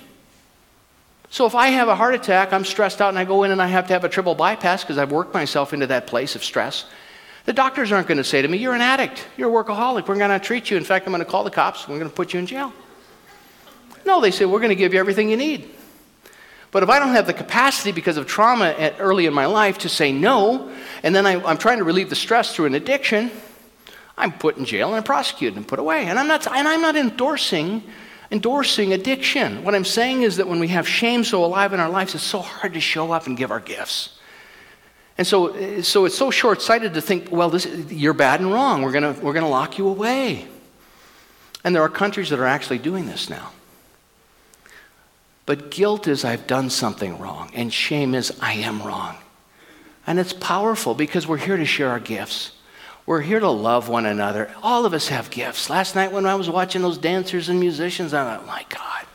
So 1.30 1.46
if 1.46 1.54
I 1.54 1.68
have 1.68 1.88
a 1.88 1.94
heart 1.94 2.14
attack, 2.14 2.52
I'm 2.52 2.64
stressed 2.64 3.00
out, 3.00 3.08
and 3.08 3.18
I 3.18 3.24
go 3.24 3.44
in 3.44 3.52
and 3.52 3.62
I 3.62 3.68
have 3.68 3.86
to 3.86 3.92
have 3.94 4.04
a 4.04 4.08
triple 4.08 4.34
bypass 4.34 4.82
because 4.82 4.98
I've 4.98 5.12
worked 5.12 5.32
myself 5.32 5.72
into 5.72 5.86
that 5.86 6.06
place 6.06 6.34
of 6.34 6.44
stress. 6.44 6.84
The 7.44 7.52
doctors 7.52 7.90
aren't 7.90 8.06
going 8.06 8.18
to 8.18 8.24
say 8.24 8.42
to 8.42 8.48
me, 8.48 8.58
You're 8.58 8.74
an 8.74 8.82
addict. 8.82 9.26
You're 9.36 9.48
a 9.48 9.64
workaholic. 9.64 10.08
We're 10.08 10.18
going 10.18 10.38
to 10.38 10.44
treat 10.44 10.70
you. 10.70 10.76
In 10.76 10.84
fact, 10.84 11.06
I'm 11.06 11.12
going 11.12 11.24
to 11.24 11.30
call 11.30 11.44
the 11.44 11.50
cops. 11.50 11.88
We're 11.88 11.98
going 11.98 12.10
to 12.10 12.14
put 12.14 12.32
you 12.32 12.38
in 12.38 12.46
jail. 12.46 12.72
No, 14.04 14.20
they 14.20 14.30
say, 14.30 14.44
we're 14.44 14.60
going 14.60 14.70
to 14.70 14.76
give 14.76 14.94
you 14.94 15.00
everything 15.00 15.30
you 15.30 15.36
need. 15.36 15.70
But 16.70 16.82
if 16.82 16.88
I 16.88 16.98
don't 16.98 17.10
have 17.10 17.26
the 17.26 17.34
capacity 17.34 17.92
because 17.92 18.16
of 18.16 18.26
trauma 18.26 18.70
at, 18.70 18.96
early 18.98 19.26
in 19.26 19.34
my 19.34 19.46
life 19.46 19.78
to 19.78 19.88
say 19.88 20.10
no, 20.10 20.72
and 21.02 21.14
then 21.14 21.26
I, 21.26 21.32
am 21.32 21.58
trying 21.58 21.78
to 21.78 21.84
relieve 21.84 22.08
the 22.08 22.16
stress 22.16 22.56
through 22.56 22.66
an 22.66 22.74
addiction, 22.74 23.30
I'm 24.16 24.32
put 24.32 24.56
in 24.56 24.64
jail 24.64 24.94
and 24.94 25.04
prosecuted 25.04 25.56
and 25.56 25.68
put 25.68 25.78
away. 25.78 26.06
And 26.06 26.18
I'm 26.18 26.26
not, 26.26 26.46
and 26.46 26.66
I'm 26.66 26.80
not 26.80 26.96
endorsing, 26.96 27.82
endorsing 28.30 28.94
addiction. 28.94 29.64
What 29.64 29.74
I'm 29.74 29.84
saying 29.84 30.22
is 30.22 30.38
that 30.38 30.48
when 30.48 30.60
we 30.60 30.68
have 30.68 30.88
shame 30.88 31.24
so 31.24 31.44
alive 31.44 31.74
in 31.74 31.80
our 31.80 31.90
lives, 31.90 32.14
it's 32.14 32.24
so 32.24 32.40
hard 32.40 32.72
to 32.72 32.80
show 32.80 33.12
up 33.12 33.26
and 33.26 33.36
give 33.36 33.50
our 33.50 33.60
gifts. 33.60 34.18
And 35.18 35.26
so, 35.26 35.82
so 35.82 36.06
it's 36.06 36.16
so 36.16 36.30
short 36.30 36.62
sighted 36.62 36.94
to 36.94 37.02
think, 37.02 37.30
well, 37.30 37.50
this, 37.50 37.66
you're 37.90 38.14
bad 38.14 38.40
and 38.40 38.50
wrong. 38.50 38.80
We're 38.80 38.92
going 38.92 39.20
we're 39.20 39.34
going 39.34 39.44
to 39.44 39.50
lock 39.50 39.76
you 39.76 39.86
away. 39.88 40.46
And 41.64 41.74
there 41.74 41.82
are 41.82 41.90
countries 41.90 42.30
that 42.30 42.38
are 42.38 42.46
actually 42.46 42.78
doing 42.78 43.04
this 43.04 43.28
now. 43.28 43.52
But 45.44 45.70
guilt 45.70 46.06
is 46.06 46.24
I've 46.24 46.46
done 46.46 46.70
something 46.70 47.18
wrong, 47.18 47.50
and 47.54 47.72
shame 47.72 48.14
is 48.14 48.36
I 48.40 48.54
am 48.54 48.82
wrong. 48.82 49.16
And 50.06 50.18
it's 50.18 50.32
powerful 50.32 50.94
because 50.94 51.26
we're 51.26 51.36
here 51.36 51.56
to 51.56 51.64
share 51.64 51.88
our 51.88 52.00
gifts. 52.00 52.52
We're 53.06 53.20
here 53.20 53.40
to 53.40 53.50
love 53.50 53.88
one 53.88 54.06
another. 54.06 54.54
All 54.62 54.86
of 54.86 54.94
us 54.94 55.08
have 55.08 55.30
gifts. 55.30 55.68
Last 55.68 55.94
night 55.96 56.12
when 56.12 56.26
I 56.26 56.36
was 56.36 56.48
watching 56.48 56.82
those 56.82 56.98
dancers 56.98 57.48
and 57.48 57.58
musicians, 57.58 58.14
I 58.14 58.24
thought, 58.24 58.46
my 58.46 58.64
God, 58.68 59.06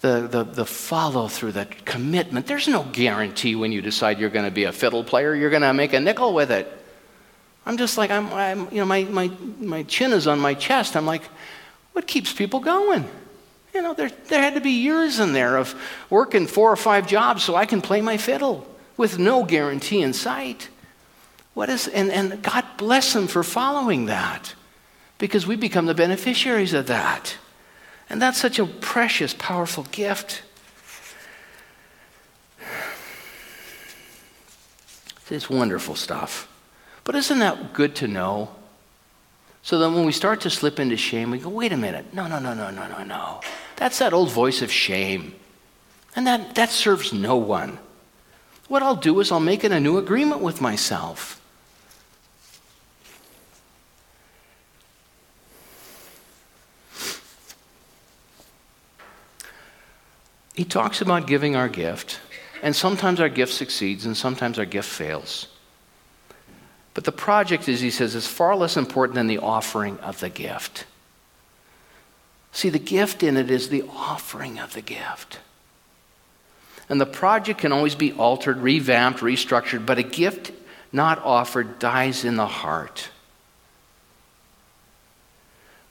the, 0.00 0.28
the, 0.28 0.44
the 0.44 0.66
follow 0.66 1.28
through, 1.28 1.52
the 1.52 1.66
commitment. 1.84 2.46
There's 2.46 2.68
no 2.68 2.84
guarantee 2.84 3.54
when 3.54 3.72
you 3.72 3.82
decide 3.82 4.18
you're 4.18 4.30
going 4.30 4.46
to 4.46 4.50
be 4.50 4.64
a 4.64 4.72
fiddle 4.72 5.04
player, 5.04 5.34
you're 5.34 5.50
going 5.50 5.62
to 5.62 5.74
make 5.74 5.92
a 5.92 6.00
nickel 6.00 6.32
with 6.32 6.50
it. 6.50 6.72
I'm 7.66 7.76
just 7.76 7.98
like, 7.98 8.10
I'm, 8.10 8.32
I'm, 8.32 8.70
you 8.70 8.78
know, 8.78 8.86
my, 8.86 9.04
my, 9.04 9.30
my 9.58 9.82
chin 9.82 10.12
is 10.12 10.26
on 10.26 10.38
my 10.38 10.54
chest. 10.54 10.96
I'm 10.96 11.06
like, 11.06 11.22
what 11.92 12.06
keeps 12.06 12.32
people 12.32 12.60
going? 12.60 13.06
You 13.76 13.82
know, 13.82 13.92
there, 13.92 14.10
there 14.28 14.40
had 14.40 14.54
to 14.54 14.62
be 14.62 14.70
years 14.70 15.20
in 15.20 15.34
there 15.34 15.58
of 15.58 15.74
working 16.08 16.46
four 16.46 16.72
or 16.72 16.76
five 16.76 17.06
jobs 17.06 17.42
so 17.42 17.54
I 17.54 17.66
can 17.66 17.82
play 17.82 18.00
my 18.00 18.16
fiddle 18.16 18.66
with 18.96 19.18
no 19.18 19.44
guarantee 19.44 20.00
in 20.00 20.14
sight. 20.14 20.70
What 21.52 21.68
is, 21.68 21.86
and, 21.86 22.10
and 22.10 22.42
God 22.42 22.64
bless 22.78 23.12
them 23.12 23.26
for 23.26 23.42
following 23.42 24.06
that 24.06 24.54
because 25.18 25.46
we 25.46 25.56
become 25.56 25.84
the 25.84 25.94
beneficiaries 25.94 26.72
of 26.72 26.86
that. 26.86 27.36
And 28.08 28.22
that's 28.22 28.40
such 28.40 28.58
a 28.58 28.64
precious, 28.64 29.34
powerful 29.34 29.84
gift. 29.92 30.42
It's 35.28 35.50
wonderful 35.50 35.96
stuff. 35.96 36.50
But 37.04 37.14
isn't 37.14 37.40
that 37.40 37.74
good 37.74 37.94
to 37.96 38.08
know? 38.08 38.52
So 39.62 39.78
then 39.78 39.94
when 39.94 40.06
we 40.06 40.12
start 40.12 40.40
to 40.42 40.50
slip 40.50 40.80
into 40.80 40.96
shame, 40.96 41.30
we 41.30 41.40
go, 41.40 41.50
wait 41.50 41.72
a 41.72 41.76
minute. 41.76 42.14
No, 42.14 42.26
no, 42.26 42.38
no, 42.38 42.54
no, 42.54 42.70
no, 42.70 42.88
no, 42.88 43.04
no. 43.04 43.40
That's 43.76 43.98
that 43.98 44.12
old 44.12 44.30
voice 44.30 44.62
of 44.62 44.72
shame. 44.72 45.34
And 46.14 46.26
that, 46.26 46.54
that 46.54 46.70
serves 46.70 47.12
no 47.12 47.36
one. 47.36 47.78
What 48.68 48.82
I'll 48.82 48.96
do 48.96 49.20
is 49.20 49.30
I'll 49.30 49.38
make 49.38 49.64
it 49.64 49.70
a 49.72 49.78
new 49.78 49.98
agreement 49.98 50.40
with 50.40 50.60
myself. 50.60 51.40
He 60.54 60.64
talks 60.64 61.02
about 61.02 61.26
giving 61.26 61.54
our 61.54 61.68
gift, 61.68 62.18
and 62.62 62.74
sometimes 62.74 63.20
our 63.20 63.28
gift 63.28 63.52
succeeds 63.52 64.06
and 64.06 64.16
sometimes 64.16 64.58
our 64.58 64.64
gift 64.64 64.88
fails. 64.88 65.48
But 66.94 67.04
the 67.04 67.12
project, 67.12 67.68
as 67.68 67.82
he 67.82 67.90
says, 67.90 68.14
is 68.14 68.26
far 68.26 68.56
less 68.56 68.78
important 68.78 69.16
than 69.16 69.26
the 69.26 69.36
offering 69.36 69.98
of 69.98 70.18
the 70.20 70.30
gift. 70.30 70.86
See, 72.56 72.70
the 72.70 72.78
gift 72.78 73.22
in 73.22 73.36
it 73.36 73.50
is 73.50 73.68
the 73.68 73.84
offering 73.94 74.58
of 74.58 74.72
the 74.72 74.80
gift. 74.80 75.40
And 76.88 76.98
the 76.98 77.04
project 77.04 77.60
can 77.60 77.70
always 77.70 77.94
be 77.94 78.14
altered, 78.14 78.56
revamped, 78.56 79.20
restructured, 79.20 79.84
but 79.84 79.98
a 79.98 80.02
gift 80.02 80.52
not 80.90 81.18
offered 81.18 81.78
dies 81.78 82.24
in 82.24 82.36
the 82.36 82.46
heart. 82.46 83.10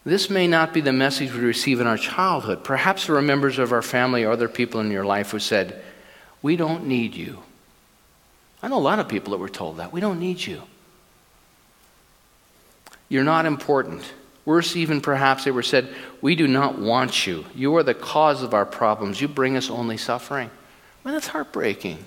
This 0.04 0.28
may 0.28 0.48
not 0.48 0.74
be 0.74 0.82
the 0.82 0.92
message 0.92 1.32
we 1.32 1.42
receive 1.42 1.80
in 1.82 1.86
our 1.86 2.00
childhood. 2.00 2.64
Perhaps 2.64 3.06
there 3.06 3.16
are 3.16 3.22
members 3.22 3.60
of 3.60 3.72
our 3.72 3.84
family 3.84 4.24
or 4.24 4.32
other 4.32 4.50
people 4.50 4.82
in 4.82 4.90
your 4.90 5.06
life 5.06 5.30
who 5.30 5.40
said, 5.40 5.84
We 6.42 6.56
don't 6.56 6.88
need 6.88 7.14
you. 7.14 7.44
I 8.64 8.70
know 8.70 8.78
a 8.78 8.80
lot 8.80 8.98
of 8.98 9.08
people 9.08 9.34
that 9.34 9.38
were 9.38 9.50
told 9.50 9.78
that. 9.78 9.94
We 9.94 10.02
don't 10.02 10.20
need 10.20 10.44
you. 10.44 10.64
You're 13.08 13.24
not 13.24 13.46
important. 13.46 14.04
Worse, 14.46 14.76
even 14.76 15.02
perhaps 15.02 15.44
they 15.44 15.52
were 15.52 15.64
said, 15.64 15.90
We 16.22 16.36
do 16.36 16.48
not 16.48 16.78
want 16.78 17.26
you. 17.26 17.46
You 17.56 17.76
are 17.78 17.84
the 17.84 17.96
cause 17.96 18.44
of 18.44 18.54
our 18.54 18.66
problems. 18.66 19.20
You 19.20 19.28
bring 19.28 19.58
us 19.58 19.70
only 19.70 19.98
suffering. 19.98 20.52
I 21.04 21.08
mean, 21.08 21.16
that's 21.16 21.28
heartbreaking. 21.28 22.06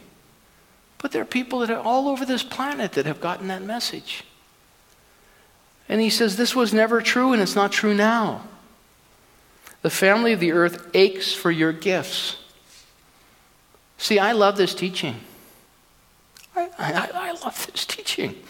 But 0.99 1.13
there 1.13 1.23
are 1.23 1.27
people 1.27 1.61
that 1.61 1.71
are 1.71 1.81
all 1.81 2.09
over 2.09 2.25
this 2.25 2.43
planet 2.43 2.93
that 2.93 3.07
have 3.07 3.21
gotten 3.21 3.49
that 3.49 3.63
message. 3.63 4.25
And 5.89 6.01
he 6.01 6.11
says, 6.11 6.37
This 6.37 6.55
was 6.55 6.73
never 6.73 7.03
true, 7.03 7.33
and 7.33 7.43
it's 7.43 7.57
not 7.57 7.73
true 7.73 7.95
now. 7.95 8.43
The 9.83 9.91
family 9.91 10.33
of 10.33 10.41
the 10.41 10.53
earth 10.53 10.89
aches 10.95 11.33
for 11.33 11.51
your 11.51 11.73
gifts. 11.73 12.37
See, 13.97 14.19
I 14.19 14.33
love 14.33 14.57
this 14.57 14.75
teaching. 14.75 15.17
I, 16.55 16.69
I, 16.79 17.11
I 17.15 17.33
love 17.33 17.67
this 17.73 17.85
teaching. 17.85 18.37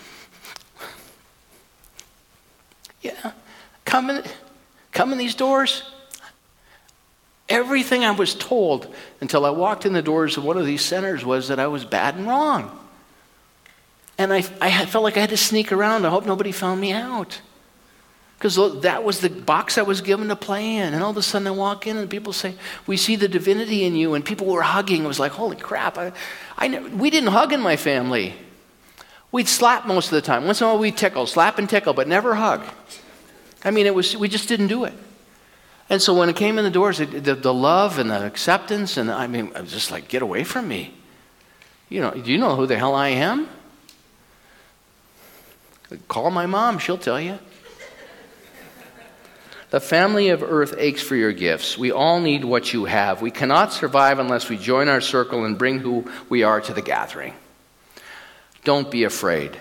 Yeah, 3.01 3.31
come 3.89 4.11
in, 4.11 4.23
come 4.93 5.13
in 5.13 5.19
these 5.19 5.35
doors. 5.35 5.83
Everything 7.49 8.05
I 8.05 8.11
was 8.11 8.35
told 8.35 8.95
until 9.23 9.47
I 9.47 9.51
walked 9.51 9.87
in 9.87 9.95
the 9.95 10.03
doors 10.03 10.37
of 10.37 10.45
one 10.45 10.59
of 10.59 10.67
these 10.67 10.85
centers 10.85 11.25
was 11.25 11.49
that 11.49 11.59
I 11.59 11.67
was 11.67 11.85
bad 11.87 12.15
and 12.15 12.27
wrong. 12.27 12.79
And 14.19 14.33
I, 14.33 14.45
I 14.61 14.85
felt 14.85 15.05
like 15.05 15.17
I 15.17 15.21
had 15.21 15.31
to 15.31 15.37
sneak 15.39 15.73
around. 15.73 16.05
I 16.05 16.11
hope 16.11 16.27
nobody 16.27 16.53
found 16.53 16.81
me 16.81 16.93
out. 16.93 17.41
Because 18.37 18.83
that 18.83 19.03
was 19.03 19.21
the 19.21 19.31
box 19.31 19.79
I 19.79 19.83
was 19.83 20.01
given 20.01 20.29
to 20.29 20.37
play 20.37 20.77
in. 20.77 20.93
And 20.93 21.03
all 21.03 21.11
of 21.11 21.17
a 21.17 21.23
sudden 21.23 21.49
I 21.49 21.53
walk 21.53 21.87
in 21.87 21.97
and 21.97 22.11
people 22.11 22.33
say, 22.33 22.55
We 22.87 22.97
see 22.97 23.17
the 23.17 23.27
divinity 23.27 23.85
in 23.85 23.97
you. 23.97 24.15
And 24.15 24.25
people 24.25 24.47
were 24.47 24.63
hugging. 24.63 25.05
It 25.05 25.09
was 25.09 25.19
like, 25.19 25.33
Holy 25.33 25.57
crap. 25.57 25.97
I, 25.97 26.13
I, 26.57 26.69
we 26.81 27.11
didn't 27.11 27.31
hug 27.31 27.53
in 27.53 27.61
my 27.61 27.77
family. 27.77 28.35
We'd 29.33 29.49
slap 29.49 29.87
most 29.87 30.07
of 30.07 30.13
the 30.13 30.23
time. 30.23 30.45
Once 30.45 30.61
in 30.61 30.67
a 30.67 30.71
while 30.71 30.79
we'd 30.79 30.97
tickle, 30.97 31.27
slap 31.27 31.59
and 31.59 31.69
tickle, 31.69 31.95
but 31.95 32.07
never 32.07 32.35
hug. 32.35 32.63
I 33.65 33.71
mean, 33.71 33.87
it 33.87 33.95
was, 33.95 34.17
we 34.17 34.29
just 34.29 34.49
didn't 34.49 34.69
do 34.69 34.85
it. 34.85 34.95
And 35.91 36.03
so 36.03 36.15
when 36.15 36.29
it 36.29 36.37
came 36.37 36.59
in 36.59 36.65
the 36.65 36.71
doors, 36.71 36.99
the, 36.99 37.07
the 37.07 37.55
love 37.55 37.99
and 37.99 38.11
the 38.11 38.27
acceptance, 38.27 38.97
and 38.97 39.11
I 39.11 39.27
mean, 39.27 39.53
I 39.55 39.63
was 39.63 39.73
just 39.73 39.91
like, 39.91 40.09
Get 40.09 40.23
away 40.23 40.45
from 40.45 40.69
me. 40.69 40.95
You 41.89 42.03
know, 42.03 42.11
do 42.11 42.31
you 42.31 42.39
know 42.39 42.55
who 42.55 42.67
the 42.67 42.77
hell 42.77 42.95
I 42.95 43.09
am? 43.09 43.49
Call 46.07 46.31
my 46.31 46.45
mom, 46.45 46.79
she'll 46.79 46.99
tell 46.99 47.21
you. 47.21 47.39
The 49.71 49.81
family 49.81 50.31
of 50.31 50.43
earth 50.43 50.75
aches 50.79 51.03
for 51.03 51.15
your 51.15 51.33
gifts. 51.33 51.77
We 51.77 51.93
all 51.93 52.21
need 52.21 52.45
what 52.45 52.73
you 52.73 52.87
have. 52.87 53.21
We 53.21 53.31
cannot 53.31 53.73
survive 53.73 54.19
unless 54.19 54.49
we 54.49 54.57
join 54.57 54.89
our 54.89 55.03
circle 55.03 55.45
and 55.45 55.59
bring 55.59 55.79
who 55.79 56.11
we 56.31 56.43
are 56.43 56.61
to 56.61 56.73
the 56.73 56.81
gathering. 56.81 57.35
Don't 58.65 58.91
be 58.91 59.05
afraid. 59.05 59.59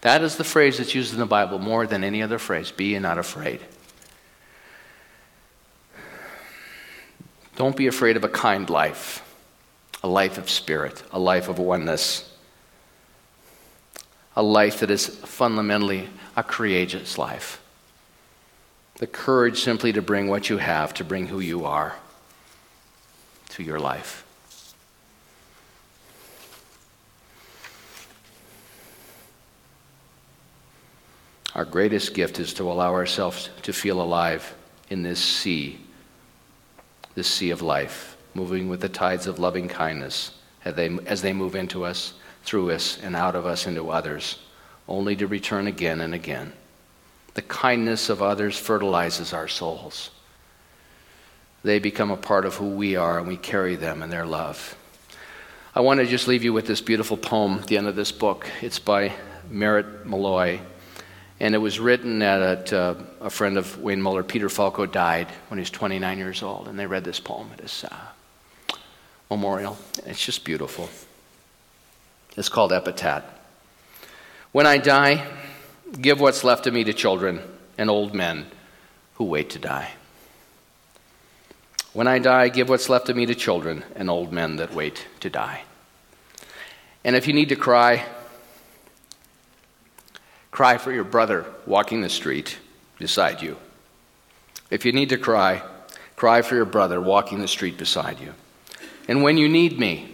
That 0.00 0.22
is 0.22 0.36
the 0.36 0.44
phrase 0.44 0.78
that's 0.78 0.94
used 0.94 1.12
in 1.12 1.18
the 1.18 1.26
Bible 1.26 1.58
more 1.58 1.86
than 1.86 2.04
any 2.04 2.22
other 2.22 2.38
phrase. 2.38 2.70
Be 2.70 2.98
not 2.98 3.18
afraid. 3.18 3.60
Don't 7.56 7.76
be 7.76 7.86
afraid 7.86 8.16
of 8.16 8.24
a 8.24 8.28
kind 8.28 8.70
life, 8.70 9.22
a 10.02 10.08
life 10.08 10.38
of 10.38 10.48
spirit, 10.48 11.02
a 11.12 11.18
life 11.18 11.48
of 11.48 11.58
oneness 11.58 12.30
a 14.36 14.42
life 14.42 14.80
that 14.80 14.90
is 14.90 15.06
fundamentally 15.06 16.08
a 16.36 16.42
courageous 16.42 17.18
life. 17.18 17.60
The 18.96 19.06
courage 19.06 19.60
simply 19.60 19.92
to 19.92 20.02
bring 20.02 20.28
what 20.28 20.48
you 20.48 20.58
have, 20.58 20.94
to 20.94 21.04
bring 21.04 21.26
who 21.26 21.40
you 21.40 21.64
are 21.64 21.96
to 23.50 23.62
your 23.62 23.78
life. 23.78 24.24
Our 31.54 31.64
greatest 31.64 32.14
gift 32.14 32.38
is 32.38 32.54
to 32.54 32.70
allow 32.70 32.92
ourselves 32.92 33.50
to 33.62 33.72
feel 33.72 34.00
alive 34.00 34.54
in 34.88 35.02
this 35.02 35.20
sea, 35.20 35.80
this 37.14 37.28
sea 37.28 37.50
of 37.50 37.62
life, 37.62 38.16
moving 38.34 38.68
with 38.68 38.80
the 38.80 38.88
tides 38.88 39.26
of 39.26 39.38
loving 39.38 39.68
kindness 39.68 40.32
as 40.64 40.74
they, 40.74 40.88
as 41.06 41.22
they 41.22 41.32
move 41.32 41.54
into 41.54 41.84
us 41.84 42.14
through 42.44 42.70
us 42.70 42.98
and 43.02 43.16
out 43.16 43.34
of 43.34 43.46
us 43.46 43.66
into 43.66 43.90
others, 43.90 44.38
only 44.88 45.16
to 45.16 45.26
return 45.26 45.66
again 45.66 46.00
and 46.00 46.14
again. 46.14 46.52
The 47.34 47.42
kindness 47.42 48.08
of 48.08 48.22
others 48.22 48.58
fertilizes 48.58 49.32
our 49.32 49.48
souls. 49.48 50.10
They 51.62 51.78
become 51.78 52.10
a 52.10 52.16
part 52.16 52.44
of 52.44 52.56
who 52.56 52.70
we 52.70 52.96
are, 52.96 53.18
and 53.18 53.28
we 53.28 53.36
carry 53.36 53.76
them 53.76 54.02
in 54.02 54.10
their 54.10 54.26
love. 54.26 54.76
I 55.74 55.80
want 55.80 56.00
to 56.00 56.06
just 56.06 56.26
leave 56.26 56.42
you 56.42 56.52
with 56.52 56.66
this 56.66 56.80
beautiful 56.80 57.16
poem 57.16 57.58
at 57.58 57.66
the 57.66 57.76
end 57.76 57.86
of 57.86 57.96
this 57.96 58.10
book. 58.10 58.48
It's 58.60 58.78
by 58.78 59.12
Merrit 59.48 60.06
Malloy, 60.06 60.60
and 61.40 61.54
it 61.54 61.58
was 61.58 61.80
written 61.80 62.20
at 62.20 62.70
a, 62.72 62.96
a 63.20 63.30
friend 63.30 63.56
of 63.56 63.80
Wayne 63.80 64.02
Muller, 64.02 64.22
Peter 64.22 64.50
Falco, 64.50 64.84
died 64.84 65.26
when 65.48 65.56
he 65.56 65.62
was 65.62 65.70
29 65.70 66.18
years 66.18 66.42
old, 66.42 66.68
and 66.68 66.78
they 66.78 66.86
read 66.86 67.02
this 67.02 67.18
poem 67.18 67.48
at 67.54 67.60
his 67.60 67.84
uh, 67.84 68.76
memorial. 69.30 69.78
It's 70.04 70.24
just 70.24 70.44
beautiful. 70.44 70.90
It's 72.36 72.50
called 72.50 72.72
epitaph. 72.72 73.24
When 74.52 74.66
I 74.66 74.76
die, 74.76 75.26
give 75.98 76.20
what's 76.20 76.44
left 76.44 76.66
of 76.66 76.74
me 76.74 76.84
to 76.84 76.92
children 76.92 77.40
and 77.78 77.88
old 77.88 78.14
men 78.14 78.46
who 79.14 79.24
wait 79.24 79.50
to 79.50 79.58
die. 79.58 79.92
When 81.92 82.06
I 82.06 82.18
die, 82.18 82.50
give 82.50 82.68
what's 82.68 82.88
left 82.88 83.08
of 83.08 83.16
me 83.16 83.26
to 83.26 83.34
children 83.34 83.82
and 83.96 84.10
old 84.10 84.32
men 84.32 84.56
that 84.56 84.74
wait 84.74 85.06
to 85.20 85.30
die. 85.30 85.62
And 87.02 87.16
if 87.16 87.26
you 87.26 87.32
need 87.32 87.48
to 87.48 87.56
cry, 87.56 88.04
cry 90.60 90.76
for 90.76 90.92
your 90.92 91.04
brother 91.04 91.46
walking 91.64 92.02
the 92.02 92.08
street 92.10 92.58
beside 92.98 93.40
you. 93.40 93.56
If 94.70 94.84
you 94.84 94.92
need 94.92 95.08
to 95.08 95.16
cry, 95.16 95.62
cry 96.16 96.42
for 96.42 96.54
your 96.54 96.66
brother 96.66 97.00
walking 97.00 97.40
the 97.40 97.48
street 97.48 97.78
beside 97.78 98.20
you. 98.20 98.34
And 99.08 99.22
when 99.22 99.38
you 99.38 99.48
need 99.48 99.78
me, 99.78 100.10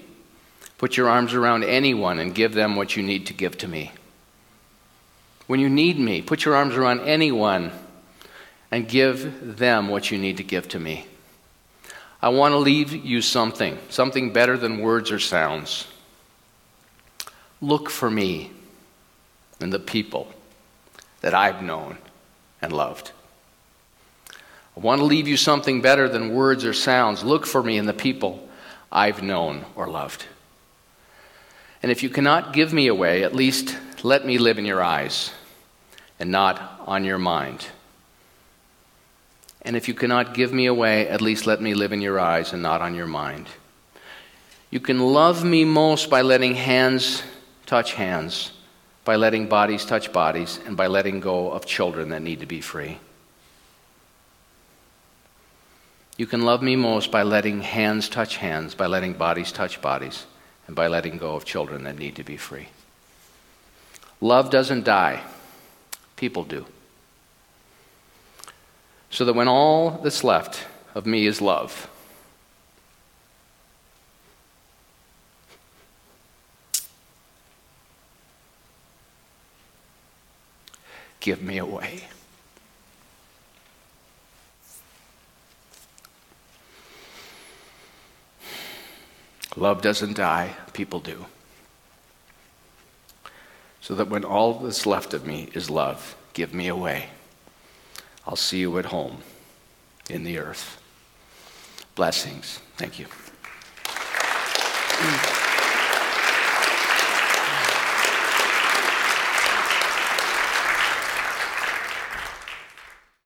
Put 0.79 0.97
your 0.97 1.09
arms 1.09 1.33
around 1.33 1.65
anyone 1.65 2.19
and 2.19 2.35
give 2.35 2.53
them 2.53 2.77
what 2.77 2.97
you 2.97 3.03
need 3.03 3.27
to 3.27 3.33
give 3.33 3.57
to 3.59 3.69
me. 3.69 3.93
When 5.47 5.61
you 5.61 5.69
need 5.69 5.99
me, 5.99 6.21
put 6.23 6.45
your 6.45 6.55
arms 6.55 6.75
around 6.75 7.01
anyone 7.01 7.73
and 8.71 8.89
give 8.89 9.57
them 9.57 9.89
what 9.89 10.11
you 10.11 10.19
need 10.19 10.37
to 10.37 10.43
give 10.43 10.69
to 10.69 10.79
me. 10.79 11.07
I 12.21 12.29
want 12.29 12.53
to 12.53 12.59
leave 12.59 12.93
you 12.93 13.23
something, 13.23 13.79
something 13.89 14.33
better 14.33 14.59
than 14.59 14.81
words 14.81 15.11
or 15.11 15.19
sounds. 15.19 15.87
Look 17.61 17.89
for 17.89 18.11
me 18.11 18.51
in 19.61 19.71
the 19.71 19.79
people 19.79 20.33
that 21.21 21.35
I've 21.35 21.63
known 21.63 21.99
and 22.61 22.73
loved. 22.73 23.13
I 24.77 24.81
want 24.81 25.01
to 25.01 25.05
leave 25.05 25.27
you 25.27 25.37
something 25.37 25.81
better 25.81 26.09
than 26.09 26.35
words 26.35 26.65
or 26.65 26.73
sounds. 26.73 27.25
Look 27.25 27.47
for 27.47 27.63
me 27.63 27.79
in 27.79 27.87
the 27.87 27.95
people 27.95 28.47
I've 28.93 29.23
known 29.23 29.65
or 29.75 29.89
loved. 29.89 30.27
And 31.83 31.91
if 31.91 32.03
you 32.03 32.11
cannot 32.11 32.53
give 32.53 32.73
me 32.73 32.87
away, 32.87 33.23
at 33.23 33.35
least 33.35 33.77
let 34.03 34.27
me 34.27 34.39
live 34.39 34.59
in 34.59 34.65
your 34.65 34.83
eyes 34.83 35.33
and 36.19 36.31
not 36.31 36.81
on 36.87 37.05
your 37.05 37.19
mind. 37.19 37.67
And 39.63 39.77
if 39.77 39.89
you 39.89 39.95
cannot 39.95 40.35
give 40.35 40.53
me 40.53 40.67
away, 40.67 41.09
at 41.09 41.21
least 41.21 41.47
let 41.47 41.61
me 41.61 41.75
live 41.75 41.93
in 41.93 42.01
your 42.01 42.21
eyes 42.21 42.53
and 42.53 42.63
not 42.63 42.81
on 42.83 42.95
your 42.95 43.07
mind. 43.07 43.47
You 44.71 44.81
can 44.81 45.01
love 45.01 45.45
me 45.45 45.65
most 45.65 46.11
by 46.11 46.23
letting 46.23 46.55
hands 46.55 47.23
touch 47.67 47.95
hands, 47.95 48.53
by 49.07 49.15
letting 49.15 49.47
bodies 49.47 49.85
touch 49.85 50.13
bodies, 50.13 50.59
and 50.67 50.77
by 50.77 50.89
letting 50.89 51.21
go 51.21 51.53
of 51.53 51.65
children 51.65 52.09
that 52.09 52.23
need 52.23 52.41
to 52.41 52.47
be 52.47 52.61
free. 52.61 52.99
You 56.17 56.27
can 56.27 56.43
love 56.43 56.61
me 56.61 56.75
most 56.75 57.13
by 57.13 57.23
letting 57.23 57.61
hands 57.61 58.09
touch 58.09 58.37
hands, 58.37 58.75
by 58.75 58.87
letting 58.87 59.13
bodies 59.13 59.53
touch 59.53 59.81
bodies, 59.81 60.27
and 60.67 60.75
by 60.75 60.89
letting 60.89 61.19
go 61.19 61.37
of 61.37 61.45
children 61.45 61.85
that 61.85 61.97
need 61.97 62.17
to 62.17 62.25
be 62.25 62.37
free. 62.37 62.67
Love 64.21 64.51
doesn't 64.51 64.85
die, 64.85 65.23
people 66.17 66.43
do. 66.43 66.67
So 69.11 69.25
that 69.25 69.37
when 69.37 69.47
all 69.47 70.01
that's 70.03 70.25
left 70.25 70.67
of 70.97 71.07
me 71.07 71.27
is 71.29 71.41
love, 71.41 71.89
give 81.27 81.43
me 81.43 81.59
away. 81.59 82.05
Love 89.57 89.83
doesn't 89.83 90.17
die, 90.17 90.55
people 90.73 91.01
do. 91.01 91.27
So 93.81 93.97
that 93.97 94.09
when 94.09 94.25
all 94.25 94.55
that's 94.55 94.87
left 94.87 95.15
of 95.15 95.27
me 95.27 95.49
is 95.53 95.69
love, 95.69 96.15
give 96.33 96.55
me 96.55 96.69
away. 96.69 97.09
I'll 98.25 98.37
see 98.37 98.61
you 98.61 98.79
at 98.79 98.85
home 98.85 99.19
in 100.09 100.23
the 100.23 100.39
earth. 100.39 100.81
Blessings. 101.97 102.61
Thank 102.77 103.01
you. 103.01 103.07